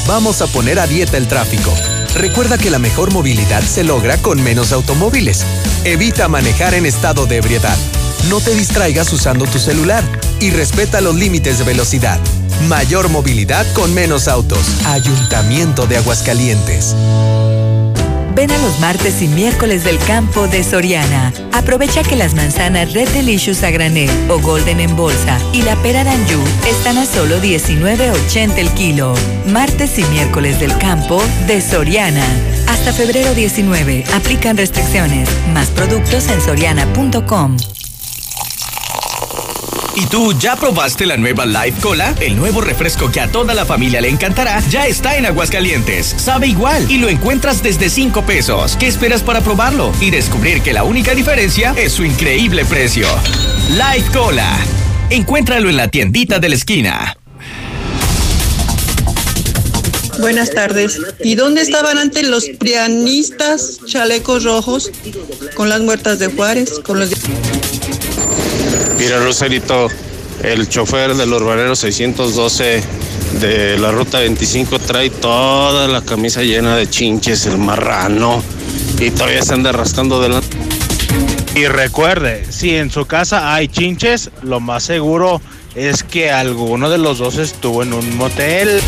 Vamos 0.08 0.42
a 0.42 0.48
poner 0.48 0.80
a 0.80 0.88
dieta 0.88 1.18
el 1.18 1.28
tráfico. 1.28 1.74
Recuerda 2.16 2.58
que 2.58 2.70
la 2.70 2.80
mejor 2.80 3.12
movilidad 3.12 3.62
se 3.64 3.84
logra 3.84 4.18
con 4.18 4.42
menos 4.44 4.72
automóviles. 4.72 5.46
Evita 5.86 6.28
manejar 6.28 6.74
en 6.74 6.86
estado 6.86 7.26
de 7.26 7.38
ebriedad. 7.38 7.78
No 8.30 8.40
te 8.40 8.54
distraigas 8.54 9.12
usando 9.14 9.46
tu 9.46 9.60
celular 9.60 10.04
y 10.40 10.52
respeta 10.52 11.02
los 11.02 11.16
límites 11.16 11.58
de 11.60 11.64
velocidad. 11.64 12.20
Mayor 12.68 13.10
movilidad 13.10 13.66
con 13.74 13.94
menos 13.94 14.28
autos. 14.28 14.60
Ayuntamiento 14.86 15.88
de 15.88 15.98
Aguascalientes. 15.98 16.96
Ven 18.42 18.50
a 18.50 18.58
los 18.58 18.80
martes 18.80 19.22
y 19.22 19.28
miércoles 19.28 19.84
del 19.84 20.00
campo 20.00 20.48
de 20.48 20.64
Soriana. 20.64 21.32
Aprovecha 21.52 22.02
que 22.02 22.16
las 22.16 22.34
manzanas 22.34 22.92
Red 22.92 23.10
Delicious 23.10 23.62
a 23.62 23.70
granel 23.70 24.10
o 24.32 24.40
Golden 24.40 24.80
en 24.80 24.96
bolsa 24.96 25.38
y 25.54 25.62
la 25.62 25.76
pera 25.84 26.04
Danju 26.04 26.42
están 26.68 26.98
a 26.98 27.06
solo 27.06 27.38
19.80 27.38 28.58
el 28.58 28.72
kilo. 28.72 29.14
Martes 29.46 30.00
y 30.00 30.04
miércoles 30.06 30.60
del 30.60 30.76
campo 30.80 31.22
de 31.46 31.62
Soriana. 31.62 32.26
Hasta 32.68 32.92
febrero 32.92 33.36
19. 33.36 34.06
Aplican 34.12 34.58
restricciones. 34.58 35.30
Más 35.54 35.68
productos 35.70 36.28
en 36.30 36.42
soriana.com. 36.42 37.58
¿Y 39.96 40.06
tú 40.06 40.34
ya 40.40 40.56
probaste 40.56 41.06
la 41.06 41.18
nueva 41.18 41.46
Life 41.46 41.82
Cola? 41.82 42.16
El 42.22 42.38
nuevo 42.38 42.62
refresco 42.62 43.12
que 43.12 43.20
a 43.20 43.30
toda 43.30 43.54
la 43.54 43.66
familia 43.66 44.00
le 44.00 44.08
encantará 44.08 44.62
ya 44.70 44.88
está 44.88 45.18
en 45.18 45.26
Aguascalientes. 45.26 46.16
Sabe 46.18 46.48
igual 46.48 46.90
y 46.90 46.98
lo 46.98 47.10
encuentras 47.10 47.62
desde 47.62 47.90
5 47.90 48.26
pesos. 48.26 48.78
¿Qué 48.78 48.88
esperas 48.88 49.22
para 49.22 49.42
probarlo? 49.42 49.92
Y 50.00 50.10
descubrir 50.10 50.62
que 50.62 50.72
la 50.72 50.86
única 50.86 51.14
diferencia 51.14 51.74
es 51.78 51.92
su 51.92 52.06
increíble 52.06 52.64
precio. 52.66 53.08
Life 53.72 54.12
Cola. 54.14 54.58
Encuéntralo 55.10 55.70
en 55.70 55.76
la 55.76 55.90
tiendita 55.90 56.40
de 56.40 56.50
la 56.50 56.56
esquina. 56.56 57.18
Buenas 60.20 60.52
tardes. 60.52 61.02
¿Y 61.24 61.36
dónde 61.36 61.62
estaban 61.62 61.98
antes 61.98 62.28
los 62.28 62.48
prianistas 62.60 63.80
chalecos 63.86 64.46
rojos 64.46 64.90
con 65.56 65.68
las 65.68 65.82
muertas 65.82 66.20
de 66.20 66.28
Juárez? 66.28 66.80
Con 66.80 67.00
los... 67.00 67.10
Mira, 69.02 69.18
Roserito, 69.18 69.88
el 70.44 70.70
chofer 70.70 71.16
del 71.16 71.34
Urbanero 71.34 71.76
612 71.76 72.84
de 73.40 73.80
la 73.80 73.92
ruta 73.92 74.20
25 74.20 74.78
trae 74.78 75.10
toda 75.10 75.88
la 75.88 76.04
camisa 76.04 76.44
llena 76.44 76.76
de 76.76 76.88
chinches, 76.88 77.48
el 77.48 77.58
marrano, 77.58 78.44
y 79.00 79.10
todavía 79.10 79.42
se 79.42 79.56
anda 79.56 79.72
rascando 79.72 80.22
delante. 80.22 80.56
Y 81.56 81.66
recuerde, 81.66 82.46
si 82.52 82.76
en 82.76 82.92
su 82.92 83.08
casa 83.08 83.56
hay 83.56 83.70
chinches, 83.70 84.30
lo 84.44 84.60
más 84.60 84.84
seguro 84.84 85.42
es 85.74 86.04
que 86.04 86.30
alguno 86.30 86.88
de 86.92 87.00
los 87.00 87.18
dos 87.18 87.40
estuvo 87.40 87.82
en 87.82 87.94
un 87.94 88.16
motel. 88.18 88.82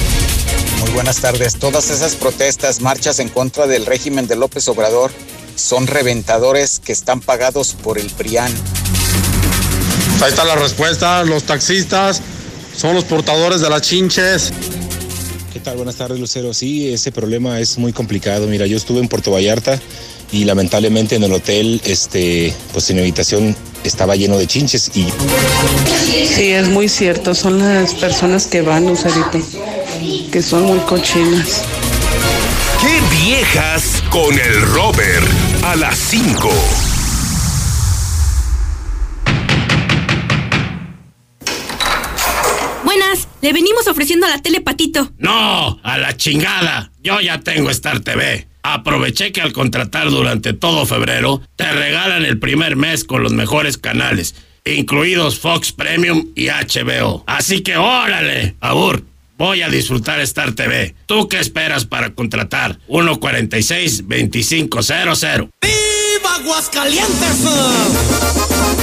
Muy 0.79 0.91
buenas 0.91 1.21
tardes. 1.21 1.55
Todas 1.55 1.89
esas 1.89 2.13
protestas, 2.13 2.81
marchas 2.81 3.17
en 3.17 3.29
contra 3.29 3.65
del 3.65 3.87
régimen 3.87 4.27
de 4.27 4.35
López 4.35 4.67
Obrador, 4.67 5.09
son 5.55 5.87
reventadores 5.87 6.79
que 6.79 6.91
están 6.91 7.19
pagados 7.19 7.73
por 7.73 7.97
el 7.97 8.11
PRIAN. 8.11 8.53
Ahí 10.23 10.29
está 10.29 10.45
la 10.45 10.55
respuesta. 10.55 11.21
Los 11.25 11.43
taxistas 11.43 12.21
son 12.77 12.95
los 12.95 13.03
portadores 13.03 13.59
de 13.59 13.69
las 13.69 13.81
chinches. 13.81 14.53
¿Qué 15.51 15.59
tal? 15.59 15.75
Buenas 15.75 15.95
tardes, 15.95 16.17
Lucero. 16.17 16.53
Sí, 16.53 16.93
ese 16.93 17.11
problema 17.11 17.59
es 17.59 17.77
muy 17.77 17.91
complicado. 17.91 18.47
Mira, 18.47 18.65
yo 18.65 18.77
estuve 18.77 18.99
en 19.01 19.09
Puerto 19.09 19.31
Vallarta 19.31 19.81
y 20.31 20.45
lamentablemente 20.45 21.17
en 21.17 21.23
el 21.23 21.33
hotel, 21.33 21.81
este, 21.83 22.53
pues 22.71 22.89
en 22.89 22.99
habitación 22.99 23.53
estaba 23.83 24.15
lleno 24.15 24.37
de 24.37 24.47
chinches 24.47 24.91
y... 24.95 25.09
Sí, 26.25 26.53
es 26.53 26.69
muy 26.69 26.87
cierto. 26.87 27.35
Son 27.35 27.59
las 27.59 27.93
personas 27.93 28.47
que 28.47 28.61
van, 28.61 28.87
Lucerito, 28.87 29.41
que 30.31 30.41
son 30.41 30.63
muy 30.63 30.79
cochinas. 30.79 31.63
¡Qué 32.79 33.25
viejas 33.25 34.01
con 34.09 34.33
el 34.39 34.61
Robert! 34.61 35.27
A 35.63 35.75
las 35.75 35.97
5. 35.97 36.92
Le 43.43 43.53
venimos 43.53 43.87
ofreciendo 43.87 44.25
a 44.25 44.29
la 44.29 44.41
tele 44.41 44.61
Patito. 44.61 45.11
No, 45.17 45.77
a 45.83 45.97
la 45.97 46.15
chingada. 46.15 46.91
Yo 47.03 47.19
ya 47.19 47.41
tengo 47.41 47.69
Star 47.71 47.99
TV. 47.99 48.47
Aproveché 48.63 49.33
que 49.33 49.41
al 49.41 49.51
contratar 49.51 50.09
durante 50.09 50.53
todo 50.53 50.85
febrero, 50.85 51.41
te 51.57 51.69
regalan 51.69 52.23
el 52.23 52.39
primer 52.39 52.77
mes 52.77 53.03
con 53.03 53.21
los 53.21 53.33
mejores 53.33 53.77
canales, 53.77 54.35
incluidos 54.63 55.37
Fox 55.37 55.73
Premium 55.73 56.29
y 56.35 56.47
HBO. 56.47 57.25
Así 57.27 57.59
que 57.61 57.75
órale, 57.75 58.55
Abur, 58.61 59.03
voy 59.37 59.61
a 59.61 59.67
disfrutar 59.67 60.21
Star 60.21 60.53
TV. 60.53 60.95
¿Tú 61.05 61.27
qué 61.27 61.39
esperas 61.39 61.83
para 61.83 62.15
contratar? 62.15 62.79
146-2500. 62.87 65.49
¡Viva 65.61 66.35
Aguascalientes! 66.35 67.43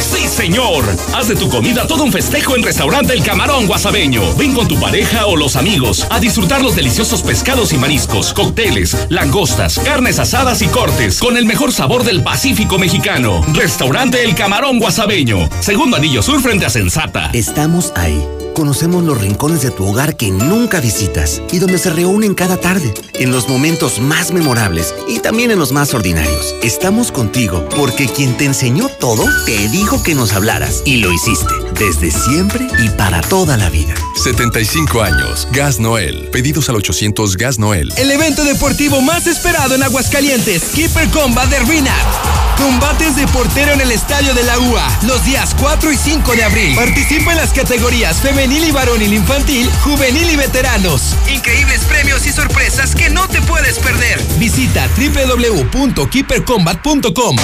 Sí, 0.01 0.27
señor. 0.29 0.85
Haz 1.15 1.29
de 1.29 1.37
tu 1.37 1.49
comida 1.49 1.87
todo 1.87 2.05
un 2.05 2.13
festejo 2.13 2.57
en 2.57 2.63
Restaurante 2.63 3.13
El 3.13 3.23
Camarón 3.23 3.67
Guasabeño. 3.67 4.35
Ven 4.37 4.55
con 4.55 4.67
tu 4.67 4.79
pareja 4.81 5.27
o 5.27 5.37
los 5.37 5.57
amigos 5.57 6.07
a 6.11 6.19
disfrutar 6.19 6.63
los 6.63 6.75
deliciosos 6.75 7.23
pescados 7.23 7.73
y 7.73 7.79
mariscos, 7.79 8.33
cócteles, 8.33 8.97
langostas, 9.09 9.79
carnes 9.79 10.19
asadas 10.19 10.63
y 10.63 10.69
cortes 10.69 11.19
con 11.19 11.37
el 11.37 11.45
mejor 11.47 11.73
sabor 11.73 12.05
del 12.05 12.23
Pacífico 12.23 12.79
mexicano. 12.79 13.45
Restaurante 13.53 14.25
El 14.25 14.35
Camarón 14.35 14.79
Guasabeño. 14.79 15.49
Segundo 15.61 15.97
anillo 15.97 16.23
sur 16.23 16.41
frente 16.41 16.67
a 16.67 16.71
Sensata. 16.71 17.31
Estamos 17.33 17.93
ahí 17.97 18.23
conocemos 18.61 19.05
los 19.05 19.19
rincones 19.19 19.63
de 19.63 19.71
tu 19.71 19.87
hogar 19.87 20.19
que 20.19 20.31
nunca 20.31 20.81
visitas 20.81 21.41
y 21.51 21.61
donde 21.61 21.79
se 21.79 21.89
reúnen 21.89 22.35
cada 22.35 22.59
tarde, 22.59 22.93
en 23.15 23.33
los 23.33 23.49
momentos 23.49 24.01
más 24.01 24.33
memorables 24.33 24.95
y 25.09 25.21
también 25.21 25.51
en 25.51 25.59
los 25.59 25.73
más 25.73 25.95
ordinarios. 25.95 26.55
Estamos 26.63 27.11
contigo 27.11 27.67
porque 27.75 28.07
quien 28.07 28.37
te 28.37 28.45
enseñó 28.45 28.91
todo 28.91 29.25
te 29.47 29.67
dijo 29.71 30.03
que 30.03 30.15
nos 30.15 30.35
hablaras 30.35 30.83
y 30.85 30.99
lo 30.99 31.11
hiciste 31.11 31.55
desde 31.81 32.11
siempre 32.11 32.67
y 32.85 32.91
para 32.91 33.23
toda 33.23 33.57
la 33.57 33.71
vida. 33.71 33.95
75 34.23 35.01
años. 35.01 35.49
Gas 35.51 35.81
Noel. 35.81 36.29
Pedidos 36.31 36.69
al 36.69 36.77
800 36.77 37.39
Gas 37.39 37.59
Noel. 37.59 37.91
El 37.97 38.11
evento 38.11 38.45
deportivo 38.45 39.01
más 39.01 39.27
esperado 39.27 39.75
en 39.75 39.83
Aguascalientes, 39.83 40.63
Keeper 40.75 41.09
Combat 41.09 41.49
de 41.49 41.59
Rinat. 41.61 41.97
Combates 42.59 43.17
de 43.17 43.27
portero 43.29 43.73
en 43.73 43.81
el 43.81 43.91
estadio 43.91 44.35
de 44.35 44.43
la 44.43 44.59
UA, 44.59 44.99
los 45.07 45.25
días 45.25 45.57
4 45.59 45.93
y 45.93 45.97
5 45.97 46.33
de 46.33 46.45
abril. 46.45 46.77
Participa 46.77 47.33
en 47.33 47.39
las 47.39 47.55
categorías 47.55 48.21
femenil 48.51 48.69
y 48.69 48.73
varonil 48.73 49.13
infantil, 49.13 49.71
juvenil 49.85 50.29
y 50.29 50.35
veteranos. 50.35 51.15
Increíbles 51.33 51.85
premios 51.85 52.27
y 52.27 52.33
sorpresas 52.33 52.97
que 52.97 53.09
no 53.09 53.29
te 53.29 53.41
puedes 53.43 53.79
perder. 53.79 54.21
Visita 54.39 54.89
www.keepercombat.com. 54.97 57.37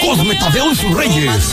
Cosme 0.00 0.34
Tadeo 0.36 0.72
y 0.72 0.74
sus 0.74 0.94
Reyes. 0.94 1.52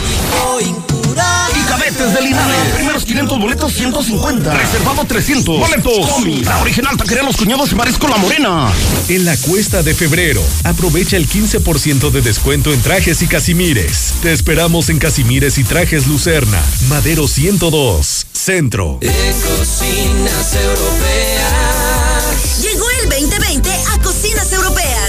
Y 0.59 1.61
cadetes 1.67 2.13
de 2.13 2.21
Linares. 2.21 2.73
Primeros 2.73 3.03
500 3.03 3.39
boletos, 3.39 3.73
150. 3.73 4.53
Reservado 4.53 5.03
300. 5.03 5.59
Boletos. 5.59 6.07
Comi, 6.09 6.41
la 6.41 6.57
original 6.59 6.95
taquería 6.95 7.23
Los 7.23 7.35
Cuñados 7.35 7.71
y 7.73 7.75
Marisco 7.75 8.07
La 8.07 8.15
Morena. 8.17 8.71
En 9.09 9.25
la 9.25 9.35
cuesta 9.37 9.83
de 9.83 9.93
febrero, 9.93 10.41
aprovecha 10.63 11.17
el 11.17 11.27
15% 11.27 12.11
de 12.11 12.21
descuento 12.21 12.71
en 12.71 12.81
trajes 12.81 13.21
y 13.21 13.27
casimires. 13.27 14.13
Te 14.21 14.31
esperamos 14.31 14.89
en 14.89 14.99
Casimires 14.99 15.57
y 15.57 15.65
Trajes 15.65 16.07
Lucerna, 16.07 16.61
Madero 16.87 17.27
102, 17.27 18.27
Centro. 18.31 18.99
En 19.01 19.11
cocinas 19.41 20.55
europeas. 20.55 21.59
Llegó 22.61 22.85
el 23.03 23.09
2020 23.09 23.69
a 23.93 23.99
Cocinas 24.01 24.51
Europeas. 24.53 25.08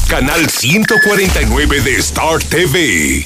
Canal 0.11 0.49
149 0.49 1.79
de 1.79 1.95
Star 1.95 2.43
TV. 2.43 3.25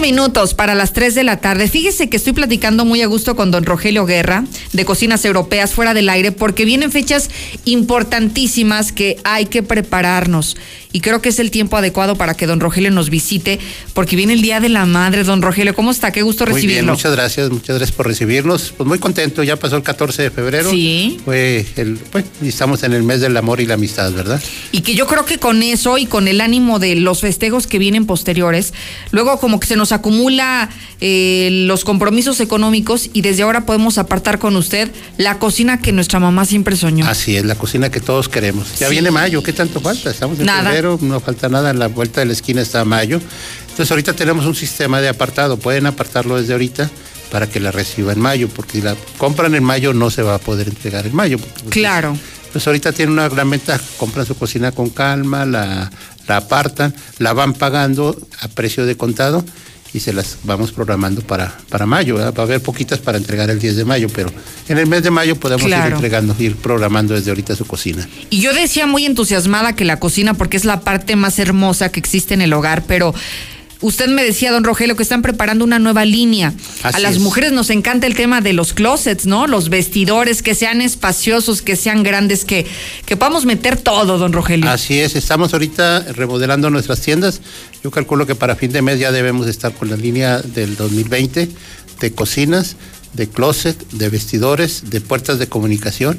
Minutos 0.00 0.54
para 0.54 0.74
las 0.74 0.92
3 0.92 1.14
de 1.14 1.22
la 1.22 1.38
tarde. 1.40 1.68
Fíjese 1.68 2.08
que 2.08 2.16
estoy 2.16 2.32
platicando 2.32 2.84
muy 2.84 3.02
a 3.02 3.06
gusto 3.06 3.36
con 3.36 3.50
don 3.50 3.64
Rogelio 3.64 4.06
Guerra 4.06 4.44
de 4.72 4.84
Cocinas 4.84 5.24
Europeas 5.24 5.72
fuera 5.72 5.92
del 5.92 6.08
aire 6.08 6.32
porque 6.32 6.64
vienen 6.64 6.90
fechas 6.90 7.30
importantísimas 7.64 8.90
que 8.90 9.18
hay 9.24 9.46
que 9.46 9.62
prepararnos. 9.62 10.56
Y 10.92 11.00
creo 11.00 11.22
que 11.22 11.30
es 11.30 11.38
el 11.38 11.50
tiempo 11.50 11.76
adecuado 11.76 12.16
para 12.16 12.34
que 12.34 12.46
don 12.46 12.60
Rogelio 12.60 12.90
nos 12.90 13.10
visite 13.10 13.58
porque 13.94 14.14
viene 14.14 14.34
el 14.34 14.42
Día 14.42 14.60
de 14.60 14.68
la 14.68 14.84
Madre. 14.84 15.24
Don 15.24 15.40
Rogelio, 15.40 15.74
¿cómo 15.74 15.90
está? 15.90 16.12
Qué 16.12 16.22
gusto 16.22 16.46
Muy 16.46 16.66
bien, 16.66 16.86
muchas 16.86 17.12
gracias, 17.12 17.50
muchas 17.50 17.76
gracias 17.76 17.92
por 17.92 18.06
recibirnos. 18.06 18.74
Pues 18.76 18.86
muy 18.86 18.98
contento, 18.98 19.42
ya 19.42 19.56
pasó 19.56 19.76
el 19.76 19.82
14 19.82 20.22
de 20.22 20.30
febrero. 20.30 20.70
Sí. 20.70 21.18
Fue 21.24 21.66
el, 21.76 21.96
pues, 21.96 22.24
y 22.42 22.48
estamos 22.48 22.82
en 22.82 22.92
el 22.92 23.02
mes 23.02 23.20
del 23.20 23.36
amor 23.36 23.60
y 23.60 23.66
la 23.66 23.74
amistad, 23.74 24.12
¿verdad? 24.12 24.42
Y 24.70 24.82
que 24.82 24.94
yo 24.94 25.06
creo 25.06 25.24
que 25.24 25.38
con 25.38 25.62
eso 25.62 25.98
y 25.98 26.06
con 26.06 26.28
el 26.28 26.40
ánimo 26.40 26.78
de 26.78 26.94
los 26.96 27.20
festejos 27.20 27.66
que 27.66 27.78
vienen 27.78 28.06
posteriores, 28.06 28.74
luego 29.10 29.38
como 29.38 29.60
que 29.60 29.66
se 29.66 29.76
nos 29.76 29.81
acumula 29.90 30.68
eh, 31.00 31.48
los 31.66 31.84
compromisos 31.84 32.38
económicos 32.38 33.10
y 33.12 33.22
desde 33.22 33.42
ahora 33.42 33.66
podemos 33.66 33.98
apartar 33.98 34.38
con 34.38 34.54
usted 34.54 34.90
la 35.18 35.38
cocina 35.40 35.80
que 35.80 35.90
nuestra 35.90 36.20
mamá 36.20 36.44
siempre 36.44 36.76
soñó. 36.76 37.06
Así 37.08 37.34
es, 37.36 37.44
la 37.44 37.56
cocina 37.56 37.90
que 37.90 38.00
todos 38.00 38.28
queremos. 38.28 38.78
Ya 38.78 38.86
Sí. 38.86 38.92
viene 38.92 39.10
mayo, 39.10 39.42
¿qué 39.42 39.52
tanto 39.52 39.80
falta? 39.80 40.10
Estamos 40.10 40.38
en 40.38 40.46
Nada. 40.46 40.64
febrero, 40.64 40.98
no 41.02 41.18
falta 41.18 41.48
nada, 41.48 41.70
en 41.70 41.80
la 41.80 41.88
vuelta 41.88 42.20
de 42.20 42.26
la 42.26 42.32
esquina 42.34 42.60
está 42.62 42.84
mayo. 42.84 43.20
Entonces 43.70 43.90
ahorita 43.90 44.12
tenemos 44.12 44.44
un 44.46 44.54
sistema 44.54 45.00
de 45.00 45.08
apartado, 45.08 45.56
pueden 45.56 45.86
apartarlo 45.86 46.38
desde 46.38 46.52
ahorita 46.52 46.90
para 47.30 47.48
que 47.48 47.58
la 47.60 47.72
reciba 47.72 48.12
en 48.12 48.20
mayo, 48.20 48.48
porque 48.54 48.72
si 48.72 48.82
la 48.82 48.94
compran 49.16 49.54
en 49.54 49.64
mayo 49.64 49.94
no 49.94 50.10
se 50.10 50.20
va 50.22 50.34
a 50.34 50.38
poder 50.38 50.68
entregar 50.68 51.06
en 51.06 51.16
mayo. 51.16 51.38
Claro. 51.70 52.14
Pues 52.52 52.66
ahorita 52.66 52.92
tienen 52.92 53.14
una 53.14 53.30
gran 53.30 53.48
ventaja, 53.48 53.82
compran 53.96 54.26
su 54.26 54.34
cocina 54.36 54.72
con 54.72 54.90
calma, 54.90 55.46
la, 55.46 55.90
la 56.28 56.36
apartan, 56.36 56.94
la 57.18 57.32
van 57.32 57.54
pagando 57.54 58.14
a 58.40 58.48
precio 58.48 58.84
de 58.84 58.94
contado 58.98 59.42
y 59.94 60.00
se 60.00 60.12
las 60.12 60.38
vamos 60.44 60.72
programando 60.72 61.20
para, 61.22 61.56
para 61.68 61.84
mayo. 61.86 62.16
¿verdad? 62.16 62.34
Va 62.36 62.42
a 62.42 62.46
haber 62.46 62.62
poquitas 62.62 62.98
para 62.98 63.18
entregar 63.18 63.50
el 63.50 63.58
10 63.58 63.76
de 63.76 63.84
mayo, 63.84 64.08
pero 64.14 64.32
en 64.68 64.78
el 64.78 64.86
mes 64.86 65.02
de 65.02 65.10
mayo 65.10 65.36
podemos 65.36 65.66
Claro. 65.66 65.88
ir 65.88 65.92
entregando, 65.94 66.34
ir 66.38 66.56
programando 66.56 67.14
desde 67.14 67.30
ahorita 67.30 67.54
su 67.56 67.66
cocina. 67.66 68.08
Y 68.30 68.40
yo 68.40 68.54
decía 68.54 68.86
muy 68.86 69.04
entusiasmada 69.04 69.74
que 69.74 69.84
la 69.84 69.98
cocina, 70.00 70.34
porque 70.34 70.56
es 70.56 70.64
la 70.64 70.80
parte 70.80 71.16
más 71.16 71.38
hermosa 71.38 71.90
que 71.90 72.00
existe 72.00 72.34
en 72.34 72.40
el 72.42 72.52
hogar, 72.52 72.84
pero 72.86 73.14
usted 73.82 74.08
me 74.08 74.24
decía, 74.24 74.50
don 74.52 74.64
Rogelio, 74.64 74.96
que 74.96 75.02
están 75.02 75.20
preparando 75.22 75.64
una 75.64 75.78
nueva 75.78 76.04
línea. 76.04 76.54
a 76.82 76.98
las 76.98 77.16
es. 77.16 77.18
mujeres 77.20 77.52
nos 77.52 77.68
encanta 77.70 78.06
el 78.06 78.14
tema 78.14 78.40
de 78.40 78.52
los 78.54 78.72
closets, 78.72 79.26
¿no? 79.26 79.46
Los 79.46 79.68
vestidores, 79.68 80.42
que 80.42 80.54
sean 80.54 80.80
espaciosos, 80.80 81.60
que 81.62 81.76
sean 81.76 82.02
grandes, 82.02 82.44
que, 82.44 82.66
que 83.04 83.16
podamos 83.16 83.44
meter 83.44 83.76
todo, 83.76 84.16
don 84.18 84.32
Rogelio. 84.32 84.70
Así 84.70 84.98
es, 84.98 85.14
estamos 85.16 85.52
ahorita 85.52 86.00
remodelando 86.14 86.70
nuestras 86.70 87.00
tiendas. 87.00 87.40
Yo 87.84 87.90
calculo 87.90 88.26
que 88.26 88.34
para 88.34 88.56
fin 88.56 88.72
de 88.72 88.80
mes 88.82 88.98
ya 88.98 89.12
debemos 89.12 89.46
estar 89.48 89.72
con 89.74 89.90
la 89.90 89.96
línea 89.96 90.38
del 90.40 90.76
2020 90.76 91.48
de 92.00 92.12
cocinas, 92.12 92.76
de 93.12 93.28
closet, 93.28 93.76
de 93.90 94.08
vestidores, 94.08 94.90
de 94.90 95.00
puertas 95.00 95.38
de 95.38 95.46
comunicación, 95.48 96.18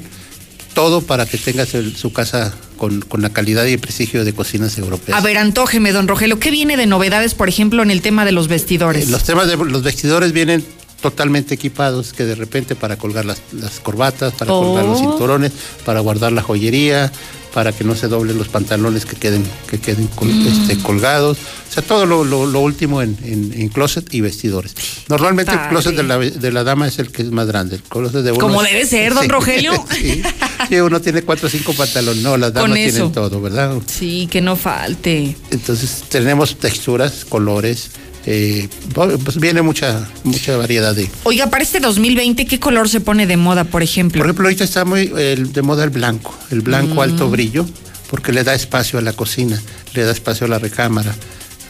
todo 0.74 1.02
para 1.02 1.26
que 1.26 1.38
tengas 1.38 1.74
el- 1.74 1.96
su 1.96 2.12
casa 2.12 2.54
con, 2.76 3.00
con 3.02 3.22
la 3.22 3.30
calidad 3.30 3.64
y 3.66 3.72
el 3.74 3.78
prestigio 3.78 4.24
de 4.24 4.32
cocinas 4.34 4.76
europeas. 4.78 5.18
A 5.18 5.22
ver, 5.22 5.38
antójeme, 5.38 5.92
don 5.92 6.08
Rogelio, 6.08 6.38
¿qué 6.38 6.50
viene 6.50 6.76
de 6.76 6.86
novedades, 6.86 7.34
por 7.34 7.48
ejemplo, 7.48 7.82
en 7.82 7.90
el 7.90 8.02
tema 8.02 8.24
de 8.24 8.32
los 8.32 8.48
vestidores? 8.48 9.08
Eh, 9.08 9.10
Los 9.10 9.24
temas 9.24 9.46
de 9.48 9.56
los 9.56 9.82
vestidores 9.82 10.32
vienen 10.32 10.64
totalmente 11.00 11.54
equipados, 11.54 12.12
que 12.14 12.24
de 12.24 12.34
repente 12.34 12.74
para 12.74 12.96
colgar 12.96 13.24
las, 13.26 13.38
las 13.52 13.78
corbatas, 13.80 14.32
para 14.32 14.52
Oh. 14.52 14.62
colgar 14.64 14.86
los 14.86 14.98
cinturones, 15.00 15.52
para 15.84 16.00
guardar 16.00 16.32
la 16.32 16.42
joyería, 16.42 17.12
para 17.54 17.70
que 17.72 17.84
no 17.84 17.94
se 17.94 18.08
doblen 18.08 18.36
los 18.36 18.48
pantalones 18.48 19.06
que 19.06 19.14
queden, 19.14 19.44
que 19.70 19.78
queden 19.78 20.08
col- 20.08 20.28
Mm. 20.34 20.46
este, 20.48 20.76
colgados. 20.82 21.38
O 21.70 21.72
sea, 21.72 21.82
todo 21.84 22.04
lo, 22.04 22.24
lo- 22.24 22.46
lo 22.46 22.58
último 22.60 23.00
en, 23.00 23.16
en- 23.22 23.52
en 23.54 23.68
closet 23.68 24.12
y 24.12 24.20
vestidores. 24.20 24.74
Normalmente 25.08 25.52
el 25.52 25.68
closet 25.68 25.94
de 25.94 26.02
la, 26.02 26.18
de 26.18 26.52
la 26.52 26.64
dama 26.64 26.88
es 26.88 26.98
el 26.98 27.12
que 27.12 27.22
es 27.22 27.30
más 27.30 27.46
grande. 27.46 27.76
El 27.76 27.82
closet 27.82 28.22
de 28.24 28.32
uno 28.32 28.40
Como 28.40 28.62
es- 28.62 28.70
debe 28.72 28.84
ser, 28.86 29.14
don 29.14 29.22
Sí. 29.22 29.28
Rogelio. 29.28 29.72
sí. 29.96 30.22
Sí, 30.68 30.74
uno 30.80 31.00
tiene 31.00 31.22
cuatro 31.22 31.46
o 31.46 31.50
cinco 31.50 31.72
pantalones. 31.74 32.22
No, 32.24 32.36
las 32.36 32.52
damas 32.52 32.74
tienen 32.74 33.12
todo, 33.12 33.40
¿verdad? 33.40 33.74
Sí, 33.86 34.28
que 34.30 34.40
no 34.40 34.56
falte. 34.56 35.36
Entonces 35.52 36.04
tenemos 36.08 36.56
texturas, 36.56 37.24
colores. 37.24 37.90
Eh, 38.26 38.68
pues 38.94 39.38
viene 39.38 39.62
mucha 39.62 40.08
mucha 40.24 40.56
variedad 40.56 40.94
de. 40.94 41.08
Oiga, 41.24 41.48
para 41.50 41.62
este 41.62 41.80
2020, 41.80 42.46
¿qué 42.46 42.58
color 42.60 42.88
se 42.88 43.00
pone 43.00 43.26
de 43.26 43.36
moda, 43.36 43.64
por 43.64 43.82
ejemplo? 43.82 44.18
Por 44.20 44.26
ejemplo, 44.26 44.46
ahorita 44.46 44.64
está 44.64 44.84
muy 44.84 45.12
el- 45.16 45.52
de 45.52 45.62
moda 45.62 45.84
el 45.84 45.90
blanco, 45.90 46.34
el 46.50 46.60
blanco 46.62 46.94
Mm. 46.96 47.00
alto 47.00 47.30
brillo, 47.30 47.66
porque 48.10 48.32
le 48.32 48.44
da 48.44 48.54
espacio 48.54 48.98
a 48.98 49.02
la 49.02 49.12
cocina, 49.12 49.60
le 49.94 50.04
da 50.04 50.12
espacio 50.12 50.46
a 50.46 50.48
la 50.50 50.58
recámara. 50.58 51.14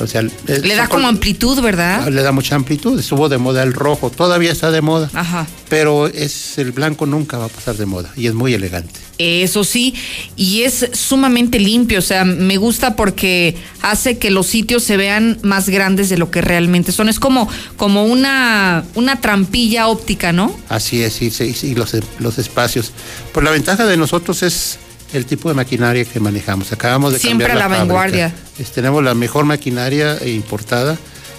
O 0.01 0.07
sea, 0.07 0.22
Le 0.22 0.74
da 0.74 0.88
como 0.88 1.07
amplitud, 1.09 1.61
¿verdad? 1.61 2.09
le 2.09 2.22
da 2.22 2.32
mucha 2.32 2.57
amplitud. 2.57 2.99
Estuvo 2.99 3.28
de 3.28 3.38
moda 3.38 3.62
el 3.62 3.72
rojo, 3.72 4.11
todavía 4.11 4.51
está 4.51 4.70
de 4.70 4.80
moda, 4.80 5.09
Ajá. 5.14 5.47
pero 5.68 6.09
es 6.09 6.59
el 6.59 6.72
blanco 6.72 7.07
nunca 7.07 7.38
va 7.38 7.45
a 7.47 7.49
pasar 7.49 7.76
de 7.76 7.86
moda 7.86 8.11
y 8.16 8.26
es 8.26 8.34
muy 8.34 8.55
elegante. 8.55 9.01
Eso 9.18 9.62
sí, 9.62 9.95
y 10.34 10.62
es 10.62 10.88
sumamente 10.92 11.61
limpio, 11.61 12.01
o 12.01 12.03
sea, 12.03 12.24
me 12.24 12.57
gusta 12.57 12.97
porque 12.97 13.55
hace 13.82 14.18
que 14.18 14.32
los 14.32 14.47
sitios 14.49 14.82
se 14.82 14.97
vean 14.97 15.38
más 15.42 15.68
grandes 15.68 16.09
de 16.09 16.18
lo 16.18 16.32
que 16.32 16.40
realmente 16.40 16.90
son. 16.90 17.09
Es 17.09 17.20
como, 17.20 17.49
como 17.76 18.05
una, 18.07 18.82
una 18.97 19.20
trampilla 19.20 19.86
óptica, 19.86 20.32
¿no? 20.32 20.53
Así 20.68 21.01
es, 21.03 21.12
sí, 21.12 21.30
sí, 21.30 21.74
los, 21.76 21.92
los 22.18 22.38
espacios. 22.38 22.90
Pues 23.32 23.45
la 23.45 23.53
ventaja 23.53 23.86
de 23.86 23.97
nosotros 23.97 24.42
es 24.42 24.78
el 25.15 25.27
tipo 25.27 25.49
de 25.49 25.55
maquinaria 25.55 26.05
que 26.05 26.21
manejamos. 26.21 26.73
Acabamos 26.73 27.12
de 27.12 27.19
Siempre 27.19 27.47
cambiar 27.47 27.71
la 27.71 27.77
fábrica. 27.77 27.95
vanguardia. 27.95 28.35
Tenemos 28.75 29.03
la 29.03 29.15
mejor 29.15 29.45
maquinaria 29.45 30.19
importada, 30.27 30.99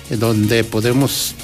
en 0.10 0.20
donde 0.20 0.64
podemos 0.64 1.36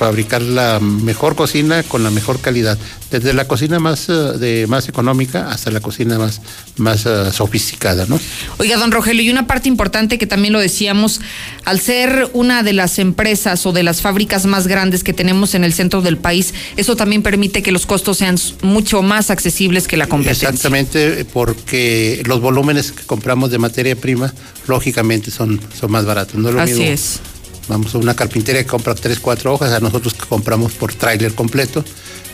fabricar 0.00 0.40
la 0.40 0.80
mejor 0.80 1.36
cocina 1.36 1.82
con 1.82 2.02
la 2.02 2.10
mejor 2.10 2.40
calidad, 2.40 2.78
desde 3.10 3.34
la 3.34 3.46
cocina 3.46 3.78
más 3.78 4.08
eh, 4.08 4.12
de 4.12 4.66
más 4.66 4.88
económica 4.88 5.50
hasta 5.50 5.70
la 5.70 5.80
cocina 5.80 6.18
más 6.18 6.40
más 6.78 7.04
eh, 7.04 7.30
sofisticada, 7.30 8.06
¿no? 8.06 8.18
Oiga, 8.56 8.78
don 8.78 8.92
Rogelio, 8.92 9.22
y 9.22 9.28
una 9.28 9.46
parte 9.46 9.68
importante 9.68 10.16
que 10.16 10.26
también 10.26 10.54
lo 10.54 10.58
decíamos, 10.58 11.20
al 11.66 11.80
ser 11.80 12.30
una 12.32 12.62
de 12.62 12.72
las 12.72 12.98
empresas 12.98 13.66
o 13.66 13.72
de 13.72 13.82
las 13.82 14.00
fábricas 14.00 14.46
más 14.46 14.66
grandes 14.66 15.04
que 15.04 15.12
tenemos 15.12 15.54
en 15.54 15.64
el 15.64 15.74
centro 15.74 16.00
del 16.00 16.16
país, 16.16 16.54
eso 16.78 16.96
también 16.96 17.22
permite 17.22 17.62
que 17.62 17.70
los 17.70 17.84
costos 17.84 18.16
sean 18.16 18.38
mucho 18.62 19.02
más 19.02 19.28
accesibles 19.30 19.86
que 19.86 19.98
la 19.98 20.06
competencia. 20.06 20.48
Exactamente, 20.48 21.26
porque 21.26 22.22
los 22.24 22.40
volúmenes 22.40 22.92
que 22.92 23.04
compramos 23.04 23.50
de 23.50 23.58
materia 23.58 23.96
prima, 23.96 24.32
lógicamente 24.66 25.30
son, 25.30 25.60
son 25.78 25.90
más 25.90 26.06
baratos. 26.06 26.36
No 26.36 26.48
es 26.48 26.54
lo 26.54 26.62
Así 26.62 26.72
mismo. 26.72 26.86
es. 26.86 27.20
Vamos 27.70 27.94
a 27.94 27.98
una 27.98 28.14
carpintería 28.14 28.62
que 28.64 28.68
compra 28.68 28.94
tres, 28.96 29.20
cuatro 29.20 29.54
hojas, 29.54 29.70
a 29.72 29.78
nosotros 29.78 30.12
que 30.14 30.26
compramos 30.26 30.72
por 30.72 30.92
tráiler 30.92 31.34
completo. 31.36 31.84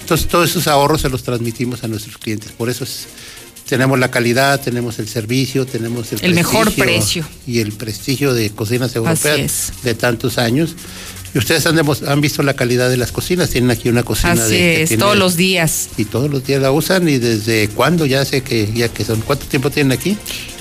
Entonces, 0.01 0.28
todos 0.28 0.49
esos 0.49 0.66
ahorros 0.66 1.03
se 1.03 1.11
los 1.11 1.22
transmitimos 1.22 1.84
a 1.84 1.89
nuestros 1.89 2.16
clientes. 2.16 2.53
Por 2.53 2.70
eso 2.70 2.84
es- 2.84 3.07
tenemos 3.68 3.99
la 3.99 4.11
calidad, 4.11 4.61
tenemos 4.61 4.99
el 4.99 5.09
servicio, 5.09 5.66
tenemos 5.66 6.11
el, 6.12 6.24
El 6.24 6.34
mejor 6.34 6.72
precio. 6.72 7.26
Y 7.47 7.59
el 7.59 7.72
prestigio 7.72 8.32
de 8.32 8.49
cocinas 8.51 8.95
europeas 8.97 9.72
de 9.82 9.95
tantos 9.95 10.39
años. 10.39 10.74
Y 11.34 11.39
ustedes 11.39 11.66
han, 11.66 11.78
han 11.78 12.20
visto 12.22 12.43
la 12.43 12.55
calidad 12.55 12.89
de 12.89 12.97
las 12.97 13.12
cocinas. 13.12 13.51
Tienen 13.51 13.70
aquí 13.70 13.91
una 13.91 14.05
cocina 14.05 14.32
Así 14.32 14.53
de, 14.53 14.59
que 14.59 14.82
es, 14.84 14.89
tiene- 14.89 15.03
todos 15.03 15.18
los 15.18 15.37
días. 15.37 15.89
y 15.99 16.07
todos 16.07 16.30
los 16.30 16.47
días 16.47 16.62
la 16.62 16.70
usan 16.72 17.07
y 17.11 17.18
desde 17.18 17.68
cuándo 17.68 18.07
ya 18.07 18.24
sé 18.24 18.43
que 18.43 18.72
ya 18.72 18.89
que 18.89 19.05
son 19.05 19.20
cuánto 19.20 19.45
tiempo 19.47 19.68
tienen 19.70 19.93
aquí 19.93 20.16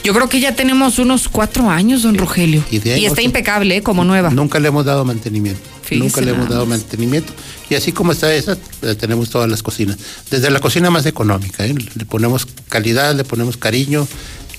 Yo 0.05 0.13
creo 0.13 0.29
que 0.29 0.39
ya 0.39 0.53
tenemos 0.55 0.99
unos 0.99 1.27
cuatro 1.27 1.67
años, 1.67 2.03
don 2.03 2.15
Rogelio. 2.15 2.63
y 2.69 3.05
está 3.05 3.23
impecable, 3.23 3.77
¿eh? 3.77 3.81
como 3.81 4.05
nueva. 4.05 4.29
nunca 4.29 4.59
le 4.59 4.67
hemos 4.67 4.85
dado 4.85 5.03
mantenimiento 5.03 5.59
Fíjese 5.81 6.03
nunca 6.03 6.21
le 6.21 6.31
hemos 6.31 6.47
dado 6.47 6.67
mantenimiento 6.67 7.33
y 7.69 7.75
así 7.75 7.91
como 7.91 8.11
está 8.11 8.31
esa 8.33 8.55
eh, 8.83 8.93
tenemos 8.95 9.31
todas 9.31 9.49
las 9.49 9.63
cocinas 9.63 9.97
desde 10.29 10.51
la 10.51 10.59
cocina 10.59 10.91
más 10.91 11.05
económica 11.07 11.65
¿eh? 11.65 11.73
le 11.73 12.05
ponemos 12.05 12.47
calidad 12.69 13.15
le 13.15 13.23
ponemos 13.23 13.57
cariño 13.57 14.07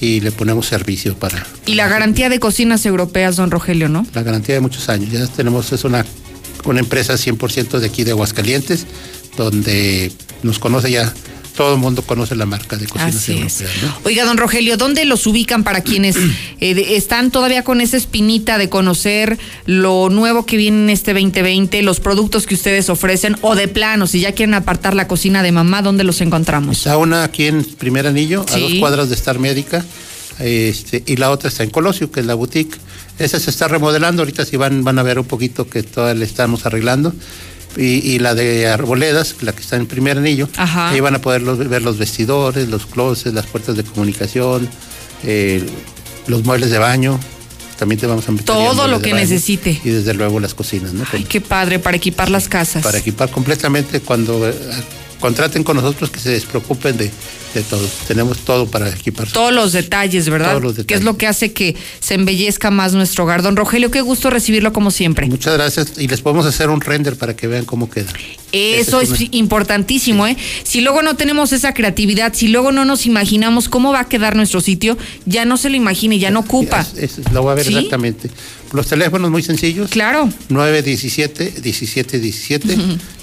y 0.01 0.20
le 0.20 0.32
ponemos 0.32 0.66
servicio 0.66 1.16
para 1.16 1.47
Y 1.64 1.74
la 1.74 1.88
garantía 1.88 2.28
de 2.28 2.38
cocinas 2.38 2.84
europeas, 2.84 3.36
don 3.36 3.51
Rogelio, 3.51 3.88
¿no? 3.88 4.05
la 4.14 4.22
garantía 4.24 4.57
de 4.57 4.61
muchos 4.61 4.88
años 4.88 5.12
ya 5.12 5.26
tenemos 5.28 5.72
es 5.72 5.84
una 5.84 6.05
una 6.64 6.80
empresa 6.80 7.14
100% 7.14 7.78
de 7.78 7.86
aquí 7.86 8.03
de 8.03 8.11
Aguascalientes 8.11 8.86
donde 9.36 10.11
nos 10.42 10.59
conoce 10.59 10.90
ya 10.90 11.12
todo 11.57 11.74
el 11.74 11.80
mundo 11.80 12.02
conoce 12.02 12.36
la 12.36 12.46
marca 12.46 12.76
de 12.76 12.86
cocinas 12.86 13.16
Así 13.16 13.32
es. 13.32 13.61
europeas 13.62 13.82
¿no? 13.82 13.98
Oiga, 14.04 14.24
don 14.24 14.36
Rogelio, 14.36 14.76
¿dónde 14.76 15.04
los 15.07 15.26
ubican 15.26 15.64
para 15.64 15.80
quienes 15.80 16.16
eh, 16.61 16.74
de- 16.74 16.96
están 16.96 17.30
todavía 17.30 17.64
con 17.64 17.80
esa 17.80 17.96
espinita 17.96 18.59
de 18.59 18.68
conocer 18.68 19.38
lo 19.64 20.09
nuevo 20.11 20.46
que 20.46 20.57
viene 20.57 20.84
en 20.84 20.90
este 20.90 21.12
2020, 21.14 21.82
los 21.82 21.98
productos 21.98 22.46
que 22.46 22.54
ustedes 22.54 22.88
ofrecen 22.90 23.36
o 23.40 23.54
de 23.57 23.66
plano, 23.68 24.07
si 24.07 24.20
ya 24.20 24.32
quieren 24.32 24.54
apartar 24.54 24.94
la 24.94 25.09
cocina 25.09 25.42
de 25.42 25.50
mamá, 25.50 25.82
¿dónde 25.82 26.04
los 26.04 26.20
encontramos? 26.20 26.76
Está 26.78 26.98
una 26.98 27.24
aquí 27.24 27.46
en 27.46 27.64
Primer 27.64 28.07
Anillo, 28.07 28.44
a 28.52 28.59
dos 28.59 28.74
cuadras 28.78 29.09
de 29.09 29.14
Star 29.16 29.38
Médica, 29.38 29.84
este, 30.38 31.02
y 31.07 31.16
la 31.16 31.30
otra 31.30 31.48
está 31.48 31.62
en 31.64 31.70
Colosio, 31.70 32.11
que 32.12 32.20
es 32.20 32.26
la 32.26 32.34
boutique. 32.34 32.76
Esa 33.18 33.40
se 33.40 33.48
está 33.48 33.66
remodelando, 33.68 34.20
ahorita 34.22 34.44
sí 34.44 34.57
van, 34.59 34.84
van 34.84 34.98
a 34.98 35.02
ver 35.02 35.18
un 35.18 35.24
poquito 35.24 35.68
que 35.70 35.82
todavía 35.82 36.18
le 36.20 36.26
estamos 36.26 36.66
arreglando. 36.66 37.14
Y, 37.76 37.98
y 38.10 38.18
la 38.18 38.34
de 38.34 38.66
Arboledas, 38.68 39.36
la 39.42 39.52
que 39.52 39.60
está 39.62 39.76
en 39.76 39.86
Primer 39.86 40.16
Anillo, 40.18 40.48
Ajá. 40.56 40.88
ahí 40.90 41.00
van 41.00 41.14
a 41.14 41.20
poder 41.20 41.42
los- 41.42 41.58
ver 41.68 41.82
los 41.82 41.98
vestidores, 41.98 42.68
los 42.68 42.86
closets, 42.86 43.34
las 43.34 43.46
puertas 43.46 43.76
de 43.76 43.84
comunicación, 43.84 44.68
eh, 45.24 45.62
los 46.26 46.44
muebles 46.44 46.70
de 46.70 46.78
baño. 46.78 47.20
También 47.78 48.00
te 48.00 48.06
vamos 48.06 48.26
a 48.26 48.32
meter 48.32 48.46
Todo 48.46 48.88
lo 48.88 49.02
que 49.02 49.12
necesite. 49.12 49.78
Y 49.84 49.90
desde 49.90 50.14
luego 50.14 50.40
las 50.40 50.54
cocinas, 50.54 50.94
¿no? 50.94 51.04
Ay, 51.12 51.24
qué 51.24 51.42
padre, 51.42 51.78
para 51.78 51.98
equipar 51.98 52.30
las 52.30 52.48
casas. 52.48 52.82
para 52.82 52.96
equipar 52.98 53.30
completamente 53.30 54.00
cuando 54.00 54.48
eh, 54.48 54.54
contraten 55.20 55.64
con 55.64 55.76
nosotros 55.76 56.10
que 56.10 56.20
se 56.20 56.30
despreocupen 56.30 56.96
de, 56.96 57.10
de 57.54 57.62
todo. 57.62 57.86
Tenemos 58.06 58.38
todo 58.38 58.66
para 58.66 58.88
equipar. 58.90 59.28
Todos 59.30 59.52
los 59.52 59.72
detalles, 59.72 60.28
¿verdad? 60.28 60.50
Todos 60.50 60.62
los 60.62 60.72
Que 60.74 60.80
es 60.80 60.86
detalles. 60.86 61.04
lo 61.04 61.16
que 61.16 61.26
hace 61.26 61.52
que 61.52 61.76
se 62.00 62.14
embellezca 62.14 62.70
más 62.70 62.92
nuestro 62.92 63.24
hogar. 63.24 63.42
Don 63.42 63.56
Rogelio, 63.56 63.90
qué 63.90 64.00
gusto 64.02 64.30
recibirlo 64.30 64.72
como 64.72 64.90
siempre. 64.90 65.26
Muchas 65.26 65.54
gracias 65.54 65.92
y 65.98 66.08
les 66.08 66.20
podemos 66.20 66.46
hacer 66.46 66.68
un 66.70 66.80
render 66.80 67.16
para 67.16 67.34
que 67.36 67.46
vean 67.46 67.64
cómo 67.64 67.88
queda. 67.90 68.12
Eso 68.53 69.01
es 69.01 69.11
importantísimo, 69.32 70.26
¿eh? 70.26 70.36
Si 70.64 70.80
luego 70.80 71.03
no 71.03 71.16
tenemos 71.16 71.53
esa 71.53 71.74
creatividad, 71.74 72.32
si 72.34 72.49
luego 72.49 72.72
no 72.72 72.84
nos 72.84 73.05
imaginamos 73.07 73.68
cómo 73.68 73.92
va 73.92 74.01
a 74.01 74.09
quedar 74.09 74.36
nuestro 74.36 74.61
sitio, 74.61 74.97
ya 75.26 75.44
no 75.44 75.57
se 75.57 75.68
lo 75.68 75.76
imagine, 75.76 76.18
ya 76.18 76.30
no 76.30 76.40
ocupa. 76.40 76.80
Es- 76.80 77.18
es- 77.18 77.32
lo 77.32 77.42
voy 77.42 77.53
a 77.53 77.55
ver 77.57 77.66
¿Sí? 77.66 77.74
exactamente. 77.74 78.30
Los 78.72 78.86
teléfonos 78.88 79.30
muy 79.30 79.42
sencillos. 79.42 79.90
Claro. 79.90 80.28
917 80.49 81.61
17 81.62 82.18
17 82.18 82.76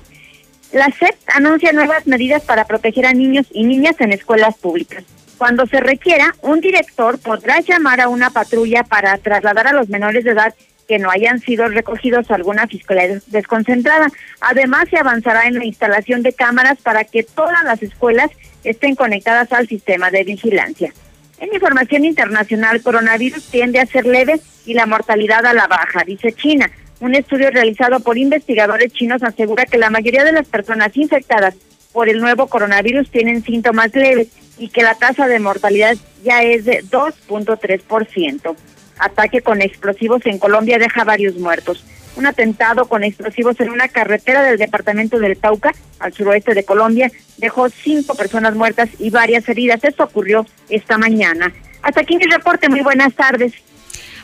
La 0.71 0.85
SEP 0.85 1.15
anuncia 1.33 1.71
nuevas 1.71 2.05
medidas 2.05 2.43
para 2.43 2.65
proteger 2.65 3.07
a 3.07 3.13
niños 3.13 3.47
y 3.51 3.63
niñas 3.63 3.95
en 3.99 4.11
escuelas 4.11 4.55
públicas. 4.57 5.03
Cuando 5.39 5.65
se 5.65 5.79
requiera, 5.79 6.35
un 6.41 6.61
director 6.61 7.17
podrá 7.17 7.59
llamar 7.61 8.01
a 8.01 8.09
una 8.09 8.29
patrulla 8.29 8.83
para 8.83 9.17
trasladar 9.17 9.67
a 9.67 9.73
los 9.73 9.89
menores 9.89 10.25
de 10.25 10.31
edad 10.31 10.53
que 10.87 10.99
no 10.99 11.09
hayan 11.09 11.39
sido 11.39 11.67
recogidos 11.69 12.29
a 12.29 12.35
alguna 12.35 12.67
fiscalía 12.67 13.19
desconcentrada. 13.27 14.07
Además, 14.41 14.89
se 14.89 14.97
avanzará 14.97 15.47
en 15.47 15.57
la 15.57 15.65
instalación 15.65 16.23
de 16.23 16.33
cámaras 16.33 16.77
para 16.81 17.03
que 17.03 17.23
todas 17.23 17.63
las 17.63 17.81
escuelas 17.81 18.29
estén 18.63 18.95
conectadas 18.95 19.51
al 19.53 19.67
sistema 19.67 20.11
de 20.11 20.23
vigilancia. 20.23 20.93
En 21.39 21.53
información 21.53 22.05
internacional, 22.05 22.81
coronavirus 22.81 23.45
tiende 23.49 23.79
a 23.79 23.85
ser 23.85 24.05
leve 24.05 24.39
y 24.65 24.73
la 24.73 24.85
mortalidad 24.85 25.45
a 25.45 25.53
la 25.53 25.67
baja, 25.67 26.03
dice 26.05 26.33
China. 26.33 26.69
Un 26.99 27.15
estudio 27.15 27.49
realizado 27.49 28.01
por 28.01 28.17
investigadores 28.17 28.91
chinos 28.91 29.23
asegura 29.23 29.65
que 29.65 29.77
la 29.77 29.89
mayoría 29.89 30.23
de 30.23 30.33
las 30.33 30.47
personas 30.47 30.95
infectadas 30.97 31.55
por 31.93 32.09
el 32.09 32.19
nuevo 32.19 32.47
coronavirus 32.47 33.09
tienen 33.09 33.43
síntomas 33.43 33.93
leves 33.95 34.27
y 34.57 34.67
que 34.67 34.83
la 34.83 34.95
tasa 34.95 35.27
de 35.27 35.39
mortalidad 35.39 35.95
ya 36.23 36.43
es 36.43 36.65
de 36.65 36.83
2.3%. 36.83 38.55
Ataque 38.99 39.41
con 39.41 39.61
explosivos 39.61 40.25
en 40.25 40.39
Colombia 40.39 40.77
deja 40.77 41.05
varios 41.05 41.35
muertos. 41.35 41.85
Un 42.17 42.25
atentado 42.25 42.85
con 42.85 43.05
explosivos 43.05 43.57
en 43.61 43.69
una 43.69 43.87
carretera 43.87 44.43
del 44.43 44.57
departamento 44.57 45.19
del 45.19 45.37
Tauca, 45.37 45.71
al 45.99 46.11
suroeste 46.11 46.53
de 46.53 46.65
Colombia, 46.65 47.09
dejó 47.37 47.69
cinco 47.69 48.15
personas 48.15 48.55
muertas 48.55 48.89
y 48.99 49.09
varias 49.09 49.47
heridas. 49.47 49.81
Esto 49.83 50.03
ocurrió 50.03 50.45
esta 50.67 50.97
mañana. 50.97 51.53
Hasta 51.81 52.01
aquí 52.01 52.17
mi 52.17 52.25
reporte. 52.25 52.67
Muy 52.67 52.81
buenas 52.81 53.13
tardes. 53.13 53.53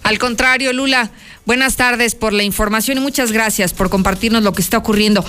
Al 0.04 0.20
contrario, 0.20 0.74
Lula, 0.74 1.10
buenas 1.46 1.76
tardes 1.76 2.16
por 2.16 2.34
la 2.34 2.44
información 2.44 2.98
y 2.98 3.02
muchas 3.02 3.32
gracias 3.32 3.74
por 3.74 3.90
compartirnos 3.90 4.44
lo 4.44 4.54
que 4.54 4.62
está 4.62 4.78
ocurriendo. 4.78 5.26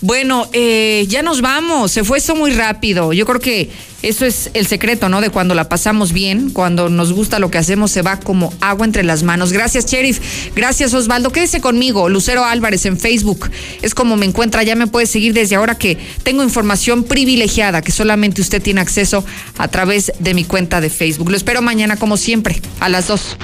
Bueno, 0.00 0.48
eh, 0.52 1.04
ya 1.08 1.22
nos 1.22 1.40
vamos, 1.40 1.92
se 1.92 2.04
fue 2.04 2.18
eso 2.18 2.34
muy 2.34 2.52
rápido. 2.52 3.12
Yo 3.12 3.26
creo 3.26 3.40
que 3.40 3.70
eso 4.02 4.24
es 4.24 4.50
el 4.54 4.66
secreto, 4.66 5.10
¿no? 5.10 5.20
De 5.20 5.28
cuando 5.28 5.54
la 5.54 5.68
pasamos 5.68 6.12
bien, 6.12 6.50
cuando 6.50 6.88
nos 6.88 7.12
gusta 7.12 7.38
lo 7.38 7.50
que 7.50 7.58
hacemos, 7.58 7.90
se 7.90 8.00
va 8.00 8.18
como 8.18 8.52
agua 8.60 8.86
entre 8.86 9.02
las 9.02 9.22
manos. 9.22 9.52
Gracias, 9.52 9.84
Sheriff. 9.84 10.20
Gracias, 10.56 10.94
Osvaldo. 10.94 11.32
Quédese 11.32 11.60
conmigo, 11.60 12.08
Lucero 12.08 12.44
Álvarez 12.44 12.86
en 12.86 12.98
Facebook. 12.98 13.50
Es 13.82 13.94
como 13.94 14.16
me 14.16 14.24
encuentra, 14.24 14.62
ya 14.62 14.74
me 14.74 14.86
puede 14.86 15.06
seguir 15.06 15.34
desde 15.34 15.56
ahora 15.56 15.76
que 15.76 15.98
tengo 16.22 16.42
información 16.42 17.04
privilegiada 17.04 17.82
que 17.82 17.92
solamente 17.92 18.40
usted 18.40 18.62
tiene 18.62 18.80
acceso 18.80 19.24
a 19.58 19.68
través 19.68 20.12
de 20.18 20.32
mi 20.32 20.44
cuenta 20.44 20.80
de 20.80 20.88
Facebook. 20.88 21.30
Lo 21.30 21.36
espero 21.36 21.60
mañana, 21.60 21.96
como 21.96 22.16
siempre, 22.16 22.60
a 22.80 22.88
las 22.88 23.08
dos 23.08 23.36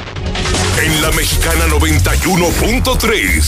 En 0.82 1.02
la 1.02 1.10
mexicana 1.12 1.66
91.3. 2.20 3.46